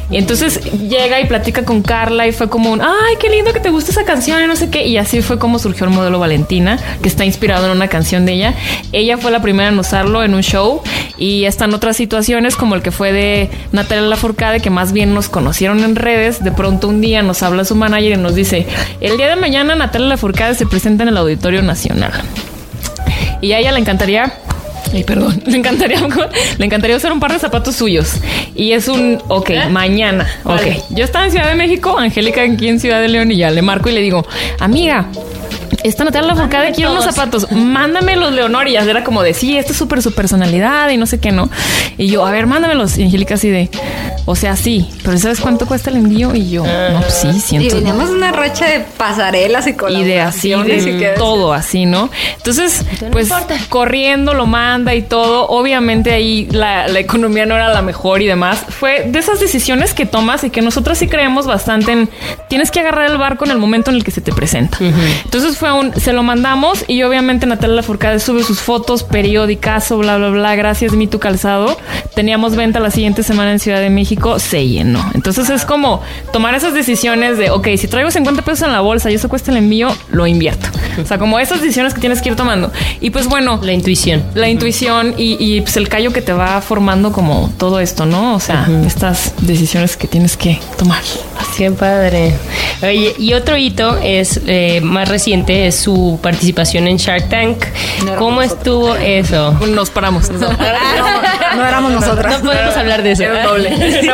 Y 0.10 0.16
entonces 0.18 0.62
llega 0.88 1.20
y 1.20 1.26
platica 1.26 1.66
con 1.66 1.82
Carla 1.82 2.26
y 2.26 2.32
fue 2.32 2.48
como 2.50 2.72
un, 2.72 2.82
ay, 2.82 3.16
qué 3.20 3.30
lindo 3.30 3.52
que 3.52 3.60
te 3.60 3.70
gusta 3.70 3.92
esa 3.92 4.06
canción 4.06 4.42
y 4.42 4.48
no 4.48 4.56
sé 4.56 4.70
qué. 4.70 4.86
Y 4.88 4.98
así 4.98 5.22
fue 5.22 5.38
como 5.40 5.60
surgió 5.60 5.86
el 5.86 5.92
modelo 5.92 6.20
Valentina, 6.20 6.80
que 7.02 7.10
está 7.10 7.26
inspirado 7.34 7.66
en 7.66 7.72
una 7.72 7.88
canción 7.88 8.26
de 8.26 8.34
ella. 8.34 8.54
Ella 8.92 9.18
fue 9.18 9.32
la 9.32 9.42
primera 9.42 9.70
en 9.70 9.80
usarlo 9.80 10.24
en 10.24 10.36
un 10.36 10.42
show 10.42 10.82
y 11.18 11.46
están 11.46 11.74
otras 11.74 11.98
situaciones 11.98 12.56
como 12.56 12.76
el 12.76 12.82
que 12.82 12.92
fue 12.92 13.12
de 13.12 13.50
Natalia 13.72 14.04
Lafourcade, 14.04 14.60
que 14.60 14.70
más 14.70 14.94
bien 14.94 15.14
nos 15.14 15.30
conocieron 15.30 15.84
en 15.84 15.96
redes. 15.96 16.44
De 16.44 16.52
pronto 16.52 16.88
un 16.88 17.02
día 17.02 17.24
nos 17.24 17.42
habla 17.44 17.66
su 17.66 17.76
manager 17.76 18.14
y 18.14 18.18
nos 18.18 18.36
dice, 18.36 18.68
el 19.02 19.18
día 19.18 19.30
de 19.30 19.36
mañana 19.36 19.76
Natalia 19.76 20.10
Lafourcade 20.10 20.56
se 20.56 20.66
presenta 20.68 21.04
en 21.04 21.10
el 21.10 21.18
Auditorio 21.18 21.62
Nacional. 21.62 22.12
Y 23.42 23.52
a 23.52 23.60
ella 23.60 23.72
le 23.72 23.80
encantaría. 23.80 24.32
Ay, 24.94 25.04
perdón. 25.04 25.42
Le 25.48 25.58
encantaría, 25.58 26.00
le 26.58 26.66
encantaría 26.66 26.96
usar 26.96 27.12
un 27.12 27.20
par 27.20 27.34
de 27.34 27.40
zapatos 27.40 27.76
suyos. 27.76 28.18
Y 28.56 28.74
es 28.74 28.88
un, 28.88 29.20
ok, 29.28 29.50
mañana. 29.72 30.28
Ok. 30.44 30.62
Yo 30.92 31.04
estaba 31.04 31.26
en 31.26 31.32
Ciudad 31.32 31.50
de 31.50 31.56
México, 31.56 31.98
Angélica 31.98 32.44
aquí 32.44 32.68
en 32.68 32.80
Ciudad 32.80 33.02
de 33.02 33.08
León 33.08 33.32
y 33.32 33.38
ya 33.38 33.50
le 33.50 33.64
marco 33.64 33.90
y 33.90 33.94
le 33.94 34.02
digo, 34.02 34.26
amiga, 34.60 35.08
esta 35.84 36.04
Natalia 36.04 36.30
Lafourcade 36.30 36.72
quiere 36.72 36.92
unos 36.92 37.04
zapatos. 37.06 37.52
Mándame 37.52 38.16
los 38.16 38.32
Leonor. 38.34 38.68
Y 38.68 38.74
ya 38.74 38.82
era 38.82 39.04
como 39.04 39.24
de, 39.24 39.34
sí, 39.34 39.58
esto 39.58 39.72
es 39.74 39.78
súper 39.78 40.02
su 40.02 40.14
personalidad 40.14 40.90
y 40.90 40.98
no 40.98 41.06
sé 41.06 41.20
qué, 41.20 41.32
¿no? 41.32 41.50
Y 41.98 42.08
yo, 42.08 42.26
a 42.26 42.32
ver, 42.32 42.48
mándamelos. 42.48 42.98
Y 42.98 43.04
Angélica 43.04 43.36
así 43.36 43.50
de, 43.50 43.70
o 44.26 44.36
sea, 44.36 44.56
sí, 44.56 44.90
pero 45.04 45.18
¿sabes 45.18 45.40
cuánto 45.40 45.66
cuesta 45.66 45.90
el 45.90 45.98
envío? 45.98 46.34
Y 46.36 46.50
yo, 46.50 46.64
no, 46.66 47.02
pues 47.02 47.14
sí, 47.14 47.28
Y 47.30 47.40
siento. 47.40 47.76
tenemos 47.78 48.10
una 48.10 48.32
racha 48.32 48.66
de 48.66 48.80
pasarelas 48.98 49.68
y 49.68 49.76
Y 49.90 50.04
de 50.04 50.22
así, 50.22 50.54
y 50.54 50.64
de 50.64 51.14
todo 51.18 51.54
así, 51.54 51.86
¿no? 51.86 52.10
Entonces, 52.38 52.86
pues 53.12 53.30
importa. 53.30 53.56
corriendo 53.70 54.34
lo 54.34 54.46
manda 54.46 54.94
y 54.96 55.02
todo. 55.02 55.48
Obviamente 55.48 56.12
ahí 56.12 56.48
la, 56.52 56.88
la 56.88 57.00
economía 57.00 57.46
no 57.46 57.56
era 57.56 57.70
la 57.74 57.82
mejor 57.82 58.22
y 58.22 58.26
demás. 58.28 58.60
Fue 58.70 59.04
de 59.08 59.20
esas 59.20 59.40
decisiones 59.40 59.94
que 59.94 60.06
tomas 60.06 60.44
y 60.44 60.50
que 60.50 60.62
nosotros 60.62 60.98
sí 60.98 61.08
creemos 61.08 61.46
bastante 61.46 61.92
en. 61.92 62.10
Tienes 62.50 62.72
que 62.72 62.80
agarrar 62.80 63.10
el 63.10 63.18
barco 63.18 63.46
en 63.46 63.52
el 63.52 63.58
momento 63.58 63.90
en 63.92 63.98
el 63.98 64.04
que 64.04 64.12
se 64.12 64.22
te 64.22 64.32
presenta. 64.32 64.78
Entonces 65.26 65.58
fue 65.58 65.73
Se 65.98 66.14
lo 66.14 66.24
mandamos 66.24 66.84
y 66.88 67.04
obviamente 67.04 67.46
Natalia 67.46 67.78
Lafourcade 67.78 68.20
sube 68.20 68.44
sus 68.44 68.60
fotos, 68.60 69.04
periódicazo, 69.04 69.98
bla, 69.98 70.18
bla, 70.18 70.30
bla. 70.30 70.56
Gracias, 70.56 70.94
mi 70.94 71.08
tu 71.08 71.20
calzado. 71.20 71.78
Teníamos 72.16 72.56
venta 72.56 72.80
la 72.80 72.92
siguiente 72.92 73.24
semana 73.24 73.52
en 73.52 73.60
Ciudad 73.60 73.80
de 73.80 73.90
México, 73.90 74.40
se 74.40 74.68
llenó. 74.68 75.04
Entonces 75.14 75.50
es 75.50 75.66
como 75.66 76.02
tomar 76.32 76.56
esas 76.56 76.74
decisiones 76.74 77.38
de, 77.38 77.50
ok, 77.50 77.70
si 77.78 77.88
traigo 77.88 78.12
50 78.12 78.42
pesos 78.44 78.68
en 78.68 78.74
la 78.74 78.82
bolsa 78.82 79.10
y 79.12 79.16
eso 79.16 79.30
cuesta 79.30 79.52
el 79.52 79.58
envío, 79.58 79.90
lo 80.12 80.28
invierto. 80.28 80.68
O 81.02 81.06
sea, 81.06 81.18
como 81.18 81.40
esas 81.40 81.62
decisiones 81.62 81.94
que 81.94 82.00
tienes 82.00 82.22
que 82.22 82.30
ir 82.30 82.36
tomando. 82.36 82.72
Y 83.02 83.10
pues 83.10 83.28
bueno, 83.28 83.60
La 83.64 83.74
intuición. 83.74 84.24
la 84.36 84.50
intuición 84.50 85.16
y, 85.18 85.38
y, 85.40 85.62
pues 85.62 85.78
el 85.78 85.90
callo 85.90 86.14
que 86.14 86.22
te 86.22 86.34
va 86.34 86.62
formando 86.62 87.12
como 87.12 87.52
todo 87.58 87.80
esto, 87.80 88.06
¿no? 88.06 88.36
O 88.36 88.40
sea, 88.40 88.68
estas 88.86 89.34
decisiones 89.42 89.98
que 89.98 90.08
tienes 90.08 90.38
que 90.38 90.60
tomar. 90.78 91.02
Qué 91.58 91.72
padre. 91.72 92.34
Oye, 92.82 93.14
y 93.18 93.34
otro 93.34 93.58
hito 93.58 93.98
es 93.98 94.42
eh, 94.48 94.82
más 94.82 95.08
reciente, 95.08 95.63
su 95.72 96.20
participación 96.22 96.88
en 96.88 96.98
Shark 96.98 97.30
Tank. 97.30 97.66
¿Cómo 98.18 98.42
estuvo 98.42 98.96
eso? 98.96 99.52
Nos 99.68 99.90
paramos. 99.90 100.30
no, 100.32 100.50
no 100.50 101.68
éramos 101.68 101.92
nosotras. 101.92 102.44
No 102.44 102.50
podemos 102.52 102.76
hablar 102.76 103.04
de 103.04 103.12
eso. 103.12 103.24
Era 103.24 103.48
doble. 103.48 103.72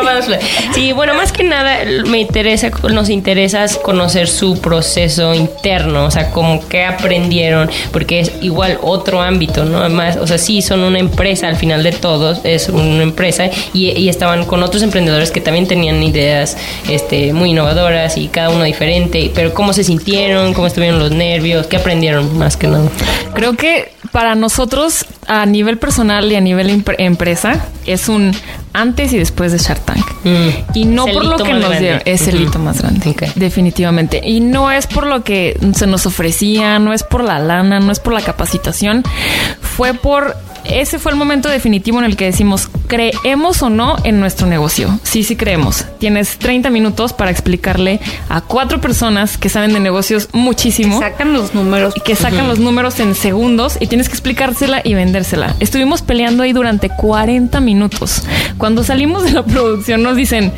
Sí, 0.73 0.91
bueno, 0.91 1.13
más 1.13 1.31
que 1.31 1.43
nada 1.43 1.79
me 2.05 2.19
interesa, 2.19 2.69
nos 2.89 3.09
interesa 3.09 3.65
conocer 3.81 4.27
su 4.27 4.59
proceso 4.59 5.33
interno, 5.33 6.05
o 6.05 6.11
sea, 6.11 6.31
como 6.31 6.65
qué 6.67 6.85
aprendieron, 6.85 7.69
porque 7.91 8.19
es 8.19 8.31
igual 8.41 8.77
otro 8.81 9.21
ámbito, 9.21 9.65
¿no? 9.65 9.79
Además, 9.79 10.17
o 10.17 10.27
sea, 10.27 10.37
sí 10.37 10.61
son 10.61 10.81
una 10.81 10.99
empresa 10.99 11.47
al 11.47 11.55
final 11.55 11.83
de 11.83 11.91
todos, 11.91 12.41
es 12.43 12.69
una 12.69 13.03
empresa 13.03 13.49
y, 13.73 13.89
y 13.91 14.09
estaban 14.09 14.45
con 14.45 14.63
otros 14.63 14.83
emprendedores 14.83 15.31
que 15.31 15.41
también 15.41 15.67
tenían 15.67 16.01
ideas 16.03 16.57
este, 16.87 17.33
muy 17.33 17.51
innovadoras 17.51 18.17
y 18.17 18.27
cada 18.27 18.49
uno 18.49 18.63
diferente, 18.63 19.31
pero 19.33 19.53
cómo 19.53 19.73
se 19.73 19.83
sintieron, 19.83 20.53
cómo 20.53 20.67
estuvieron 20.67 20.99
los 20.99 21.11
nervios, 21.11 21.38
qué 21.69 21.77
aprendieron 21.77 22.37
más 22.37 22.57
que 22.57 22.67
nada. 22.67 22.89
Creo 23.33 23.55
que 23.55 23.91
para 24.11 24.35
nosotros, 24.35 25.05
a 25.27 25.45
nivel 25.45 25.77
personal 25.77 26.31
y 26.31 26.35
a 26.35 26.41
nivel 26.41 26.83
empresa, 26.97 27.65
es 27.85 28.09
un 28.09 28.35
antes 28.73 29.13
y 29.13 29.17
después 29.17 29.51
de 29.51 29.57
Shark 29.57 29.81
Tank. 29.81 30.05
Mm. 30.23 30.49
Y 30.73 30.85
no 30.85 31.05
por 31.05 31.25
lo 31.25 31.37
que 31.37 31.53
nos 31.53 31.79
dieron, 31.79 32.01
es 32.05 32.27
el 32.27 32.41
hito 32.41 32.59
más 32.59 32.81
grande, 32.81 33.15
definitivamente. 33.35 34.21
Y 34.23 34.39
no 34.39 34.71
es 34.71 34.87
por 34.87 35.05
lo 35.07 35.23
que 35.23 35.59
se 35.75 35.87
nos 35.87 36.05
ofrecía, 36.05 36.79
no 36.79 36.93
es 36.93 37.03
por 37.03 37.23
la 37.23 37.39
lana, 37.39 37.79
no 37.79 37.91
es 37.91 37.99
por 37.99 38.13
la 38.13 38.21
capacitación, 38.21 39.03
fue 39.61 39.93
por 39.93 40.35
ese 40.69 40.99
fue 40.99 41.11
el 41.11 41.17
momento 41.17 41.49
definitivo 41.49 41.99
en 41.99 42.05
el 42.05 42.15
que 42.15 42.25
decimos, 42.25 42.69
creemos 42.87 43.61
o 43.61 43.69
no 43.69 43.95
en 44.03 44.19
nuestro 44.19 44.47
negocio. 44.47 44.99
Sí, 45.03 45.23
sí 45.23 45.35
creemos. 45.35 45.85
Tienes 45.99 46.37
30 46.37 46.69
minutos 46.69 47.13
para 47.13 47.31
explicarle 47.31 47.99
a 48.29 48.41
cuatro 48.41 48.81
personas 48.81 49.37
que 49.37 49.49
saben 49.49 49.73
de 49.73 49.79
negocios 49.79 50.29
muchísimo 50.33 50.99
Sacan 50.99 51.33
los 51.33 51.53
números. 51.53 51.93
y 51.97 52.01
que 52.01 52.15
sacan 52.15 52.47
los 52.47 52.59
números 52.59 52.99
en 52.99 53.15
segundos 53.15 53.77
y 53.79 53.87
tienes 53.87 54.07
que 54.09 54.13
explicársela 54.13 54.81
y 54.83 54.93
vendérsela. 54.93 55.55
Estuvimos 55.59 56.01
peleando 56.01 56.43
ahí 56.43 56.53
durante 56.53 56.89
40 56.89 57.59
minutos. 57.59 58.23
Cuando 58.57 58.83
salimos 58.83 59.23
de 59.23 59.31
la 59.31 59.43
producción 59.45 60.03
nos 60.03 60.15
dicen, 60.15 60.51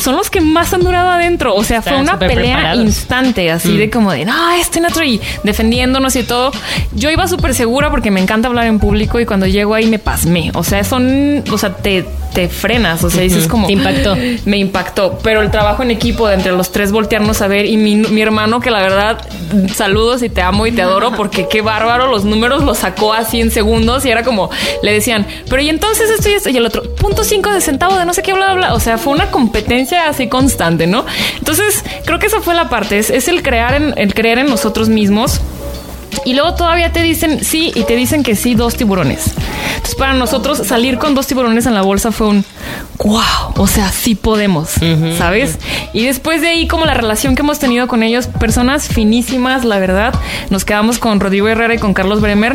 son 0.00 0.16
los 0.16 0.30
que 0.30 0.40
más 0.40 0.72
han 0.72 0.82
durado 0.82 1.10
adentro. 1.10 1.54
O 1.54 1.64
sea, 1.64 1.82
fue 1.82 1.96
una 1.96 2.18
pelea 2.18 2.56
preparados. 2.56 2.84
instante, 2.84 3.50
así 3.50 3.76
de 3.76 3.90
como 3.90 4.12
de, 4.12 4.24
no, 4.24 4.50
este 4.52 4.78
en 4.78 4.86
otro 4.86 5.04
y 5.04 5.20
defendiéndonos 5.42 6.16
y 6.16 6.22
todo. 6.22 6.52
Yo 6.92 7.10
iba 7.10 7.26
súper 7.28 7.54
segura 7.54 7.90
porque 7.90 8.10
me 8.10 8.20
encanta 8.20 8.48
hablar 8.48 8.66
en 8.66 8.78
público 8.78 9.20
y 9.20 9.26
cuando 9.26 9.46
llego 9.46 9.74
ahí 9.74 9.86
me 9.86 9.98
pasmé. 9.98 10.50
O 10.54 10.64
sea, 10.64 10.84
son, 10.84 11.44
o 11.50 11.58
sea, 11.58 11.74
te 11.76 12.04
te 12.34 12.48
frenas, 12.48 13.02
o 13.04 13.10
sea, 13.10 13.22
dices 13.22 13.46
como... 13.48 13.66
Te 13.66 13.72
impactó. 13.72 14.16
Me 14.44 14.58
impactó, 14.58 15.18
pero 15.22 15.40
el 15.40 15.50
trabajo 15.50 15.82
en 15.82 15.90
equipo 15.90 16.28
de 16.28 16.34
entre 16.34 16.52
los 16.52 16.72
tres 16.72 16.92
voltearnos 16.92 17.40
a 17.40 17.48
ver 17.48 17.64
y 17.64 17.76
mi, 17.76 17.96
mi 17.96 18.20
hermano 18.20 18.60
que 18.60 18.70
la 18.70 18.82
verdad, 18.82 19.26
saludos 19.74 20.22
y 20.22 20.28
te 20.28 20.42
amo 20.42 20.66
y 20.66 20.72
te 20.72 20.82
adoro 20.82 21.12
porque 21.16 21.48
qué 21.48 21.62
bárbaro, 21.62 22.08
los 22.08 22.24
números 22.24 22.62
los 22.64 22.78
sacó 22.78 23.12
así 23.12 23.40
en 23.40 23.50
segundos 23.50 24.04
y 24.04 24.10
era 24.10 24.22
como, 24.24 24.50
le 24.82 24.92
decían, 24.92 25.26
pero 25.48 25.62
y 25.62 25.68
entonces 25.68 26.10
esto 26.10 26.28
y 26.28 26.32
esto 26.32 26.50
y 26.50 26.56
el 26.56 26.66
otro, 26.66 26.94
punto 26.96 27.24
cinco 27.24 27.50
de 27.50 27.60
centavo 27.60 27.96
de 27.96 28.04
no 28.04 28.12
sé 28.12 28.22
qué, 28.22 28.32
bla, 28.32 28.46
bla, 28.46 28.54
bla. 28.54 28.74
O 28.74 28.80
sea, 28.80 28.98
fue 28.98 29.12
una 29.12 29.30
competencia 29.30 30.08
así 30.08 30.28
constante, 30.28 30.86
¿no? 30.86 31.04
Entonces, 31.38 31.84
creo 32.04 32.18
que 32.18 32.26
esa 32.26 32.40
fue 32.40 32.54
la 32.54 32.68
parte, 32.68 32.98
es, 32.98 33.10
es 33.10 33.28
el 33.28 33.42
crear 33.42 33.74
en, 33.74 33.94
el 33.96 34.14
creer 34.14 34.38
en 34.38 34.46
nosotros 34.46 34.88
mismos. 34.88 35.40
Y 36.24 36.34
luego 36.34 36.54
todavía 36.54 36.92
te 36.92 37.02
dicen 37.02 37.44
sí 37.44 37.72
y 37.74 37.84
te 37.84 37.96
dicen 37.96 38.22
que 38.22 38.36
sí 38.36 38.54
dos 38.54 38.76
tiburones. 38.76 39.34
Entonces 39.74 39.94
para 39.94 40.14
nosotros 40.14 40.58
salir 40.66 40.98
con 40.98 41.14
dos 41.14 41.26
tiburones 41.26 41.66
en 41.66 41.74
la 41.74 41.82
bolsa 41.82 42.12
fue 42.12 42.28
un 42.28 42.44
wow, 42.98 43.20
o 43.56 43.66
sea, 43.66 43.90
sí 43.90 44.14
podemos, 44.14 44.70
¿sabes? 45.18 45.58
Y 45.92 46.04
después 46.04 46.40
de 46.40 46.48
ahí 46.48 46.66
como 46.66 46.86
la 46.86 46.94
relación 46.94 47.34
que 47.34 47.42
hemos 47.42 47.58
tenido 47.58 47.86
con 47.86 48.02
ellos, 48.02 48.26
personas 48.26 48.88
finísimas, 48.88 49.64
la 49.64 49.78
verdad, 49.78 50.14
nos 50.50 50.64
quedamos 50.64 50.98
con 50.98 51.20
Rodrigo 51.20 51.48
Herrera 51.48 51.74
y 51.74 51.78
con 51.78 51.92
Carlos 51.92 52.20
Bremer 52.20 52.54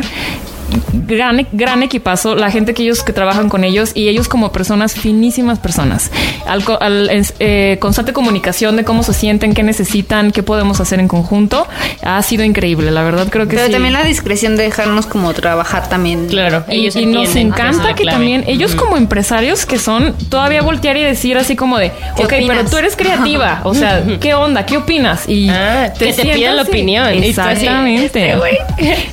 gran, 1.06 1.46
gran 1.52 1.82
equipazo, 1.82 2.34
la 2.34 2.50
gente 2.50 2.74
que 2.74 2.82
ellos 2.82 3.02
que 3.02 3.12
trabajan 3.12 3.48
con 3.48 3.64
ellos 3.64 3.92
y 3.94 4.08
ellos 4.08 4.28
como 4.28 4.52
personas, 4.52 4.94
finísimas 4.94 5.58
personas. 5.58 6.10
Al, 6.46 6.62
al 6.80 7.10
eh, 7.38 7.76
constante 7.80 8.12
comunicación 8.12 8.76
de 8.76 8.84
cómo 8.84 9.02
se 9.02 9.12
sienten, 9.12 9.54
qué 9.54 9.62
necesitan, 9.62 10.30
qué 10.30 10.42
podemos 10.42 10.80
hacer 10.80 11.00
en 11.00 11.08
conjunto, 11.08 11.66
ha 12.02 12.22
sido 12.22 12.44
increíble. 12.44 12.90
La 12.90 13.02
verdad 13.02 13.28
creo 13.30 13.46
que 13.48 13.56
Pero 13.56 13.66
sí. 13.66 13.72
también 13.72 13.92
la 13.94 14.04
discreción 14.04 14.56
de 14.56 14.64
dejarnos 14.64 15.06
como 15.06 15.32
trabajar 15.34 15.88
también. 15.88 16.26
Claro, 16.28 16.64
Y, 16.68 16.80
ellos 16.80 16.96
y 16.96 17.06
nos 17.06 17.24
esa 17.28 17.38
es 17.40 17.44
encanta 17.46 17.94
que 17.94 18.04
también 18.04 18.44
ellos 18.46 18.74
como 18.74 18.96
empresarios 18.96 19.66
que 19.66 19.78
son 19.78 20.14
todavía 20.28 20.62
voltear 20.62 20.96
y 20.96 21.02
decir 21.02 21.36
así 21.36 21.56
como 21.56 21.78
de, 21.78 21.90
¿Qué 22.16 22.24
ok, 22.24 22.28
pero 22.30 22.44
opinas? 22.46 22.70
tú 22.70 22.76
eres 22.76 22.96
creativa, 22.96 23.60
o 23.64 23.74
sea, 23.74 24.02
¿qué 24.20 24.34
onda? 24.34 24.66
¿Qué 24.66 24.76
opinas? 24.76 25.28
Y 25.28 25.48
Ah, 25.50 25.92
que 25.98 26.06
te 26.06 26.12
sientas 26.12 26.36
pidan 26.36 26.56
la 26.56 26.62
opinión, 26.62 27.14
y 27.14 27.26
Exactamente. 27.26 28.34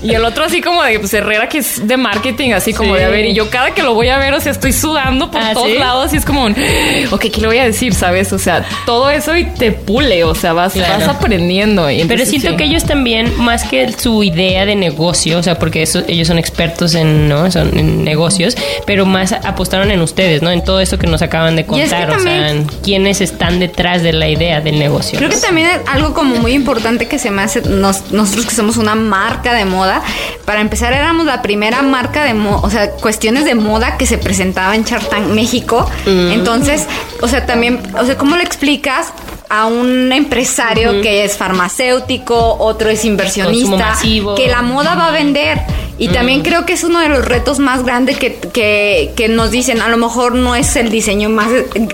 Y 0.03 0.13
el 0.13 0.23
otro 0.25 0.43
así 0.45 0.61
como 0.61 0.83
de 0.83 0.99
pues 0.99 1.13
Herrera 1.13 1.46
que 1.49 1.59
es 1.59 1.87
de 1.87 1.97
marketing, 1.97 2.51
así 2.51 2.73
como 2.73 2.93
Sí. 2.93 2.99
de 2.99 3.05
a 3.05 3.09
ver, 3.09 3.25
y 3.25 3.33
yo 3.33 3.49
cada 3.49 3.71
que 3.71 3.83
lo 3.83 3.93
voy 3.93 4.09
a 4.09 4.17
ver, 4.17 4.33
o 4.33 4.39
sea, 4.41 4.51
estoy 4.51 4.73
sudando 4.73 5.29
por 5.31 5.41
Ah, 5.41 5.51
todos 5.53 5.67
¿sí? 5.67 5.77
lados 5.77 6.13
y 6.13 6.17
es 6.17 6.25
como 6.25 6.43
un, 6.45 6.55
ok, 7.11 7.21
¿qué 7.33 7.41
le 7.41 7.47
voy 7.47 7.57
a 7.57 7.63
decir? 7.65 7.93
¿Sabes? 7.93 8.31
O 8.33 8.39
sea, 8.39 8.65
todo 8.85 9.09
eso 9.09 9.35
y 9.35 9.45
te 9.45 9.71
pule, 9.71 10.23
o 10.23 10.35
sea, 10.35 10.53
vas, 10.53 10.73
Claro. 10.73 10.99
vas 10.99 11.07
aprendiendo. 11.07 11.89
Y 11.89 12.03
Pero 12.05 12.25
siento 12.25 12.51
sí. 12.51 12.55
que 12.57 12.63
ellos 12.65 12.85
también, 12.85 13.33
más 13.37 13.63
que 13.63 13.91
su 13.93 14.23
idea 14.23 14.65
de 14.65 14.75
negocio, 14.75 15.37
o 15.39 15.43
sea, 15.43 15.57
porque 15.59 15.81
eso, 15.83 16.01
ellos 16.07 16.27
son 16.27 16.37
expertos 16.37 16.95
en, 16.95 17.27
¿no? 17.29 17.49
son 17.51 17.77
en 17.77 18.03
negocios, 18.03 18.55
pero 18.85 19.05
más 19.05 19.31
apostaron 19.33 19.91
en 19.91 20.01
ustedes, 20.01 20.41
¿no? 20.41 20.51
En 20.51 20.63
todo 20.63 20.79
eso 20.79 20.97
que 20.97 21.07
nos 21.07 21.21
acaban 21.21 21.55
de 21.55 21.61
Y 21.61 21.79
es 21.81 21.89
que 21.91 21.95
contar, 21.99 22.11
o 22.11 22.19
sea, 22.19 22.49
en 22.49 22.63
quiénes 22.83 23.21
están 23.21 23.59
detrás 23.59 24.03
de 24.03 24.13
la 24.13 24.27
idea 24.29 24.61
del 24.61 24.79
negocio. 24.79 25.17
Creo 25.17 25.29
que 25.29 25.37
también 25.37 25.67
es 25.67 25.79
algo 25.87 26.13
como 26.13 26.35
muy 26.37 26.53
importante 26.53 27.07
que 27.07 27.19
se 27.19 27.31
me 27.31 27.41
hace 27.41 27.61
nos- 27.61 28.11
nosotros 28.11 28.45
que 28.45 28.55
somos 28.55 28.77
una 28.77 28.95
marca 28.95 29.53
de 29.53 29.65
moda. 29.65 30.01
Para 30.45 30.61
empezar 30.61 30.93
éramos 30.93 31.25
la 31.25 31.36
primera 31.41 31.81
marca 31.81 32.23
de 32.23 32.33
moda, 32.33 32.59
o 32.63 32.69
sea, 32.69 32.91
cuestiones 32.91 33.45
de 33.45 33.55
moda 33.55 33.97
que 33.97 34.05
se 34.05 34.17
presentaba 34.17 34.75
en 34.75 34.83
Shark 34.83 35.09
Tank 35.09 35.27
México. 35.27 35.89
Entonces, 36.05 36.85
o 37.21 37.27
sea, 37.27 37.45
también, 37.45 37.81
o 37.99 38.05
sea, 38.05 38.17
¿cómo 38.17 38.35
le 38.35 38.43
explicas? 38.43 39.13
a 39.49 39.65
un 39.65 40.11
empresario 40.11 41.01
que 41.01 41.23
es 41.23 41.37
farmacéutico, 41.37 42.57
otro 42.59 42.89
es 42.89 43.05
inversionista, 43.05 43.95
que 44.35 44.47
la 44.49 44.61
moda 44.61 44.95
va 44.95 45.07
a 45.07 45.11
vender. 45.11 45.59
Y 45.99 46.09
también 46.09 46.41
creo 46.43 46.65
que 46.65 46.73
es 46.73 46.83
uno 46.83 46.99
de 46.99 47.09
los 47.09 47.25
retos 47.25 47.59
más 47.59 47.83
grandes 47.83 48.17
que, 48.17 48.35
que, 48.35 49.13
que 49.15 49.27
nos 49.29 49.49
dicen, 49.51 49.81
a 49.81 49.87
lo 49.89 49.97
mejor 49.97 50.35
no 50.35 50.55
es 50.55 50.75
el 50.75 50.89
diseño 50.91 51.29
más 51.29 51.47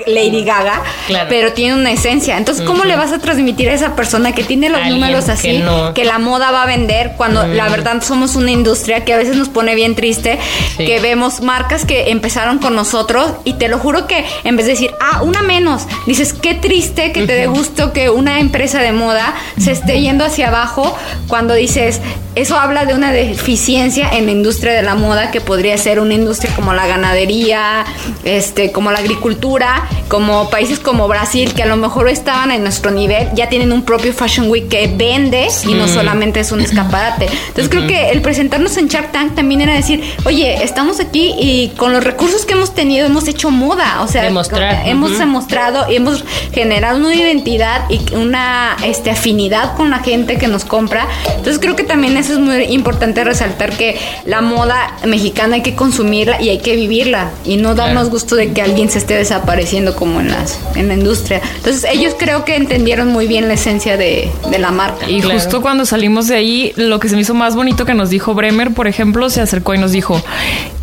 Lady 0.08 0.44
Gaga, 0.44 0.82
Claro. 1.08 1.28
pero 1.30 1.54
tiene 1.54 1.76
una 1.76 1.92
esencia. 1.92 2.38
Entonces, 2.38 2.66
¿cómo 2.66 2.84
le 2.84 2.96
vas 2.96 3.12
a 3.14 3.20
transmitir 3.20 3.70
a 3.70 3.74
esa 3.74 3.96
persona 3.96 4.34
que 4.34 4.44
tiene 4.44 4.68
los 4.70 4.80
Alguien 4.82 5.00
números 5.00 5.26
que 5.26 5.32
así, 5.32 5.58
no. 5.60 5.94
que 5.94 6.04
la 6.04 6.20
moda 6.20 6.52
va 6.52 6.64
a 6.64 6.66
vender, 6.66 7.14
cuando 7.16 7.46
la 7.48 7.70
verdad 7.70 8.02
somos 8.02 8.36
una 8.36 8.52
industria 8.52 9.06
que 9.06 9.14
a 9.14 9.18
veces 9.18 9.36
nos 9.38 9.50
pone 9.50 9.76
bien 9.76 9.96
triste, 9.96 10.38
Sí. 10.78 10.86
que 10.86 11.00
vemos 11.00 11.42
marcas 11.42 11.86
que 11.86 12.10
empezaron 12.12 12.60
con 12.60 12.76
nosotros 12.76 13.32
y 13.46 13.54
te 13.54 13.68
lo 13.70 13.78
juro 13.80 14.08
que 14.08 14.26
en 14.44 14.56
vez 14.58 14.66
de 14.66 14.74
decir, 14.74 14.92
ah, 15.00 15.22
una 15.24 15.42
menos, 15.44 15.84
dices, 16.08 16.34
qué 16.34 16.56
triste 16.56 17.12
que 17.12 17.26
te 17.26 17.34
dé 17.34 17.48
gusto 17.48 17.94
que 17.94 18.10
una 18.10 18.40
empresa 18.40 18.80
de 18.80 18.92
moda 18.92 19.34
se 19.60 19.72
esté 19.72 20.02
yendo 20.02 20.26
hacia 20.26 20.48
abajo 20.50 20.98
cuando 21.28 21.54
dices, 21.54 22.02
eso 22.36 22.58
habla 22.58 22.86
de 22.86 22.96
una 22.96 23.12
deficiencia 23.12 23.93
en 23.98 24.26
la 24.26 24.32
industria 24.32 24.74
de 24.74 24.82
la 24.82 24.96
moda 24.96 25.32
que 25.32 25.42
podría 25.42 25.78
ser 25.78 26.00
una 26.00 26.14
industria 26.14 26.54
como 26.56 26.74
la 26.74 26.88
ganadería, 26.88 27.86
este, 28.24 28.72
como 28.72 28.92
la 28.92 29.00
agricultura, 29.00 29.88
como 30.08 30.50
países 30.50 30.80
como 30.80 31.08
Brasil 31.08 31.54
que 31.54 31.64
a 31.64 31.66
lo 31.66 31.78
mejor 31.78 32.10
estaban 32.10 32.52
en 32.52 32.64
nuestro 32.64 32.92
nivel, 32.92 33.30
ya 33.36 33.50
tienen 33.50 33.72
un 33.72 33.84
propio 33.84 34.14
Fashion 34.14 34.50
Week 34.50 34.68
que 34.68 34.88
vende 34.88 35.48
y 35.68 35.74
no 35.74 35.88
solamente 35.88 36.40
es 36.40 36.52
un 36.52 36.62
escaparate. 36.62 37.28
Entonces 37.48 37.70
creo 37.70 37.88
que 37.88 38.10
el 38.10 38.22
presentarnos 38.22 38.78
en 38.78 38.88
Shark 38.88 39.12
Tank 39.12 39.36
también 39.36 39.62
era 39.62 39.74
decir, 39.74 40.04
oye, 40.26 40.64
estamos 40.64 41.00
aquí 41.00 41.34
y 41.40 41.70
con 41.78 41.94
los 41.94 42.04
recursos 42.04 42.46
que 42.46 42.54
hemos 42.54 42.74
tenido 42.74 43.06
hemos 43.06 43.28
hecho 43.28 43.52
moda, 43.52 44.02
o 44.02 44.08
sea, 44.08 44.24
Demostrar, 44.24 44.88
hemos 44.88 45.12
ujú. 45.12 45.20
demostrado 45.20 45.92
y 45.92 45.96
hemos 45.98 46.24
generado 46.54 46.98
una 46.98 47.14
identidad 47.14 47.90
y 47.90 48.02
una 48.16 48.76
este, 48.84 49.12
afinidad 49.12 49.76
con 49.76 49.90
la 49.90 50.00
gente 50.00 50.38
que 50.38 50.48
nos 50.48 50.66
compra. 50.66 51.08
Entonces 51.28 51.60
creo 51.60 51.76
que 51.76 51.84
también 51.84 52.18
eso 52.18 52.34
es 52.34 52.40
muy 52.40 52.64
importante 52.66 53.24
resaltar 53.24 53.76
que 53.76 53.83
la 54.26 54.42
moda 54.42 54.98
mexicana 55.06 55.56
hay 55.56 55.62
que 55.62 55.76
consumirla 55.76 56.42
y 56.42 56.50
hay 56.50 56.60
que 56.60 56.76
vivirla 56.76 57.32
y 57.46 57.58
no 57.58 57.76
darnos 57.76 58.10
gusto 58.10 58.36
de 58.36 58.52
que 58.54 58.62
alguien 58.62 58.90
se 58.90 58.98
esté 59.00 59.16
desapareciendo 59.16 59.96
como 59.96 60.20
en 60.22 60.30
las 60.32 60.60
en 60.76 60.88
la 60.88 60.94
industria. 60.96 61.42
Entonces 61.58 61.86
ellos 61.92 62.14
creo 62.18 62.46
que 62.46 62.56
entendieron 62.56 63.10
muy 63.10 63.28
bien 63.28 63.48
la 63.48 63.54
esencia 63.56 63.98
de, 63.98 64.32
de 64.50 64.60
la 64.60 64.72
marca. 64.72 65.10
Y 65.10 65.22
Claro. 65.22 65.40
justo 65.40 65.62
cuando 65.62 65.86
salimos 65.86 66.28
de 66.28 66.36
ahí, 66.36 66.74
lo 66.76 67.00
que 67.00 67.08
se 67.10 67.16
me 67.16 67.22
hizo 67.22 67.34
más 67.34 67.56
bonito 67.56 67.86
que 67.86 67.94
nos 67.94 68.10
dijo 68.10 68.34
Bremer, 68.34 68.72
por 68.74 68.88
ejemplo, 68.88 69.30
se 69.30 69.42
acercó 69.42 69.74
y 69.74 69.78
nos 69.78 69.92
dijo, 69.92 70.22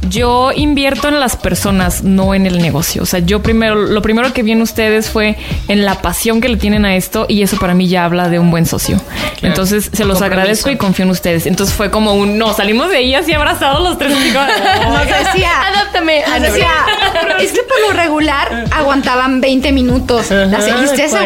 yo 0.09 0.51
invierto 0.55 1.09
en 1.09 1.21
las 1.21 1.37
personas, 1.37 2.03
no 2.03 2.35
en 2.35 2.47
el 2.47 2.59
negocio. 2.59 3.03
O 3.03 3.07
sea, 3.07 3.21
yo 3.21 3.43
primero, 3.43 3.75
lo 3.75 4.03
primero 4.03 4.33
que 4.33 4.43
vi 4.43 4.53
en 4.53 4.63
ustedes 4.63 5.11
fue 5.11 5.37
en 5.69 5.85
la 5.85 5.97
pasión 6.03 6.41
que 6.41 6.49
le 6.49 6.57
tienen 6.57 6.85
a 6.85 6.97
esto 6.97 7.27
y 7.29 7.43
eso 7.43 7.59
para 7.59 7.75
mí 7.75 7.87
ya 7.89 8.05
habla 8.07 8.29
de 8.29 8.39
un 8.39 8.51
buen 8.51 8.67
socio. 8.67 9.01
Entonces, 9.43 9.85
se 9.93 10.05
los 10.05 10.19
Compromiso. 10.19 10.25
agradezco 10.25 10.71
y 10.71 10.77
confío 10.77 11.05
en 11.05 11.11
ustedes. 11.11 11.47
Entonces 11.47 11.75
fue 11.75 11.91
como 11.91 12.15
un, 12.15 12.39
no, 12.39 12.53
salimos 12.55 12.89
de 12.89 12.97
ahí 12.97 13.15
así 13.15 13.33
abrazados 13.33 13.83
los 13.83 13.99
tres. 13.99 14.13
como, 14.13 14.91
Nos 14.97 15.07
decía, 15.07 15.51
Adáptame. 15.69 16.23
Nos 16.29 16.43
decía, 16.43 16.71
es 17.41 17.53
que 17.53 17.61
por 17.63 17.81
lo 17.89 17.93
regular 17.93 18.65
aguantaban 18.71 19.41
20 19.41 19.73
minutos. 19.73 20.31
Ajá, 20.33 20.47
La 20.47 20.61
sé, 20.61 20.71
y 20.71 20.85
ustedes 20.85 21.11
40. 21.13 21.21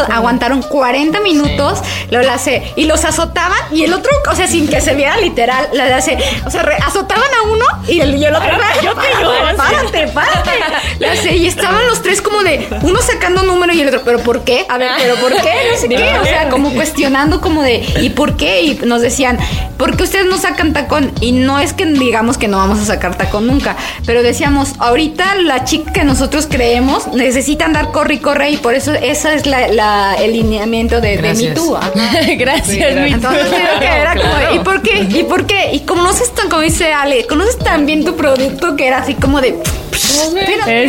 aguanto- 0.00 0.12
aguantaron 0.12 0.62
40 0.62 1.20
minutos, 1.20 1.80
lo 2.10 2.20
la 2.22 2.38
sé, 2.38 2.62
y 2.76 2.84
los 2.84 3.04
azotaban, 3.04 3.58
y 3.72 3.84
el 3.84 3.94
otro, 3.94 4.10
o 4.30 4.34
sea, 4.34 4.46
sin 4.46 4.68
que 4.68 4.80
se 4.80 4.94
viera 4.94 5.16
literal, 5.18 5.68
la 5.72 5.96
hace, 5.96 6.18
o 6.44 6.50
sea, 6.50 6.62
re- 6.62 6.76
azotaban 6.84 7.24
a 7.24 7.48
uno 7.50 7.64
y 7.88 8.00
el, 8.00 8.15
y 8.16 8.24
el 8.24 8.34
otro, 8.34 8.48
yo 8.82 8.94
te 8.94 9.56
párate, 9.56 10.08
párate. 10.08 10.50
La 10.98 11.14
sé, 11.16 11.36
y 11.36 11.46
estaban 11.46 11.86
los 11.86 12.02
tres 12.02 12.20
como 12.22 12.42
de, 12.42 12.66
uno 12.82 13.00
sacando 13.02 13.42
un 13.42 13.46
número 13.48 13.72
y 13.72 13.80
el 13.80 13.88
otro, 13.88 14.02
¿pero 14.04 14.18
por 14.20 14.42
qué? 14.44 14.64
A 14.68 14.78
ver, 14.78 14.90
¿pero 14.98 15.16
por 15.16 15.32
qué? 15.32 15.52
No 15.70 15.76
sé 15.78 15.88
qué, 15.90 16.18
o 16.20 16.24
sea, 16.24 16.48
como 16.48 16.72
cuestionando 16.72 17.40
como 17.40 17.62
de, 17.62 17.84
¿y 18.00 18.10
por 18.10 18.36
qué? 18.36 18.62
Y 18.62 18.74
nos 18.84 19.02
decían, 19.02 19.38
¿por 19.76 19.96
qué 19.96 20.04
ustedes 20.04 20.26
no 20.26 20.38
sacan 20.38 20.72
tacón? 20.72 21.12
Y 21.20 21.32
no 21.32 21.58
es 21.60 21.72
que 21.72 21.86
digamos 21.86 22.38
que 22.38 22.48
no 22.48 22.58
vamos 22.58 22.78
a 22.80 22.84
sacar 22.84 23.16
tacón 23.16 23.46
nunca, 23.46 23.76
pero 24.06 24.22
decíamos, 24.22 24.74
ahorita 24.78 25.34
la 25.36 25.64
chica 25.64 25.92
que 25.92 26.04
nosotros 26.04 26.46
creemos 26.50 27.06
necesita 27.08 27.64
andar 27.66 27.92
corre 27.92 28.14
y 28.14 28.18
corre 28.18 28.50
y 28.50 28.56
por 28.56 28.74
eso 28.74 28.92
esa 28.94 29.34
es 29.34 29.46
la, 29.46 29.68
la- 29.68 30.14
el 30.16 30.32
lineamiento 30.32 31.00
de, 31.00 31.18
de 31.18 31.50
Too. 31.54 31.76
Ajá. 31.76 31.90
Gracias, 32.38 32.94
Luis. 32.96 33.14
Entonces 33.14 33.46
creo 33.48 33.78
que 33.80 33.86
era 33.86 34.14
como, 34.14 34.34
de, 34.34 34.54
¿y 34.54 34.58
por 34.60 34.82
qué? 34.82 35.06
¿Y 35.10 35.22
por 35.24 35.46
qué? 35.46 35.70
Y 35.72 35.80
conoces 35.80 36.32
tan, 36.34 36.48
como 36.48 36.62
dice 36.62 36.92
Ale, 36.92 37.26
conoces 37.26 37.58
tan 37.58 37.84
bien 37.86 38.04
tu 38.06 38.16
producto 38.16 38.74
que 38.76 38.86
era 38.86 38.98
así 38.98 39.14
como 39.14 39.40
de... 39.40 39.58
espérate. 39.92 40.86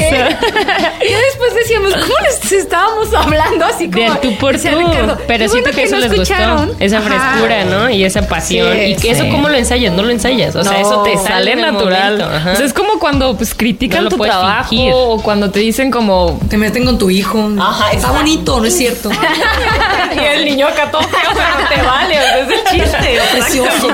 Y 1.01 1.13
después 1.13 1.55
decíamos, 1.55 1.93
¿cómo 1.93 2.13
les 2.23 2.51
estábamos 2.51 3.13
hablando? 3.13 3.65
Así 3.65 3.89
como... 3.89 4.13
De 4.13 4.19
tú 4.21 4.37
por 4.37 4.53
decía 4.53 4.71
tú. 4.71 4.79
Ricardo, 4.79 5.17
Pero 5.27 5.49
siento 5.49 5.69
bueno 5.71 5.75
que 5.77 5.83
eso 5.83 5.95
no 5.95 6.01
les 6.01 6.11
escucharon. 6.11 6.67
gustó. 6.67 6.83
Esa 6.83 6.97
Ajá. 6.99 7.07
frescura, 7.09 7.65
¿no? 7.65 7.89
Y 7.89 8.03
esa 8.03 8.27
pasión. 8.27 8.71
Sí, 8.73 8.79
y 8.79 8.95
que 8.95 9.11
eso. 9.11 9.25
¿cómo 9.29 9.49
lo 9.49 9.55
ensayas? 9.57 9.93
No 9.93 10.03
lo 10.03 10.09
ensayas. 10.11 10.55
O 10.55 10.63
sea, 10.63 10.73
No, 10.73 10.77
eso 10.79 11.03
te 11.03 11.17
sale, 11.17 11.55
natural. 11.55 12.21
O 12.21 12.55
sea, 12.55 12.65
es 12.65 12.73
como 12.73 12.99
cuando 12.99 13.35
pues 13.35 13.53
critican 13.53 14.03
No 14.03 14.09
lo 14.09 14.15
tu 14.15 14.23
trabajo 14.23 14.69
fingir. 14.69 14.91
o 14.95 15.21
cuando 15.21 15.49
te 15.51 15.59
dicen 15.59 15.91
como 15.91 16.39
Te 16.49 16.57
meten 16.57 16.85
con 16.85 16.97
tu 16.97 17.09
hijo. 17.09 17.49
Ajá, 17.59 17.91
Está 17.91 18.11
bonito, 18.11 18.59
no 18.59 18.65
es 18.65 18.77
cierto. 18.77 19.09
y 20.15 20.19
el 20.19 20.45
niño 20.45 20.67
acá 20.67 20.89
todo 20.91 21.01
feo, 21.03 21.29
pero 21.33 21.67
te 21.69 21.81
vale, 21.87 22.17
o 22.19 22.21
sea, 22.21 22.39
es 22.43 22.49
el 22.49 22.63
chiste. 22.79 23.19
Precioso. 23.33 23.87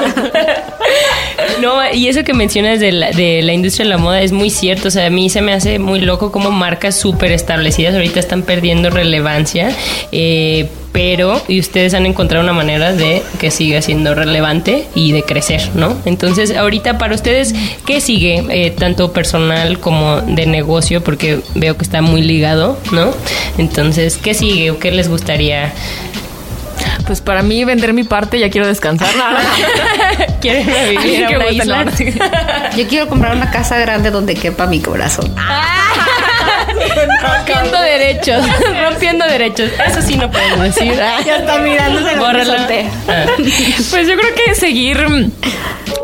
No, 1.64 1.80
y 1.93 2.09
eso 2.09 2.26
que 2.26 2.34
mencionas 2.34 2.82
de 2.82 2.91
la, 2.91 3.11
de 3.11 3.41
la 3.41 3.53
industria 3.53 3.86
de 3.86 3.89
la 3.89 3.97
moda 3.97 4.22
es 4.22 4.34
muy 4.34 4.49
cierto. 4.49 4.89
O 4.89 4.91
sea, 4.91 5.05
a 5.05 5.09
mí 5.09 5.30
se 5.30 5.41
me 5.41 5.53
hace 5.53 5.80
muy 5.80 6.01
loco 6.01 6.30
como 6.30 6.51
marcas 6.51 6.93
súper 6.99 7.32
establecidas 7.32 7.95
ahorita 7.95 8.20
están 8.20 8.41
perdiendo 8.41 8.89
relevancia. 8.89 9.74
Eh, 10.11 10.68
pero 10.91 11.41
y 11.47 11.61
ustedes 11.61 11.93
han 11.93 12.05
encontrado 12.05 12.43
una 12.43 12.51
manera 12.51 12.91
de 12.91 13.24
que 13.39 13.49
siga 13.49 13.82
siendo 13.82 14.14
relevante 14.14 14.88
y 14.93 15.14
de 15.14 15.24
crecer, 15.24 15.70
¿no? 15.74 15.95
Entonces, 16.03 16.53
ahorita 16.53 16.97
para 16.97 17.16
ustedes, 17.16 17.55
¿qué 17.86 18.01
sigue? 18.01 18.43
Eh, 18.49 18.72
tanto 18.72 19.14
personal 19.14 19.80
como 19.80 20.20
de 20.20 20.45
negocio, 20.45 21.01
porque 21.01 21.39
veo 21.55 21.78
que 21.78 21.84
está 21.84 22.01
muy 22.01 22.24
ligado, 22.24 22.78
¿no? 22.91 23.11
Entonces, 23.57 24.18
¿qué 24.18 24.34
sigue 24.34 24.70
o 24.70 24.80
qué 24.80 24.91
les 24.91 25.07
gustaría? 25.07 25.74
Pues 27.05 27.21
para 27.21 27.43
mí 27.43 27.63
vender 27.63 27.93
mi 27.93 28.03
parte 28.03 28.39
ya 28.39 28.49
quiero 28.49 28.67
descansar. 28.67 29.09
¿Quieren 30.41 30.65
vivir 30.65 31.23
en 31.23 31.35
una 31.35 31.49
isla? 31.49 31.85
Yo 32.77 32.87
quiero 32.87 33.07
comprar 33.07 33.35
una 33.35 33.51
casa 33.51 33.77
grande 33.77 34.11
donde 34.11 34.35
quepa 34.35 34.67
mi 34.67 34.79
corazón. 34.79 35.33
Rompiendo 37.21 37.81
derechos, 37.81 38.45
rompiendo 38.81 39.25
derechos. 39.25 39.71
Eso 39.88 40.01
sí 40.01 40.17
no 40.17 40.29
podemos 40.29 40.59
decir. 40.59 40.93
Ya 41.25 41.38
está 41.38 41.57
mirándose 41.59 42.15
Bórrala. 42.17 42.67
Ah. 43.07 43.25
Pues 43.38 44.07
yo 44.07 44.15
creo 44.15 44.36
que 44.36 44.55
seguir 44.55 44.97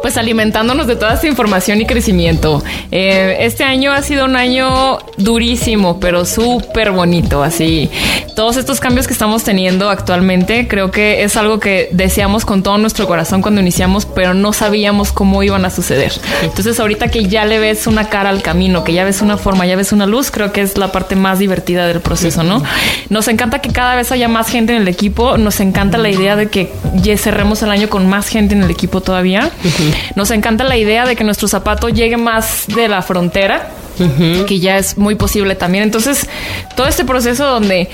pues 0.02 0.18
alimentándonos 0.18 0.88
de 0.88 0.96
toda 0.96 1.14
esta 1.14 1.28
información 1.28 1.82
y 1.82 1.86
crecimiento. 1.86 2.64
Eh, 2.92 3.38
este 3.42 3.64
año 3.64 3.92
ha 3.92 4.02
sido 4.02 4.26
un 4.26 4.36
año 4.36 4.98
durísimo, 5.18 6.00
pero 6.00 6.26
súper 6.26 6.92
bonito. 6.92 7.44
Así, 7.44 7.90
todos 8.36 8.58
estos 8.58 8.80
cambios 8.80 9.08
que 9.08 9.14
estamos 9.14 9.44
teniendo 9.44 9.90
actualmente, 9.90 10.68
creo 10.68 10.92
que 10.92 11.24
es 11.24 11.36
algo 11.38 11.60
que 11.60 11.90
deseamos 11.92 12.46
con 12.46 12.64
todo 12.64 12.78
nuestro 12.78 13.08
corazón 13.08 13.42
cuando 13.42 13.62
iniciamos, 13.62 14.06
pero 14.06 14.34
no 14.34 14.54
sabíamos 14.54 15.12
cómo 15.12 15.44
iban 15.44 15.66
a 15.66 15.70
suceder. 15.70 16.14
Entonces, 16.42 16.80
ahorita 16.80 17.10
que 17.10 17.26
ya 17.26 17.46
le 17.46 17.60
ves 17.60 17.88
una 17.88 18.10
cara 18.10 18.30
al 18.30 18.42
camino, 18.42 18.84
que 18.84 18.94
ya 18.94 19.04
ves 19.04 19.22
una 19.22 19.38
forma, 19.38 19.66
ya 19.66 19.76
ves 19.76 19.92
una 19.92 20.06
luz, 20.06 20.32
creo 20.32 20.52
que 20.52 20.62
es 20.62 20.69
la 20.78 20.92
parte 20.92 21.16
más 21.16 21.40
divertida 21.40 21.88
del 21.88 22.02
proceso, 22.02 22.44
¿no? 22.44 22.64
Nos 23.10 23.28
encanta 23.28 23.60
que 23.60 23.70
cada 23.70 23.96
vez 23.96 24.12
haya 24.12 24.28
más 24.28 24.50
gente 24.50 24.76
en 24.76 24.82
el 24.82 24.88
equipo. 24.88 25.38
Nos 25.38 25.60
encanta 25.60 25.98
la 25.98 26.10
idea 26.10 26.36
de 26.36 26.50
que 26.50 26.72
ya 26.96 27.18
cerremos 27.18 27.62
el 27.64 27.72
año 27.72 27.90
con 27.90 28.08
más 28.08 28.28
gente 28.28 28.56
en 28.56 28.64
el 28.64 28.70
equipo 28.70 29.02
todavía. 29.02 29.52
Nos 30.16 30.32
encanta 30.32 30.64
la 30.64 30.78
idea 30.78 31.06
de 31.06 31.16
que 31.16 31.24
nuestro 31.24 31.48
zapato 31.48 31.90
llegue 31.90 32.18
más 32.18 32.66
de 32.68 32.88
la 32.88 33.02
frontera, 33.02 33.70
que 34.48 34.60
ya 34.60 34.78
es 34.78 34.98
muy 34.98 35.16
posible 35.16 35.56
también. 35.56 35.84
Entonces, 35.84 36.28
todo 36.76 36.88
este 36.88 37.06
proceso 37.06 37.46
donde 37.46 37.90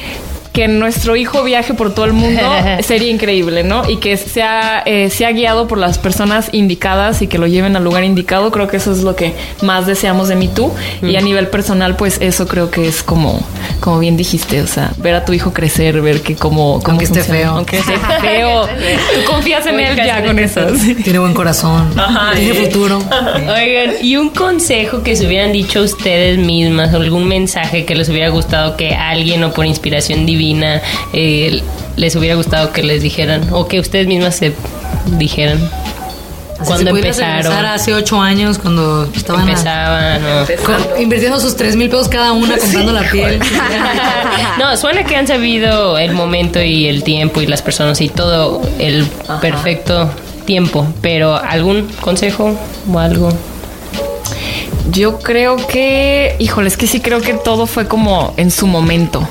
que 0.56 0.70
nuestro 0.70 1.18
hijo 1.18 1.44
viaje 1.44 1.74
por 1.74 1.94
todo 1.94 2.06
el 2.06 2.14
mundo 2.14 2.42
sería 2.80 3.12
increíble, 3.12 3.66
¿no? 3.66 3.88
Y 3.90 3.98
que 3.98 4.16
sea, 4.16 4.82
eh, 4.86 5.10
sea 5.10 5.34
guiado 5.34 5.68
por 5.68 5.78
las 5.78 5.98
personas 5.98 6.48
indicadas 6.54 7.22
y 7.22 7.28
que 7.28 7.38
lo 7.38 7.46
lleven 7.46 7.76
al 7.76 7.84
lugar 7.84 8.06
indicado. 8.06 8.52
Creo 8.52 8.70
que 8.70 8.78
eso 8.78 8.94
es 8.94 9.00
lo 9.00 9.18
que 9.18 9.34
más 9.62 9.86
deseamos 9.86 10.30
de 10.30 10.38
mí 10.38 10.48
tú. 10.48 10.72
Y 11.02 11.18
a 11.18 11.22
nivel 11.22 11.50
personal, 11.50 11.98
pues 11.98 12.22
eso 12.22 12.48
creo 12.48 12.72
que 12.72 12.88
es 12.88 13.04
como, 13.04 13.46
como 13.82 14.00
bien 14.00 14.16
dijiste, 14.16 14.62
o 14.62 14.68
sea, 14.68 14.94
ver 14.98 15.16
a 15.16 15.26
tu 15.26 15.34
hijo 15.34 15.52
crecer, 15.52 16.00
ver 16.02 16.22
que 16.22 16.36
como... 16.36 16.80
Aunque 16.86 17.04
esté 17.04 17.22
feo. 17.22 17.52
Aunque 17.52 17.80
esté 17.80 17.98
feo. 18.22 18.66
Tú 18.66 19.30
confías 19.30 19.66
en 19.66 19.78
él 19.82 19.98
ya 19.98 20.24
con 20.24 20.40
eso. 20.40 20.62
Tiene 21.04 21.20
buen 21.20 21.34
corazón, 21.34 21.94
tiene 22.36 22.54
futuro. 22.54 23.00
Oigan, 23.00 23.96
y 24.02 24.16
un 24.16 24.30
consejo 24.30 25.04
que 25.04 25.18
se 25.18 25.28
hubieran 25.28 25.52
dicho 25.52 25.82
ustedes 25.82 26.38
mismas, 26.38 26.94
o 26.94 26.98
algún 26.98 27.28
mensaje 27.28 27.84
que 27.84 27.94
les 27.94 28.08
hubiera 28.08 28.30
gustado 28.30 28.78
que 28.78 28.96
alguien 28.96 29.44
o 29.44 29.52
por 29.52 29.66
inspiración 29.66 30.26
divina 30.26 30.45
eh, 31.14 31.62
les 31.96 32.16
hubiera 32.16 32.36
gustado 32.36 32.72
que 32.72 32.84
les 32.84 33.02
dijeran 33.02 33.48
o 33.52 33.68
que 33.68 33.80
ustedes 33.80 34.08
mismas 34.08 34.36
se 34.36 34.54
dijeran 35.18 35.60
cuando 36.64 36.90
empezaron. 36.92 37.54
hace 37.66 37.94
ocho 37.94 38.22
años, 38.22 38.58
cuando 38.58 39.10
estaban. 39.14 39.48
Empezaban, 39.48 40.22
invirtiendo 41.00 41.40
sus 41.40 41.56
tres 41.56 41.76
mil 41.76 41.90
pesos 41.90 42.08
cada 42.08 42.32
una 42.32 42.58
comprando 42.58 42.94
la 42.94 43.04
piel. 43.10 43.40
no, 44.60 44.78
suena 44.78 45.04
que 45.04 45.16
han 45.16 45.28
sabido 45.28 45.98
el 45.98 46.14
momento 46.14 46.62
y 46.62 46.88
el 46.88 47.04
tiempo 47.04 47.42
y 47.42 47.48
las 47.48 47.62
personas 47.62 48.00
y 48.02 48.10
todo 48.10 48.62
el 48.80 49.06
perfecto 49.42 50.10
tiempo, 50.46 50.88
pero 51.02 51.36
¿algún 51.36 51.88
consejo 52.02 52.58
o 52.92 53.00
algo? 53.00 53.30
Yo 54.96 55.20
creo 55.20 55.58
que, 55.58 56.38
híjole, 56.40 56.70
es 56.70 56.78
que 56.78 56.88
sí 56.88 57.02
creo 57.02 57.20
que 57.20 57.34
todo 57.34 57.66
fue 57.66 57.86
como 57.86 58.34
en 58.38 58.50
su 58.50 58.66
momento. 58.66 59.28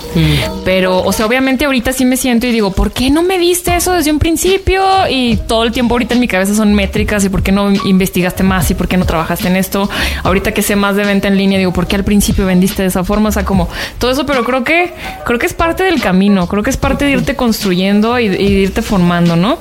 Pero, 0.63 1.03
o 1.03 1.11
sea, 1.11 1.25
obviamente 1.25 1.65
ahorita 1.65 1.95
sí 1.95 2.05
me 2.05 2.19
siento 2.19 2.47
y 2.47 2.53
digo, 2.53 2.73
¿por 2.73 2.93
qué 2.93 3.09
no 3.09 3.23
me 3.23 3.39
diste 3.39 3.75
eso 3.75 3.95
desde 3.95 4.11
un 4.11 4.19
principio? 4.19 4.85
Y 5.09 5.39
todo 5.39 5.65
el 5.65 5.73
tiempo 5.73 5.95
ahorita 5.95 6.13
en 6.13 6.21
mi 6.21 6.29
cabeza 6.29 6.55
son 6.55 6.75
métricas 6.75 7.25
y 7.25 7.31
por 7.31 7.43
qué 7.43 7.51
no 7.51 7.73
investigaste 7.73 8.43
más 8.43 8.71
y 8.71 8.75
por 8.75 8.89
qué 8.89 8.99
no 8.99 9.07
trabajaste 9.07 9.49
en 9.49 9.57
esto. 9.57 9.89
Ahorita 10.23 10.53
que 10.53 10.61
sé 10.61 10.77
más 10.77 10.97
de 10.97 11.05
venta 11.05 11.29
en 11.29 11.39
línea, 11.39 11.59
digo, 11.59 11.73
¿por 11.73 11.87
qué 11.87 11.97
al 11.97 12.05
principio 12.05 12.45
vendiste 12.45 12.83
de 12.83 12.89
esa 12.89 13.03
forma? 13.03 13.31
O 13.31 13.33
sea, 13.33 13.47
como 13.47 13.71
todo 13.99 14.11
eso, 14.11 14.27
pero 14.27 14.45
creo 14.45 14.65
que, 14.65 14.93
creo 15.25 15.39
que 15.39 15.47
es 15.47 15.55
parte 15.55 15.83
del 15.83 15.99
camino, 16.03 16.47
creo 16.47 16.63
que 16.63 16.69
es 16.69 16.77
parte 16.77 17.07
de 17.07 17.13
irte 17.13 17.37
construyendo 17.37 18.21
y, 18.21 18.27
y 18.27 18.29
de 18.29 18.61
irte 18.61 18.83
formando, 18.83 19.35
¿no? 19.35 19.57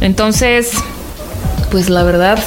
Entonces, 0.00 0.72
pues 1.70 1.88
la 1.88 2.02
verdad, 2.02 2.40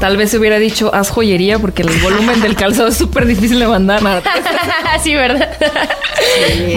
tal 0.00 0.16
vez 0.16 0.30
se 0.30 0.38
hubiera 0.38 0.58
dicho 0.58 0.94
haz 0.94 1.10
joyería 1.10 1.58
porque 1.58 1.82
el 1.82 1.90
volumen 2.00 2.40
del 2.40 2.56
calzado 2.56 2.88
es 2.88 2.96
súper 2.96 3.26
difícil 3.26 3.58
de 3.58 3.66
mandar. 3.66 4.02
Nada. 4.02 4.22
sí, 5.02 5.14
¿verdad? 5.14 5.50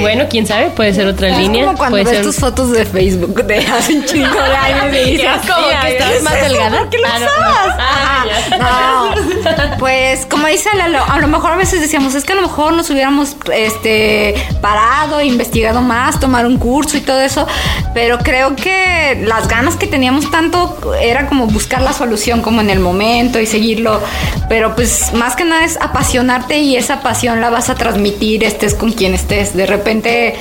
Bueno, 0.02 0.26
quién 0.30 0.46
sabe, 0.46 0.70
puede 0.72 0.94
ser 0.94 1.08
otra 1.08 1.30
Es 1.30 1.38
línea. 1.38 1.66
como 1.66 1.78
cuando 1.78 1.94
puede 1.96 2.04
ves 2.06 2.14
ser... 2.16 2.24
tus 2.26 2.36
fotos 2.36 2.72
de 2.72 2.86
Facebook 2.86 3.44
de 3.46 3.58
hace 3.60 3.94
un 3.94 4.06
chingo 4.06 4.28
de 4.30 4.56
años 4.56 4.96
y 5.08 5.12
dices, 5.12 5.28
como 5.48 5.68
"Mira, 5.68 5.82
que 5.82 5.92
estás 5.94 6.12
¿es 6.12 6.24
más 6.24 6.34
delgada". 6.42 6.78
¿Por 6.80 6.90
qué 6.90 6.98
lo 7.00 7.08
Ah, 7.08 7.20
no. 7.20 7.26
usabas? 7.26 7.76
Ah. 7.80 8.26
No, 8.60 9.78
pues 9.80 10.26
como 10.26 10.48
dice 10.48 10.70
Lalo, 10.76 11.00
a 11.08 11.20
lo 11.20 11.28
mejor 11.28 11.52
a 11.52 11.56
veces 11.56 11.80
decíamos, 11.82 12.14
es 12.16 12.24
que 12.24 12.34
a 12.34 12.36
lo 12.36 12.42
mejor 12.42 12.74
nos 12.74 12.90
hubiéramos 12.90 13.36
este, 13.54 14.36
parado, 14.62 15.22
investigado 15.22 15.82
más, 15.82 16.20
tomar 16.20 16.46
un 16.46 16.58
curso 16.58 16.98
y 16.98 17.02
todo 17.02 17.22
eso, 17.22 17.48
pero 17.94 18.20
creo 18.20 18.56
que 18.56 19.24
las 19.26 19.48
ganas 19.48 19.76
que 19.76 19.88
teníamos 19.88 20.30
tanto 20.30 20.78
era 21.02 21.28
como 21.28 21.48
buscar 21.48 21.82
la 21.82 21.94
solución 21.94 22.42
como 22.42 22.62
en 22.62 22.70
el 22.70 22.80
momento 22.80 23.07
y 23.16 23.46
seguirlo, 23.46 24.02
pero 24.50 24.76
pues 24.76 25.14
más 25.14 25.36
que 25.36 25.46
nada 25.46 25.64
es 25.64 25.78
apasionarte 25.80 26.60
y 26.60 26.76
esa 26.76 27.02
pasión 27.02 27.40
la 27.40 27.50
vas 27.50 27.70
a 27.70 27.76
transmitir, 27.76 28.44
estés 28.44 28.74
con 28.74 28.92
quien 28.92 29.14
estés. 29.14 29.56
De 29.56 29.66
repente, 29.66 30.36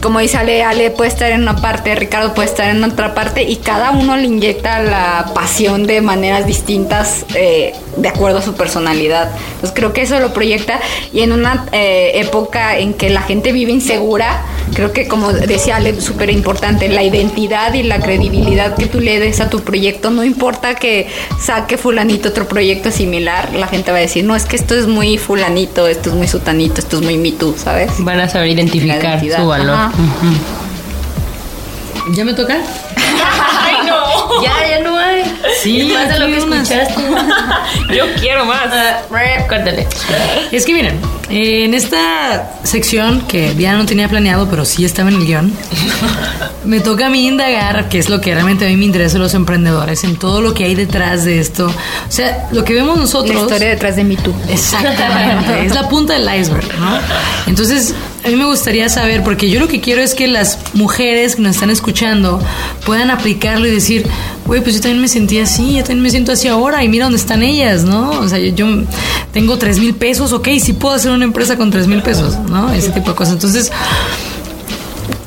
como 0.00 0.20
dice 0.20 0.36
Ale, 0.36 0.62
Ale 0.62 0.90
puede 0.90 1.10
estar 1.10 1.30
en 1.32 1.42
una 1.42 1.56
parte, 1.56 1.94
Ricardo 1.94 2.32
puede 2.32 2.48
estar 2.48 2.68
en 2.68 2.84
otra 2.84 3.14
parte 3.14 3.42
y 3.42 3.56
cada 3.56 3.90
uno 3.90 4.16
le 4.16 4.24
inyecta 4.24 4.80
la 4.82 5.32
pasión 5.34 5.86
de 5.86 6.00
maneras 6.00 6.46
distintas 6.46 7.26
eh, 7.34 7.74
de 7.96 8.08
acuerdo 8.08 8.38
a 8.38 8.42
su 8.42 8.54
personalidad. 8.54 9.30
Entonces 9.54 9.72
creo 9.74 9.92
que 9.92 10.02
eso 10.02 10.20
lo 10.20 10.32
proyecta 10.32 10.80
y 11.12 11.20
en 11.20 11.32
una 11.32 11.66
eh, 11.72 12.12
época 12.14 12.78
en 12.78 12.94
que 12.94 13.10
la 13.10 13.22
gente 13.22 13.52
vive 13.52 13.72
insegura, 13.72 14.42
creo 14.74 14.92
que 14.92 15.08
como 15.08 15.32
decía 15.32 15.76
Ale, 15.76 16.00
súper 16.00 16.30
importante, 16.30 16.88
la 16.88 17.02
identidad 17.02 17.74
y 17.74 17.82
la 17.82 18.00
credibilidad 18.00 18.74
que 18.76 18.86
tú 18.86 19.00
le 19.00 19.18
des 19.20 19.40
a 19.40 19.50
tu 19.50 19.60
proyecto, 19.60 20.10
no 20.10 20.24
importa 20.24 20.74
que 20.74 21.08
saque 21.40 21.78
fulanito 21.78 22.28
otro 22.28 22.48
proyecto 22.48 22.90
similar, 22.90 23.54
la 23.54 23.68
gente 23.68 23.90
va 23.90 23.98
a 23.98 24.00
decir, 24.00 24.24
no, 24.24 24.36
es 24.36 24.44
que 24.44 24.56
esto 24.56 24.74
es 24.74 24.86
muy 24.86 25.18
fulanito, 25.18 25.86
esto 25.86 26.10
es 26.10 26.16
muy 26.16 26.28
sutanito, 26.28 26.80
esto 26.80 26.98
es 26.98 27.02
muy 27.02 27.16
me 27.16 27.32
too, 27.32 27.54
¿sabes? 27.56 27.92
Van 27.98 28.20
a 28.20 28.28
saber 28.28 28.50
identificar 28.50 29.20
su 29.20 29.46
valor. 29.46 29.70
Ajá. 29.70 29.92
¿Ya 32.12 32.24
me 32.24 32.34
toca? 32.34 32.56
¡Ay, 32.96 33.76
no! 33.86 33.96
Ya, 34.42 34.68
ya 34.68 34.80
no. 34.80 34.95
Sí, 35.62 35.90
Más 35.92 36.08
de 36.08 36.18
lo 36.18 36.26
que 36.26 36.36
escuchaste. 36.38 36.94
Yo 37.96 38.04
quiero 38.20 38.44
más. 38.44 38.66
Córtale. 39.48 39.86
Es 40.52 40.64
que 40.64 40.74
miren, 40.74 41.00
eh, 41.30 41.64
en 41.64 41.74
esta 41.74 42.52
sección 42.62 43.22
que 43.22 43.54
ya 43.56 43.74
no 43.74 43.84
tenía 43.86 44.08
planeado, 44.08 44.48
pero 44.48 44.64
sí 44.64 44.84
estaba 44.84 45.08
en 45.08 45.16
el 45.16 45.26
guion, 45.26 45.52
me 46.64 46.80
toca 46.80 47.06
a 47.06 47.10
mí 47.10 47.26
indagar 47.26 47.88
qué 47.88 47.98
es 47.98 48.08
lo 48.08 48.20
que 48.20 48.32
realmente 48.32 48.64
a 48.64 48.68
mí 48.68 48.76
me 48.76 48.84
interesa 48.84 49.18
los 49.18 49.34
emprendedores, 49.34 50.04
en 50.04 50.16
todo 50.16 50.40
lo 50.40 50.54
que 50.54 50.64
hay 50.64 50.74
detrás 50.74 51.24
de 51.24 51.40
esto. 51.40 51.66
O 51.66 52.12
sea, 52.12 52.48
lo 52.52 52.64
que 52.64 52.74
vemos 52.74 52.96
nosotros... 52.96 53.34
La 53.34 53.42
historia 53.42 53.68
detrás 53.70 53.96
de 53.96 54.04
me 54.04 54.16
too. 54.16 54.34
Exactamente, 54.48 55.66
es 55.66 55.74
la 55.74 55.88
punta 55.88 56.12
del 56.12 56.28
iceberg, 56.40 56.78
¿no? 56.78 56.98
Entonces, 57.46 57.94
a 58.26 58.28
mí 58.28 58.34
me 58.34 58.44
gustaría 58.44 58.88
saber, 58.88 59.22
porque 59.22 59.48
yo 59.48 59.60
lo 59.60 59.68
que 59.68 59.80
quiero 59.80 60.02
es 60.02 60.14
que 60.14 60.26
las 60.26 60.58
mujeres 60.74 61.36
que 61.36 61.42
nos 61.42 61.54
están 61.54 61.70
escuchando 61.70 62.40
puedan 62.84 63.10
aplicarlo 63.10 63.68
y 63.68 63.70
decir, 63.70 64.04
güey, 64.46 64.60
pues 64.62 64.74
yo 64.74 64.80
también 64.80 65.00
me 65.00 65.06
sentí 65.06 65.38
así, 65.38 65.74
yo 65.74 65.84
también 65.84 66.02
me 66.02 66.10
siento 66.10 66.32
así 66.32 66.48
ahora 66.48 66.82
y 66.82 66.88
mira 66.88 67.04
dónde 67.04 67.18
están 67.18 67.44
ellas, 67.44 67.84
¿no? 67.84 68.10
O 68.10 68.28
sea, 68.28 68.38
yo, 68.40 68.52
yo 68.52 68.66
tengo 69.32 69.58
tres 69.58 69.78
mil 69.78 69.94
pesos, 69.94 70.32
ok, 70.32 70.48
sí 70.60 70.72
puedo 70.72 70.96
hacer 70.96 71.12
una 71.12 71.24
empresa 71.24 71.56
con 71.56 71.70
tres 71.70 71.86
mil 71.86 72.02
pesos, 72.02 72.36
¿no? 72.50 72.72
Ese 72.72 72.90
tipo 72.90 73.10
de 73.10 73.16
cosas. 73.16 73.34
Entonces, 73.34 73.70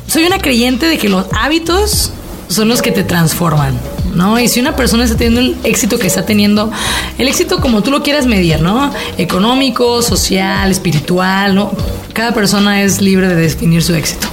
soy 0.07 0.25
una 0.25 0.39
creyente 0.39 0.85
de 0.85 0.97
que 0.97 1.07
los 1.07 1.25
hábitos 1.31 2.11
son 2.49 2.67
los 2.67 2.81
que 2.81 2.91
te 2.91 3.03
transforman, 3.03 3.79
¿no? 4.15 4.39
Y 4.39 4.47
si 4.47 4.59
una 4.59 4.75
persona 4.75 5.03
está 5.05 5.15
teniendo 5.15 5.39
el 5.39 5.57
éxito 5.63 5.99
que 5.99 6.07
está 6.07 6.25
teniendo, 6.25 6.71
el 7.17 7.27
éxito 7.27 7.61
como 7.61 7.83
tú 7.83 7.91
lo 7.91 8.01
quieras 8.01 8.25
medir, 8.25 8.61
¿no? 8.61 8.91
Económico, 9.17 10.01
social, 10.01 10.69
espiritual, 10.69 11.55
¿no? 11.55 11.71
Cada 12.11 12.33
persona 12.33 12.81
es 12.81 13.01
libre 13.01 13.27
de 13.27 13.35
definir 13.35 13.83
su 13.83 13.93
éxito. 13.93 14.27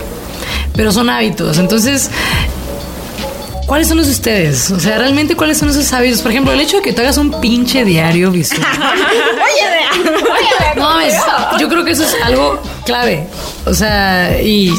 Pero 0.74 0.92
son 0.92 1.10
hábitos. 1.10 1.58
Entonces, 1.58 2.10
¿cuáles 3.66 3.88
son 3.88 3.98
los 3.98 4.06
de 4.06 4.12
ustedes? 4.12 4.70
O 4.70 4.80
sea, 4.80 4.96
realmente, 4.96 5.36
¿cuáles 5.36 5.58
son 5.58 5.68
esos 5.68 5.92
hábitos? 5.92 6.22
Por 6.22 6.30
ejemplo, 6.30 6.52
el 6.54 6.60
hecho 6.60 6.78
de 6.78 6.82
que 6.82 6.94
tú 6.94 7.02
hagas 7.02 7.18
un 7.18 7.38
pinche 7.40 7.84
diario 7.84 8.30
visual. 8.30 8.62
Oye, 8.76 10.12
oye, 10.22 10.74
No 10.76 10.82
mames, 10.82 11.14
yo 11.60 11.68
creo 11.68 11.84
que 11.84 11.92
eso 11.92 12.02
es 12.02 12.16
algo 12.24 12.60
clave. 12.84 13.26
O 13.66 13.74
sea, 13.74 14.40
y 14.42 14.72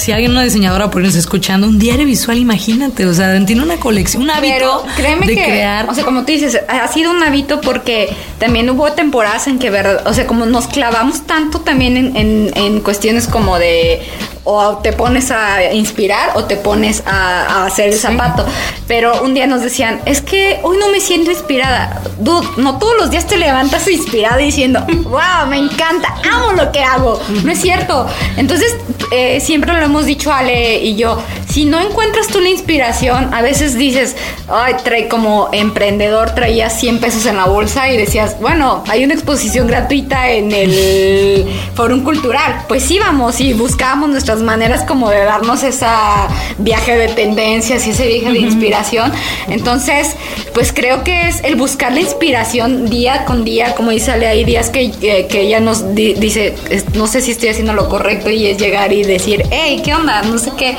si 0.00 0.12
alguien, 0.12 0.32
una 0.32 0.42
diseñadora 0.42 0.90
por 0.90 1.00
ahí 1.00 1.06
nos 1.06 1.14
está 1.14 1.20
escuchando, 1.20 1.66
un 1.68 1.78
diario 1.78 2.06
visual, 2.06 2.38
imagínate, 2.38 3.06
o 3.06 3.14
sea, 3.14 3.44
tiene 3.46 3.62
una 3.62 3.76
colección, 3.76 4.22
un 4.22 4.30
hábito 4.30 4.54
Pero 4.58 4.84
créeme 4.96 5.26
de 5.26 5.34
que, 5.36 5.44
crear. 5.44 5.88
o 5.88 5.94
sea, 5.94 6.04
como 6.04 6.20
tú 6.24 6.32
dices, 6.32 6.58
ha 6.68 6.88
sido 6.88 7.10
un 7.10 7.22
hábito 7.22 7.60
porque 7.60 8.08
también 8.38 8.68
hubo 8.70 8.90
temporadas 8.92 9.46
en 9.46 9.58
que, 9.58 9.70
verdad, 9.70 10.06
o 10.06 10.14
sea, 10.14 10.26
como 10.26 10.46
nos 10.46 10.66
clavamos 10.66 11.26
tanto 11.26 11.60
también 11.60 11.96
en, 11.96 12.16
en- 12.16 12.50
en 12.56 12.80
cuestiones 12.80 13.26
como 13.28 13.58
de 13.58 14.00
o 14.44 14.78
te 14.78 14.92
pones 14.92 15.30
a 15.30 15.72
inspirar 15.72 16.32
o 16.34 16.44
te 16.44 16.56
pones 16.56 17.02
a, 17.06 17.44
a 17.44 17.66
hacer 17.66 17.88
el 17.88 17.98
zapato. 17.98 18.44
Pero 18.86 19.22
un 19.22 19.34
día 19.34 19.46
nos 19.46 19.62
decían, 19.62 20.00
es 20.06 20.20
que 20.20 20.60
hoy 20.62 20.76
no 20.78 20.88
me 20.88 21.00
siento 21.00 21.30
inspirada. 21.30 22.02
Dude, 22.18 22.46
no 22.56 22.78
todos 22.78 22.96
los 22.98 23.10
días 23.10 23.26
te 23.26 23.36
levantas 23.36 23.86
inspirada 23.88 24.38
diciendo, 24.38 24.84
wow, 25.04 25.46
me 25.48 25.58
encanta, 25.58 26.14
amo 26.32 26.52
lo 26.52 26.72
que 26.72 26.80
hago. 26.80 27.20
No 27.44 27.52
es 27.52 27.60
cierto. 27.60 28.06
Entonces, 28.36 28.76
eh, 29.12 29.40
siempre 29.40 29.72
lo 29.72 29.84
hemos 29.84 30.06
dicho 30.06 30.32
Ale 30.32 30.78
y 30.78 30.96
yo, 30.96 31.20
si 31.50 31.64
no 31.64 31.80
encuentras 31.80 32.28
tú 32.28 32.40
la 32.40 32.48
inspiración, 32.48 33.34
a 33.34 33.42
veces 33.42 33.76
dices, 33.76 34.16
ay, 34.48 34.74
trae 34.84 35.08
como 35.08 35.48
emprendedor, 35.52 36.30
traías 36.34 36.78
100 36.78 37.00
pesos 37.00 37.26
en 37.26 37.36
la 37.36 37.46
bolsa 37.46 37.90
y 37.90 37.96
decías, 37.96 38.36
bueno, 38.40 38.84
hay 38.88 39.04
una 39.04 39.14
exposición 39.14 39.66
gratuita 39.66 40.30
en 40.30 40.52
el 40.52 41.46
Fórum 41.74 42.04
Cultural. 42.04 42.64
Pues 42.68 42.88
íbamos 42.90 43.40
y 43.40 43.52
buscábamos 43.52 44.10
nuestras 44.10 44.40
maneras 44.42 44.84
como 44.84 45.10
de 45.10 45.24
darnos 45.24 45.62
esa 45.64 46.28
viaje 46.58 46.96
de 46.96 47.08
tendencias 47.08 47.86
y 47.86 47.90
ese 47.90 48.06
viaje 48.06 48.32
de 48.32 48.38
inspiración. 48.38 49.12
Entonces, 49.48 50.14
pues 50.54 50.72
creo 50.72 51.02
que 51.02 51.28
es 51.28 51.42
el 51.42 51.56
buscar 51.56 51.92
la 51.92 52.00
inspiración 52.00 52.88
día 52.88 53.24
con 53.24 53.44
día, 53.44 53.74
como 53.74 53.90
dice 53.90 54.12
Ale, 54.12 54.28
hay 54.28 54.44
días 54.44 54.68
que, 54.70 54.92
eh, 55.02 55.26
que 55.28 55.40
ella 55.42 55.58
nos 55.60 55.94
di- 55.94 56.14
dice, 56.14 56.54
no 56.94 57.06
sé 57.08 57.20
si 57.20 57.32
estoy 57.32 57.48
haciendo 57.48 57.72
lo 57.72 57.88
correcto 57.88 58.30
y 58.30 58.46
es 58.46 58.58
llegar 58.58 58.92
y 58.92 59.02
decir, 59.02 59.42
hey, 59.50 59.80
¿qué 59.84 59.94
onda? 59.94 60.22
No 60.22 60.38
sé 60.38 60.52
qué. 60.56 60.76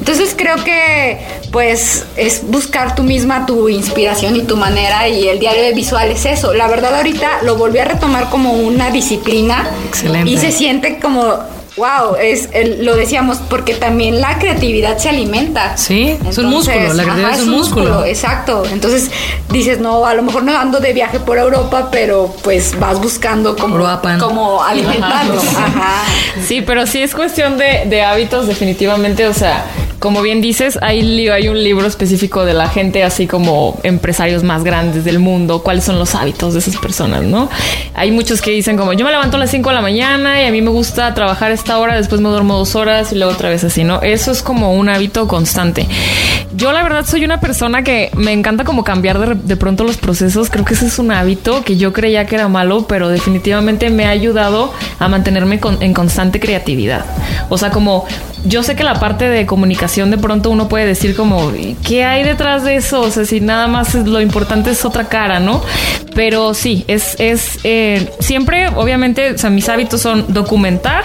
Entonces 0.00 0.34
creo 0.36 0.56
que 0.64 1.18
pues 1.52 2.06
es 2.16 2.42
buscar 2.46 2.94
tú 2.94 3.02
misma 3.02 3.46
tu 3.46 3.68
inspiración 3.68 4.34
y 4.34 4.42
tu 4.42 4.56
manera 4.56 5.08
y 5.08 5.28
el 5.28 5.38
diario 5.38 5.62
de 5.62 5.72
visual 5.72 6.10
es 6.10 6.24
eso. 6.24 6.52
La 6.54 6.68
verdad 6.68 6.96
ahorita 6.96 7.42
lo 7.42 7.56
volví 7.56 7.78
a 7.78 7.84
retomar 7.84 8.30
como 8.30 8.54
una 8.54 8.90
disciplina 8.90 9.70
Excelente. 9.86 10.30
y 10.30 10.38
se 10.38 10.52
siente 10.52 10.98
como 10.98 11.38
wow, 11.80 12.16
es 12.20 12.50
el- 12.52 12.84
lo 12.84 12.94
decíamos 12.94 13.38
porque 13.48 13.74
también 13.74 14.20
la 14.20 14.38
creatividad 14.38 14.98
se 14.98 15.08
alimenta. 15.08 15.76
Sí, 15.78 16.16
es 16.28 16.36
un 16.38 16.46
músculo, 16.46 16.92
la 16.92 17.02
creatividad 17.04 17.34
es 17.34 17.40
un 17.42 17.50
músculo. 17.50 18.04
Exacto. 18.04 18.64
Entonces 18.70 19.10
dices, 19.50 19.80
no, 19.80 20.04
a 20.04 20.12
lo 20.14 20.22
mejor 20.22 20.42
no 20.42 20.56
ando 20.56 20.78
de 20.78 20.92
viaje 20.92 21.18
por 21.20 21.38
Europa, 21.38 21.88
pero 21.90 22.34
pues 22.42 22.78
vas 22.78 23.00
buscando 23.00 23.56
como, 23.56 23.78
como 24.20 24.62
alimentarlo. 24.72 25.40
Ajá. 25.40 26.02
Sí, 26.46 26.60
pero 26.60 26.86
sí 26.86 27.02
es 27.02 27.14
cuestión 27.14 27.56
de, 27.56 27.84
de 27.86 28.02
hábitos 28.02 28.46
definitivamente, 28.46 29.26
o 29.26 29.32
sea, 29.34 29.64
como 29.98 30.22
bien 30.22 30.40
dices, 30.40 30.78
hay, 30.80 31.28
hay 31.28 31.48
un 31.48 31.62
libro 31.62 31.86
específico 31.86 32.46
de 32.46 32.54
la 32.54 32.68
gente, 32.70 33.04
así 33.04 33.26
como 33.26 33.78
empresarios 33.82 34.42
más 34.42 34.64
grandes 34.64 35.04
del 35.04 35.18
mundo, 35.18 35.62
cuáles 35.62 35.84
son 35.84 35.98
los 35.98 36.14
hábitos 36.14 36.54
de 36.54 36.60
esas 36.60 36.76
personas, 36.78 37.22
¿no? 37.22 37.50
Hay 37.94 38.10
muchos 38.10 38.40
que 38.40 38.50
dicen 38.50 38.78
como, 38.78 38.94
yo 38.94 39.04
me 39.04 39.10
levanto 39.10 39.36
a 39.36 39.40
las 39.40 39.50
5 39.50 39.68
de 39.68 39.74
la 39.74 39.82
mañana 39.82 40.40
y 40.42 40.46
a 40.46 40.50
mí 40.50 40.62
me 40.62 40.70
gusta 40.70 41.12
trabajar 41.12 41.50
a 41.50 41.54
esta 41.70 41.78
hora, 41.78 41.94
después 41.94 42.20
me 42.20 42.28
duermo 42.28 42.58
dos 42.58 42.74
horas 42.74 43.12
y 43.12 43.14
luego 43.14 43.32
otra 43.32 43.48
vez 43.48 43.62
así, 43.62 43.84
¿no? 43.84 44.02
Eso 44.02 44.32
es 44.32 44.42
como 44.42 44.74
un 44.74 44.88
hábito 44.88 45.28
constante. 45.28 45.86
Yo 46.56 46.72
la 46.72 46.82
verdad 46.82 47.06
soy 47.06 47.24
una 47.24 47.38
persona 47.38 47.84
que 47.84 48.10
me 48.16 48.32
encanta 48.32 48.64
como 48.64 48.82
cambiar 48.82 49.20
de, 49.20 49.36
de 49.36 49.56
pronto 49.56 49.84
los 49.84 49.96
procesos, 49.96 50.50
creo 50.50 50.64
que 50.64 50.74
ese 50.74 50.86
es 50.86 50.98
un 50.98 51.12
hábito 51.12 51.62
que 51.62 51.76
yo 51.76 51.92
creía 51.92 52.26
que 52.26 52.34
era 52.34 52.48
malo, 52.48 52.88
pero 52.88 53.08
definitivamente 53.08 53.88
me 53.88 54.06
ha 54.06 54.10
ayudado 54.10 54.72
a 54.98 55.06
mantenerme 55.06 55.60
en 55.78 55.94
constante 55.94 56.40
creatividad. 56.40 57.04
O 57.50 57.56
sea, 57.56 57.70
como 57.70 58.04
yo 58.44 58.62
sé 58.62 58.74
que 58.76 58.84
la 58.84 58.94
parte 58.94 59.28
de 59.28 59.46
comunicación 59.46 60.10
de 60.10 60.18
pronto 60.18 60.50
uno 60.50 60.68
puede 60.68 60.86
decir 60.86 61.14
como, 61.14 61.52
¿qué 61.86 62.04
hay 62.04 62.22
detrás 62.24 62.64
de 62.64 62.76
eso? 62.76 63.00
O 63.02 63.10
sea, 63.10 63.24
si 63.24 63.40
nada 63.40 63.66
más 63.66 63.94
lo 63.94 64.20
importante 64.20 64.70
es 64.70 64.84
otra 64.84 65.08
cara, 65.08 65.40
¿no? 65.40 65.62
Pero 66.14 66.54
sí, 66.54 66.84
es, 66.88 67.16
es 67.20 67.58
eh, 67.64 68.10
siempre, 68.20 68.68
obviamente, 68.68 69.32
o 69.32 69.38
sea, 69.38 69.50
mis 69.50 69.68
hábitos 69.68 70.00
son 70.00 70.24
documentar, 70.32 71.04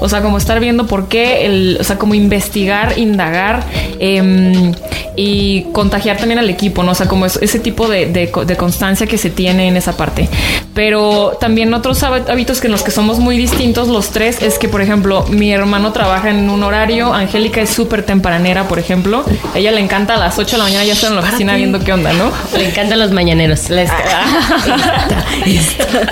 o 0.00 0.08
sea, 0.08 0.20
como 0.22 0.38
estar 0.38 0.60
viendo 0.60 0.86
por 0.86 1.08
qué, 1.08 1.46
el, 1.46 1.78
o 1.80 1.84
sea, 1.84 1.98
como 1.98 2.14
investigar, 2.14 2.98
indagar 2.98 3.64
em, 3.98 4.72
y 5.16 5.62
contagiar 5.72 6.16
también 6.18 6.38
al 6.38 6.48
equipo, 6.50 6.82
¿no? 6.82 6.92
O 6.92 6.94
sea, 6.94 7.08
como 7.08 7.26
es- 7.26 7.38
ese 7.42 7.58
tipo 7.58 7.88
de, 7.88 8.06
de 8.06 8.30
de 8.46 8.56
constancia 8.56 9.06
que 9.06 9.18
se 9.18 9.30
tiene 9.30 9.68
en 9.68 9.76
esa 9.76 9.96
parte. 9.96 10.28
Pero 10.74 11.38
también 11.40 11.72
otros 11.72 12.02
hábitos 12.02 12.60
que 12.60 12.66
en 12.66 12.72
los 12.72 12.82
que 12.82 12.90
somos 12.90 13.18
muy 13.18 13.38
distintos 13.38 13.88
los 13.88 14.10
tres 14.10 14.42
es 14.42 14.58
que, 14.58 14.68
por 14.68 14.82
ejemplo, 14.82 15.24
mi 15.30 15.50
hermano 15.52 15.92
trabaja 15.92 16.28
en 16.30 16.50
un 16.50 16.62
horario, 16.66 17.12
Angélica 17.14 17.60
es 17.60 17.70
súper 17.70 18.02
tempranera, 18.04 18.68
por 18.68 18.78
ejemplo. 18.78 19.24
A 19.54 19.58
ella 19.58 19.72
le 19.72 19.80
encanta 19.80 20.14
a 20.14 20.18
las 20.18 20.38
8 20.38 20.52
de 20.52 20.58
la 20.58 20.64
mañana 20.64 20.84
ya 20.84 20.92
está 20.92 21.08
en 21.08 21.14
la 21.16 21.20
oficina 21.22 21.54
viendo 21.56 21.78
qué 21.80 21.92
onda, 21.92 22.12
¿no? 22.12 22.30
Le 22.56 22.68
encantan 22.68 22.98
los 22.98 23.10
mañaneros. 23.12 23.70
Les- 23.70 23.90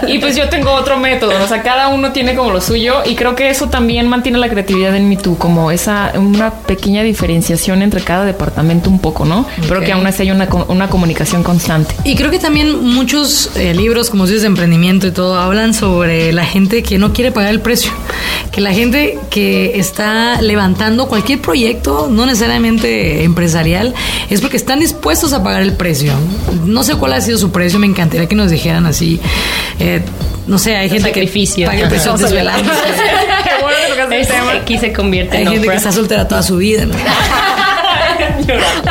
y 0.07 0.19
pues 0.19 0.37
yo 0.37 0.49
tengo 0.49 0.73
otro 0.73 0.99
método, 0.99 1.39
¿no? 1.39 1.45
o 1.45 1.49
sea, 1.49 1.63
cada 1.63 1.89
uno 1.89 2.13
tiene 2.13 2.35
como 2.35 2.51
lo 2.51 2.61
suyo 2.61 3.03
y 3.05 3.15
creo 3.15 3.35
que 3.35 3.51
eso 3.51 3.69
también 3.69 4.09
mantiene 4.09 4.39
la 4.39 4.49
creatividad 4.49 4.95
en 4.97 5.09
mi 5.09 5.17
tú, 5.17 5.37
como 5.39 5.71
esa 5.71 6.13
una 6.17 6.51
pequeña 6.53 7.03
diferenciación 7.03 7.83
entre 7.83 8.01
cada 8.03 8.25
departamento 8.25 8.91
un 8.91 8.99
poco, 8.99 9.25
¿no? 9.25 9.47
Pero 9.69 9.81
que 9.81 9.93
aún 9.93 10.07
así 10.07 10.23
hay 10.23 10.31
una, 10.31 10.49
una 10.69 10.89
comunicación 10.89 11.43
constante. 11.43 11.95
Y 12.05 12.15
creo 12.17 12.31
que 12.31 12.39
también 12.39 12.85
muchos 12.85 13.51
eh, 13.57 13.75
libros, 13.75 14.11
como 14.11 14.27
dices, 14.27 14.43
de 14.43 14.49
emprendimiento 14.49 15.07
y 15.07 15.13
todo, 15.13 15.39
hablan 15.39 15.75
sobre 15.75 16.33
la 16.33 16.45
gente 16.45 16.83
que 16.83 16.99
no 16.99 17.13
quiere 17.13 17.33
pagar 17.33 17.51
el 17.51 17.61
precio. 17.61 17.93
Que 18.51 18.61
la 18.61 18.73
gente 18.73 19.19
que 19.31 19.79
está 19.79 20.41
levantando 20.45 21.09
cualquier 21.09 21.41
proyecto, 21.41 22.09
no 22.11 22.27
necesariamente 22.27 23.25
empresarial, 23.25 23.95
es 24.31 24.41
porque 24.41 24.57
están 24.57 24.81
dispuestos 24.81 25.33
a 25.33 25.43
pagar 25.43 25.63
el 25.63 25.73
precio. 25.75 26.13
No 26.65 26.83
sé 26.85 26.95
cuál 26.97 27.13
ha 27.15 27.21
sido 27.21 27.39
su 27.39 27.51
precio, 27.51 27.79
me 27.79 27.87
encantaría 27.87 28.27
que 28.29 28.35
nos 28.35 28.51
dijeran 28.51 28.87
así. 28.87 29.21
Eh, 29.81 30.03
no 30.47 30.59
sé, 30.59 30.77
hay 30.77 30.89
gente 30.91 31.09
sacrificio. 31.09 31.65
que 31.69 31.71
paga 31.73 31.83
el 31.85 31.89
precio 31.89 32.13
Ajá. 32.13 32.23
desvelándose. 32.23 32.81
Qué 33.45 33.51
bueno 33.63 33.77
que 33.87 33.93
tocaste 33.93 34.15
el 34.17 34.21
Es- 34.23 34.29
tema. 34.29 34.53
aquí 34.53 34.79
se 34.79 34.93
convierte 34.93 35.37
Hay 35.39 35.43
en 35.45 35.53
gente 35.53 35.69
que 35.69 35.75
está 35.77 35.93
soltera 35.93 36.29
toda 36.29 36.43
su 36.43 36.57
vida. 36.59 36.85
¿no? 36.87 36.95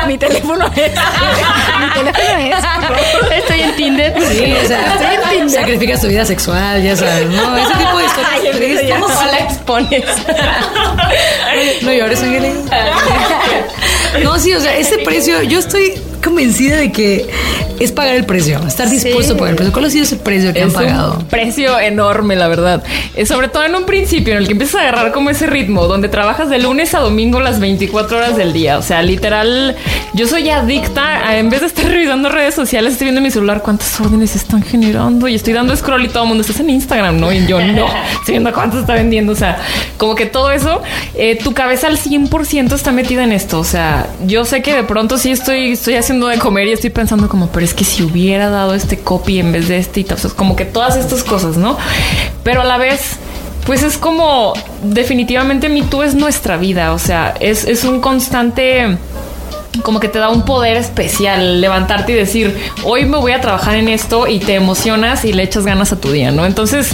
Mi 0.08 0.18
teléfono 0.18 0.66
es. 0.76 0.92
Mi 1.80 1.94
teléfono 1.94 2.38
es. 2.40 3.38
Estoy 3.38 3.62
en 3.62 3.76
Tinder. 3.76 4.14
Sí, 4.32 4.54
o 4.64 4.68
sea, 4.68 4.98
sacrificas 5.50 6.02
tu 6.02 6.08
vida 6.08 6.26
sexual, 6.26 6.82
ya 6.82 6.96
sabes, 6.96 7.28
¿no? 7.28 7.58
Ese 7.58 7.74
tipo 7.74 7.98
de 7.98 8.06
historias 8.06 8.56
tristes. 8.56 9.00
¿Cómo 9.00 9.08
la 9.08 9.40
expones? 9.40 10.04
No 11.82 11.94
llores, 11.94 12.22
Ángeles. 12.22 12.56
No, 14.24 14.38
sí, 14.40 14.54
o 14.54 14.60
sea, 14.60 14.78
ese 14.78 15.00
precio, 15.00 15.42
yo 15.42 15.60
estoy 15.60 15.94
convencida 16.24 16.78
de 16.78 16.92
que 16.92 17.28
es 17.80 17.92
pagar 17.92 18.16
el 18.16 18.26
precio, 18.26 18.60
estar 18.68 18.90
dispuesto 18.90 19.34
a 19.34 19.38
pagar 19.38 19.52
el 19.52 19.56
precio. 19.58 19.74
¿Cuál 19.74 19.86
ha 19.86 19.90
sido 19.90 20.04
ese 20.04 20.16
precio 20.18 20.54
que 20.54 20.62
han 20.62 20.72
pagado? 20.72 21.18
un 21.20 21.26
precio 21.28 21.80
enorme, 21.80 22.36
la 22.36 22.48
verdad. 22.48 22.84
Eh, 23.16 23.26
sobre 23.26 23.48
todo 23.50 23.64
en 23.66 23.76
un 23.76 23.86
principio 23.86 24.34
en 24.34 24.40
el 24.40 24.46
que 24.48 24.54
empiezas 24.54 24.76
a 24.76 24.82
agarrar 24.88 25.12
como 25.12 25.30
ese 25.30 25.48
ritmo, 25.48 25.88
donde 25.88 26.08
trabajas 26.10 26.50
de 26.50 26.60
lunes 26.60 26.94
a 26.94 27.00
domingo 27.00 27.40
las 27.40 27.60
24 27.60 28.18
horas 28.18 28.38
del 28.38 28.54
día. 28.54 28.78
O 28.78 28.82
sea, 28.82 29.02
literal, 29.02 29.76
yo 30.14 30.28
soy 30.28 30.50
adicta. 30.50 31.28
a- 31.28 31.38
en 31.38 31.50
vez 31.50 31.62
de 31.62 31.68
estar 31.68 31.86
revisando 31.86 32.30
redes 32.30 32.54
sociales, 32.56 32.94
estoy 32.94 33.06
viendo 33.06 33.20
en 33.20 33.24
mi 33.24 33.32
celular 33.32 33.62
cuántas 33.64 34.00
órdenes 34.00 34.36
están 34.36 34.62
generando 34.64 35.28
y 35.28 35.36
estoy 35.36 35.54
dando 35.54 35.76
scroll 35.76 36.06
y 36.06 36.08
todo 36.08 36.24
el 36.24 36.30
mundo 36.30 36.42
estás 36.42 36.60
en 36.60 36.70
Instagram, 36.70 37.20
¿no? 37.20 37.32
Y 37.34 37.46
yo 37.48 37.60
no, 37.62 37.86
estoy 37.88 38.34
viendo 38.34 38.54
cuánto 38.54 38.80
está 38.80 38.94
vendiendo. 38.94 39.34
O 39.34 39.36
sea, 39.36 39.58
como 39.98 40.16
que 40.16 40.26
todo 40.28 40.52
eso, 40.52 40.82
eh, 41.16 41.38
tu 41.44 41.54
cabeza 41.54 41.88
al 41.88 41.98
100% 41.98 42.76
está 42.76 42.92
metida 42.92 43.24
en 43.24 43.32
esto. 43.34 43.60
O 43.60 43.64
sea, 43.64 44.08
yo 44.26 44.46
sé 44.46 44.62
que 44.62 44.74
de 44.74 44.84
pronto 44.84 45.18
sí 45.18 45.32
estoy, 45.32 45.72
estoy 45.74 45.96
haciendo 45.96 46.13
de 46.20 46.38
comer 46.38 46.68
y 46.68 46.72
estoy 46.72 46.90
pensando 46.90 47.28
como, 47.28 47.48
pero 47.48 47.66
es 47.66 47.74
que 47.74 47.84
si 47.84 48.04
hubiera 48.04 48.50
dado 48.50 48.74
este 48.74 49.00
copy 49.00 49.40
en 49.40 49.52
vez 49.52 49.68
de 49.68 49.78
este 49.78 50.02
y 50.02 50.04
tal, 50.04 50.18
o 50.24 50.36
como 50.36 50.56
que 50.56 50.66
todas 50.66 50.96
estas 50.96 51.24
cosas, 51.24 51.58
¿no? 51.58 51.78
Pero 52.44 52.62
a 52.62 52.64
la 52.66 52.78
vez, 52.78 53.18
pues 53.66 53.84
es 53.84 53.98
como, 53.98 54.54
definitivamente 54.84 55.70
mi 55.70 55.82
tú 55.82 56.04
es 56.04 56.16
nuestra 56.16 56.58
vida, 56.58 56.94
o 56.94 57.00
sea, 57.00 57.34
es, 57.40 57.66
es 57.66 57.84
un 57.84 58.00
constante 58.02 58.98
como 59.82 60.00
que 60.00 60.08
te 60.08 60.20
da 60.20 60.30
un 60.30 60.44
poder 60.46 60.78
especial 60.78 61.60
levantarte 61.60 62.12
y 62.12 62.16
decir, 62.16 62.56
hoy 62.84 63.06
me 63.06 63.18
voy 63.18 63.32
a 63.32 63.42
trabajar 63.42 63.76
en 63.76 63.88
esto 63.90 64.28
y 64.28 64.40
te 64.40 64.54
emocionas 64.56 65.26
y 65.26 65.34
le 65.34 65.44
echas 65.44 65.66
ganas 65.66 65.92
a 65.92 66.00
tu 66.00 66.12
día, 66.12 66.32
¿no? 66.32 66.46
Entonces, 66.46 66.90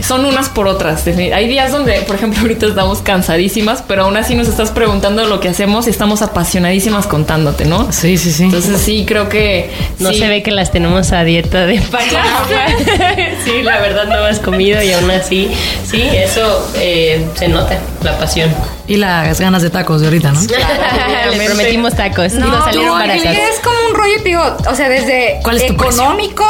son 0.00 0.24
unas 0.24 0.48
por 0.48 0.66
otras. 0.66 1.06
Hay 1.06 1.46
días 1.48 1.70
donde, 1.70 2.00
por 2.02 2.16
ejemplo, 2.16 2.40
ahorita 2.42 2.66
estamos 2.66 2.98
cansadísimas, 3.02 3.82
pero 3.86 4.04
aún 4.04 4.16
así 4.16 4.34
nos 4.34 4.48
estás 4.48 4.70
preguntando 4.72 5.26
lo 5.26 5.38
que 5.40 5.48
hacemos 5.48 5.86
y 5.86 5.90
estamos 5.90 6.22
apasionadísimas 6.22 7.06
contándote, 7.06 7.66
¿no? 7.66 7.92
Sí, 7.92 8.18
sí, 8.18 8.32
sí. 8.32 8.44
Entonces, 8.44 8.80
sí, 8.80 9.04
creo 9.06 9.28
que 9.28 9.70
No 10.00 10.10
sí. 10.10 10.18
se 10.18 10.28
ve 10.28 10.42
que 10.42 10.50
las 10.50 10.72
tenemos 10.72 11.12
a 11.12 11.22
dieta 11.24 11.66
de 11.66 11.80
palabra. 11.90 12.66
sí, 13.44 13.62
la 13.62 13.80
verdad 13.80 14.06
no 14.06 14.14
has 14.24 14.40
comido 14.40 14.82
y 14.82 14.92
aún 14.92 15.10
así, 15.10 15.48
sí, 15.88 16.02
eso 16.12 16.72
eh, 16.76 17.24
se 17.34 17.48
nota, 17.48 17.78
la 18.02 18.18
pasión. 18.18 18.50
Y 18.86 18.96
las 18.96 19.40
ganas 19.40 19.62
de 19.62 19.70
tacos 19.70 20.00
de 20.02 20.08
ahorita, 20.08 20.32
¿no? 20.32 20.40
Le 20.42 21.44
prometimos 21.46 21.94
tacos. 21.94 22.23
Esas 22.24 22.40
No, 22.40 22.64
salieron 22.64 23.00
es 23.10 23.60
como 23.60 23.76
un 23.90 23.94
rollo, 23.94 24.22
digo, 24.24 24.42
o 24.70 24.74
sea, 24.74 24.88
desde 24.88 25.40
¿Cuál 25.42 25.56
es 25.56 25.66
tu 25.66 25.74
económico, 25.74 26.44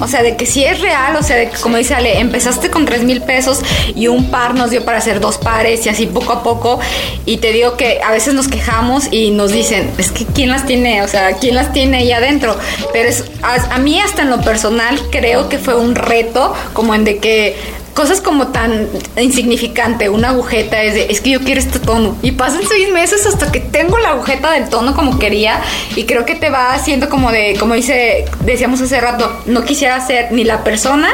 o 0.00 0.08
sea, 0.08 0.22
de 0.22 0.36
que 0.36 0.46
sí 0.46 0.64
es 0.64 0.80
real, 0.80 1.16
o 1.16 1.22
sea, 1.22 1.36
de 1.36 1.50
que, 1.50 1.56
como 1.58 1.76
dice 1.76 1.94
Ale, 1.94 2.18
empezaste 2.18 2.70
con 2.70 2.84
tres 2.84 3.02
mil 3.02 3.22
pesos 3.22 3.60
y 3.94 4.08
un 4.08 4.30
par 4.30 4.54
nos 4.54 4.70
dio 4.70 4.84
para 4.84 4.98
hacer 4.98 5.20
dos 5.20 5.38
pares 5.38 5.84
y 5.86 5.88
así 5.88 6.06
poco 6.06 6.32
a 6.32 6.42
poco. 6.42 6.80
Y 7.24 7.38
te 7.38 7.52
digo 7.52 7.76
que 7.76 8.00
a 8.04 8.12
veces 8.12 8.34
nos 8.34 8.48
quejamos 8.48 9.08
y 9.10 9.30
nos 9.30 9.52
dicen, 9.52 9.90
es 9.98 10.10
que 10.10 10.24
quién 10.24 10.50
las 10.50 10.66
tiene, 10.66 11.02
o 11.02 11.08
sea, 11.08 11.32
quién 11.34 11.54
las 11.54 11.72
tiene 11.72 11.98
ahí 11.98 12.12
adentro. 12.12 12.56
Pero 12.92 13.08
es, 13.08 13.24
a, 13.42 13.74
a 13.74 13.78
mí 13.78 14.00
hasta 14.00 14.22
en 14.22 14.30
lo 14.30 14.40
personal 14.40 15.00
creo 15.10 15.48
que 15.48 15.58
fue 15.58 15.74
un 15.74 15.94
reto, 15.94 16.54
como 16.72 16.94
en 16.94 17.04
de 17.04 17.18
que 17.18 17.56
cosas 17.96 18.20
como 18.20 18.48
tan 18.48 18.88
insignificante, 19.16 20.10
una 20.10 20.28
agujeta 20.28 20.82
es 20.82 20.92
de, 20.92 21.06
es 21.10 21.22
que 21.22 21.30
yo 21.30 21.40
quiero 21.40 21.58
este 21.58 21.78
tono. 21.78 22.14
Y 22.22 22.32
pasan 22.32 22.60
seis 22.68 22.92
meses 22.92 23.26
hasta 23.26 23.50
que 23.50 23.58
tengo 23.58 23.96
la 23.96 24.10
agujeta 24.10 24.52
del 24.52 24.68
tono 24.68 24.94
como 24.94 25.18
quería. 25.18 25.62
Y 25.96 26.04
creo 26.04 26.26
que 26.26 26.34
te 26.34 26.50
va 26.50 26.74
haciendo 26.74 27.08
como 27.08 27.32
de, 27.32 27.56
como 27.58 27.72
dice, 27.72 28.26
decíamos 28.44 28.82
hace 28.82 29.00
rato, 29.00 29.40
no 29.46 29.64
quisiera 29.64 29.98
ser 30.06 30.30
ni 30.30 30.44
la 30.44 30.62
persona 30.62 31.08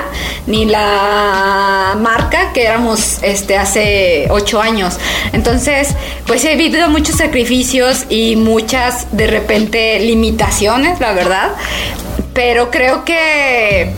ni 0.49 0.65
la 0.65 1.97
marca 2.01 2.53
que 2.53 2.65
éramos 2.65 3.23
este 3.23 3.57
hace 3.57 4.27
ocho 4.31 4.61
años. 4.61 4.99
Entonces, 5.33 5.95
pues 6.27 6.45
he 6.45 6.57
vivido 6.57 6.89
muchos 6.89 7.17
sacrificios 7.17 8.07
y 8.09 8.35
muchas 8.35 9.17
de 9.17 9.29
repente 9.29 10.01
limitaciones, 10.01 10.99
la 10.99 11.13
verdad. 11.13 11.51
Pero 12.35 12.73
creo 12.73 13.05
que 13.05 13.93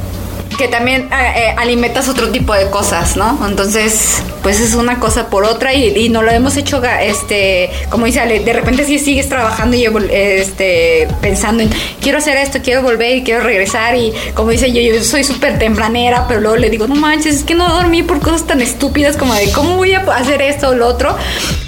que 0.56 0.68
también 0.68 1.08
eh, 1.12 1.32
eh, 1.36 1.54
alimentas 1.56 2.08
otro 2.08 2.30
tipo 2.30 2.54
de 2.54 2.70
cosas, 2.70 3.16
¿no? 3.16 3.38
Entonces, 3.46 4.22
pues 4.42 4.60
es 4.60 4.74
una 4.74 5.00
cosa 5.00 5.28
por 5.28 5.44
otra 5.44 5.74
y, 5.74 5.96
y 5.96 6.08
no 6.08 6.22
lo 6.22 6.30
hemos 6.30 6.56
hecho, 6.56 6.82
este, 6.84 7.70
como 7.90 8.06
dice 8.06 8.20
Ale, 8.20 8.40
de 8.40 8.52
repente 8.52 8.84
sí 8.84 8.98
sigues 8.98 9.28
trabajando 9.28 9.76
y 9.76 9.86
este, 10.10 11.08
pensando 11.20 11.62
en, 11.62 11.70
quiero 12.00 12.18
hacer 12.18 12.36
esto, 12.36 12.60
quiero 12.62 12.82
volver 12.82 13.16
y 13.16 13.22
quiero 13.22 13.42
regresar 13.42 13.96
y 13.96 14.12
como 14.34 14.50
dice 14.50 14.72
yo, 14.72 14.80
yo 14.80 15.02
soy 15.02 15.24
súper 15.24 15.58
tempranera, 15.58 16.26
pero 16.28 16.40
luego 16.40 16.56
le 16.56 16.70
digo, 16.70 16.86
no 16.86 16.94
manches, 16.94 17.36
es 17.36 17.44
que 17.44 17.54
no 17.54 17.68
dormí 17.68 18.02
por 18.02 18.20
cosas 18.20 18.46
tan 18.46 18.60
estúpidas 18.60 19.16
como 19.16 19.34
de 19.34 19.50
cómo 19.52 19.76
voy 19.76 19.94
a 19.94 20.00
hacer 20.00 20.42
esto 20.42 20.70
o 20.70 20.74
lo 20.74 20.86
otro, 20.86 21.16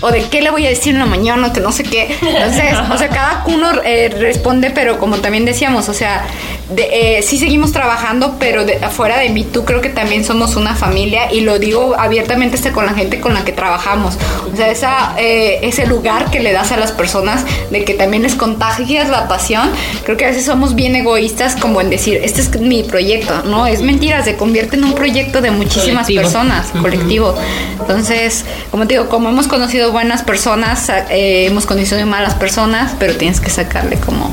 o 0.01 0.11
de 0.11 0.22
qué 0.24 0.43
le 0.43 0.51
voy 0.51 0.66
a 0.66 0.68
decir 0.68 0.95
en 0.95 1.01
la 1.01 1.07
mañana, 1.07 1.53
que 1.53 1.61
no 1.61 1.72
sé 1.72 1.82
qué. 1.82 2.16
Entonces, 2.20 2.74
o 2.93 2.99
sea, 2.99 3.09
cada 3.09 3.45
uno 3.47 3.70
eh, 3.84 4.09
responde, 4.09 4.70
pero 4.70 4.99
como 4.99 5.18
también 5.18 5.45
decíamos, 5.45 5.89
o 5.89 5.95
sea, 5.95 6.26
de, 6.71 7.19
eh, 7.19 7.23
sí 7.23 7.39
seguimos 7.39 7.73
trabajando, 7.73 8.37
pero 8.39 8.64
de, 8.64 8.77
afuera 8.77 9.19
de 9.19 9.29
mí 9.29 9.45
tú 9.45 9.64
creo 9.64 9.81
que 9.81 9.89
también 9.89 10.25
somos 10.25 10.57
una 10.57 10.75
familia 10.75 11.33
y 11.33 11.41
lo 11.41 11.59
digo 11.59 11.95
abiertamente 11.99 12.57
con 12.73 12.87
la 12.87 12.95
gente 12.95 13.21
con 13.21 13.35
la 13.35 13.45
que 13.45 13.53
trabajamos. 13.53 14.19
O 14.53 14.57
sea, 14.57 14.71
esa, 14.71 15.14
eh, 15.19 15.61
ese 15.62 15.87
lugar 15.87 16.31
que 16.31 16.41
le 16.41 16.53
das 16.53 16.73
a 16.73 16.77
las 16.77 16.93
personas 16.93 17.45
de 17.71 17.85
que 17.85 17.95
también 17.95 18.23
les 18.23 18.35
contagias 18.35 19.09
la 19.09 19.29
pasión, 19.29 19.71
creo 20.05 20.17
que 20.17 20.25
a 20.25 20.29
veces 20.29 20.45
somos 20.45 20.75
bien 20.75 20.97
egoístas 20.97 21.55
como 21.57 21.81
en 21.81 21.91
decir, 21.91 22.21
este 22.23 22.41
es 22.41 22.61
mi 22.61 22.83
proyecto, 22.83 23.43
¿no? 23.45 23.67
Es 23.67 23.83
mentira, 23.83 24.25
se 24.25 24.37
convierte 24.37 24.77
en 24.77 24.85
un 24.85 24.95
proyecto 24.95 25.41
de 25.41 25.51
muchísimas 25.51 26.07
Colectivo. 26.07 26.23
personas, 26.23 26.67
colectivo. 26.81 27.35
Entonces, 27.81 28.45
como 28.71 28.87
te 28.87 28.95
digo, 28.95 29.09
como 29.09 29.29
hemos 29.29 29.47
conocido 29.47 29.93
buenas 29.93 30.23
personas, 30.23 30.89
eh, 30.89 31.47
hemos 31.47 31.67
conocido 31.67 32.05
malas 32.07 32.35
personas, 32.35 32.95
pero 32.99 33.14
tienes 33.17 33.41
que 33.41 33.51
sacarle 33.51 33.97
como 33.97 34.33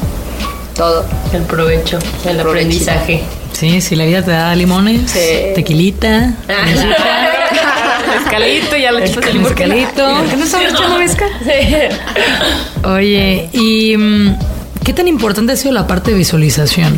todo. 0.76 1.06
El 1.34 1.44
provecho, 1.44 2.00
el 2.28 2.40
aprendizaje. 2.40 3.24
Sí, 3.54 3.82
si 3.82 3.96
la 3.96 4.06
vida 4.06 4.24
te 4.24 4.32
da 4.32 4.56
limones, 4.56 5.12
Sí. 5.12 5.20
tequilita, 5.56 6.34
Mezcalito, 8.20 8.76
ya 8.78 8.92
le 8.92 9.06
echas 9.06 9.18
el 9.26 9.34
limón. 9.34 9.50
mezcalito. 9.50 10.18
¿Por 10.18 10.28
qué 10.30 10.38
no 10.38 10.44
estamos 10.46 10.68
echando 10.74 10.98
mezcal? 11.00 11.30
Oye, 12.96 13.50
¿y 13.54 13.96
mm, 13.98 14.36
qué 14.84 14.94
tan 14.94 15.08
importante 15.08 15.54
ha 15.54 15.56
sido 15.56 15.74
la 15.74 15.88
parte 15.88 16.12
de 16.12 16.18
visualización? 16.18 16.98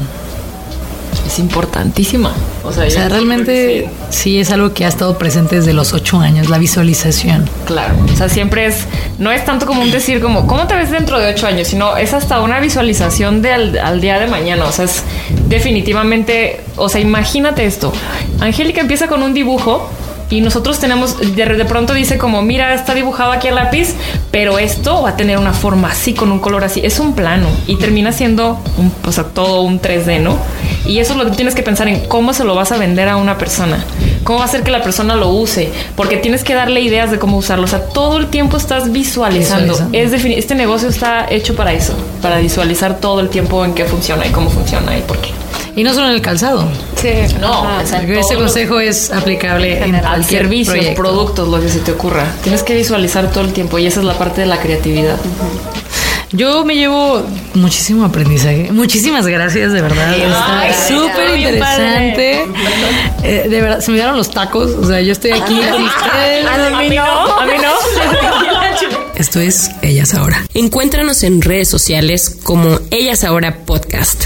Es 1.26 1.40
importantísima. 1.40 2.34
O 2.64 2.72
sea, 2.72 2.86
O 2.86 2.90
sea, 2.90 3.10
realmente 3.10 3.90
sí 4.10 4.40
es 4.40 4.52
algo 4.52 4.74
que 4.74 4.86
ha 4.86 4.88
estado 4.88 5.18
presente 5.18 5.56
desde 5.56 5.74
los 5.74 5.94
ocho 5.94 6.20
años, 6.20 6.50
la 6.50 6.58
visualización. 6.58 7.50
Claro, 7.66 7.96
o 8.12 8.16
sea, 8.16 8.30
siempre 8.30 8.66
es, 8.68 8.86
no 9.18 9.32
es 9.32 9.44
tanto 9.46 9.66
como 9.66 9.82
un 9.82 9.92
decir 9.92 10.22
como, 10.22 10.48
¿cómo 10.48 10.68
te 10.68 10.76
ves 10.76 10.92
dentro 10.92 11.20
de 11.20 11.32
ocho 11.32 11.48
años? 11.48 11.68
Sino 11.68 11.98
es 11.98 12.14
hasta 12.14 12.42
una 12.42 12.60
visualización 12.60 13.42
de 13.42 13.54
al, 13.54 13.78
al 13.78 14.02
día 14.02 14.20
de 14.20 14.28
mañana, 14.28 14.66
o 14.66 14.72
sea, 14.72 14.86
es 14.86 15.04
definitivamente, 15.48 16.62
o 16.76 16.90
sea, 16.90 17.02
imagínate 17.02 17.66
esto, 17.66 17.92
Angélica 18.40 18.82
empieza 18.82 19.08
con 19.08 19.24
un 19.24 19.34
dibujo 19.34 19.90
y 20.30 20.42
nosotros 20.42 20.80
tenemos, 20.80 21.18
de, 21.20 21.46
de 21.46 21.66
pronto 21.66 21.94
dice 21.94 22.18
como, 22.18 22.42
mira, 22.42 22.74
está 22.74 22.94
dibujado 22.94 23.32
aquí 23.32 23.48
a 23.48 23.52
lápiz, 23.52 23.94
pero 24.32 24.58
esto 24.58 25.04
va 25.04 25.10
a 25.10 25.16
tener 25.18 25.38
una 25.38 25.54
forma 25.54 25.92
así, 25.92 26.14
con 26.14 26.32
un 26.32 26.40
color 26.40 26.64
así, 26.64 26.82
es 26.84 27.00
un 27.00 27.14
plano 27.14 27.48
y 27.68 27.76
termina 27.78 28.12
siendo, 28.12 28.60
un, 28.78 28.92
o 29.06 29.12
sea, 29.12 29.26
todo 29.26 29.62
un 29.62 29.80
3D, 29.80 30.20
¿no? 30.20 30.38
Y 30.86 31.00
eso 31.00 31.14
es 31.14 31.20
lo 31.20 31.26
que 31.26 31.36
tienes 31.36 31.56
que 31.56 31.64
pensar 31.64 31.88
en 31.88 32.06
cómo 32.08 32.34
se 32.34 32.44
lo 32.44 32.56
vas 32.56 32.72
a 32.72 32.78
vender 32.78 33.08
a 33.08 33.18
una 33.18 33.38
persona. 33.38 33.84
¿Cómo 34.24 34.40
va 34.40 34.46
a 34.46 34.48
hacer 34.48 34.64
que 34.64 34.72
la 34.72 34.82
persona 34.82 35.16
lo 35.16 35.30
use? 35.30 35.72
Porque 35.96 36.18
tienes 36.18 36.44
que 36.44 36.56
darle 36.56 36.82
ideas 36.82 37.12
de 37.12 37.20
cómo 37.20 37.38
usarlo. 37.38 37.66
O 37.66 37.68
sea, 37.68 37.86
todo 37.90 38.18
el 38.18 38.28
tiempo 38.28 38.58
estás 38.58 38.92
visualizando. 38.92 39.74
Visualizando. 39.74 39.98
Es 39.98 40.38
este 40.38 40.56
negocio 40.56 40.90
está 40.90 41.28
hecho 41.30 41.56
para 41.56 41.74
eso, 41.74 41.94
para 42.22 42.40
visualizar 42.40 43.00
todo 43.00 43.20
el 43.20 43.30
tiempo 43.30 43.64
en 43.64 43.74
qué 43.74 43.86
funciona 43.86 44.26
y 44.26 44.32
cómo 44.32 44.50
funciona 44.50 44.98
y 44.98 45.02
por 45.02 45.20
qué. 45.20 45.30
Y 45.76 45.84
no 45.84 45.94
solo 45.94 46.08
en 46.08 46.14
el 46.14 46.22
calzado. 46.22 46.68
Sí, 47.02 47.10
No, 47.40 47.80
Este 47.82 47.98
todo 48.22 48.34
lo- 48.34 48.40
consejo 48.40 48.80
es 48.80 49.12
aplicable 49.12 49.84
en 49.84 49.96
al 49.96 50.02
cualquier 50.02 50.42
servicio, 50.44 50.74
proyecto. 50.74 51.02
productos, 51.02 51.48
lo 51.50 51.60
que 51.62 51.70
se 51.70 51.80
te 51.80 51.92
ocurra. 51.92 52.26
Tienes 52.44 52.64
que 52.64 52.76
visualizar 52.76 53.30
todo 53.32 53.44
el 53.44 53.54
tiempo 53.54 53.78
y 53.80 53.86
esa 53.86 54.00
es 54.00 54.06
la 54.06 54.14
parte 54.18 54.42
de 54.42 54.48
la 54.48 54.58
creatividad. 54.60 55.18
Yo 56.32 56.66
me 56.66 56.76
llevo 56.76 57.24
muchísimo 57.54 58.04
aprendizaje. 58.04 58.70
Muchísimas 58.72 59.26
gracias, 59.28 59.72
de 59.72 59.82
verdad. 59.82 60.14
Está 60.18 60.88
súper 60.88 61.38
interesante. 61.38 62.46
Eh, 63.24 63.48
de 63.50 63.62
verdad, 63.62 63.80
se 63.80 63.92
me 63.92 63.98
dieron 63.98 64.18
los 64.18 64.32
tacos. 64.32 64.72
O 64.72 64.86
sea, 64.88 65.00
yo 65.02 65.12
estoy 65.14 65.32
aquí 65.32 65.54
con 65.72 65.84
ustedes. 65.84 66.46
A 66.46 66.78
mí 66.82 66.90
no, 66.96 67.04
a 67.40 67.46
mí 67.46 67.54
no. 67.62 68.96
Esto 69.16 69.40
es 69.40 69.72
Ellas 69.82 70.14
Ahora. 70.14 70.44
Encuéntranos 70.54 71.24
en 71.24 71.42
redes 71.42 71.70
sociales 71.70 72.36
como 72.44 72.80
Ellas 72.92 73.24
Ahora 73.24 73.60
Podcast. 73.66 74.26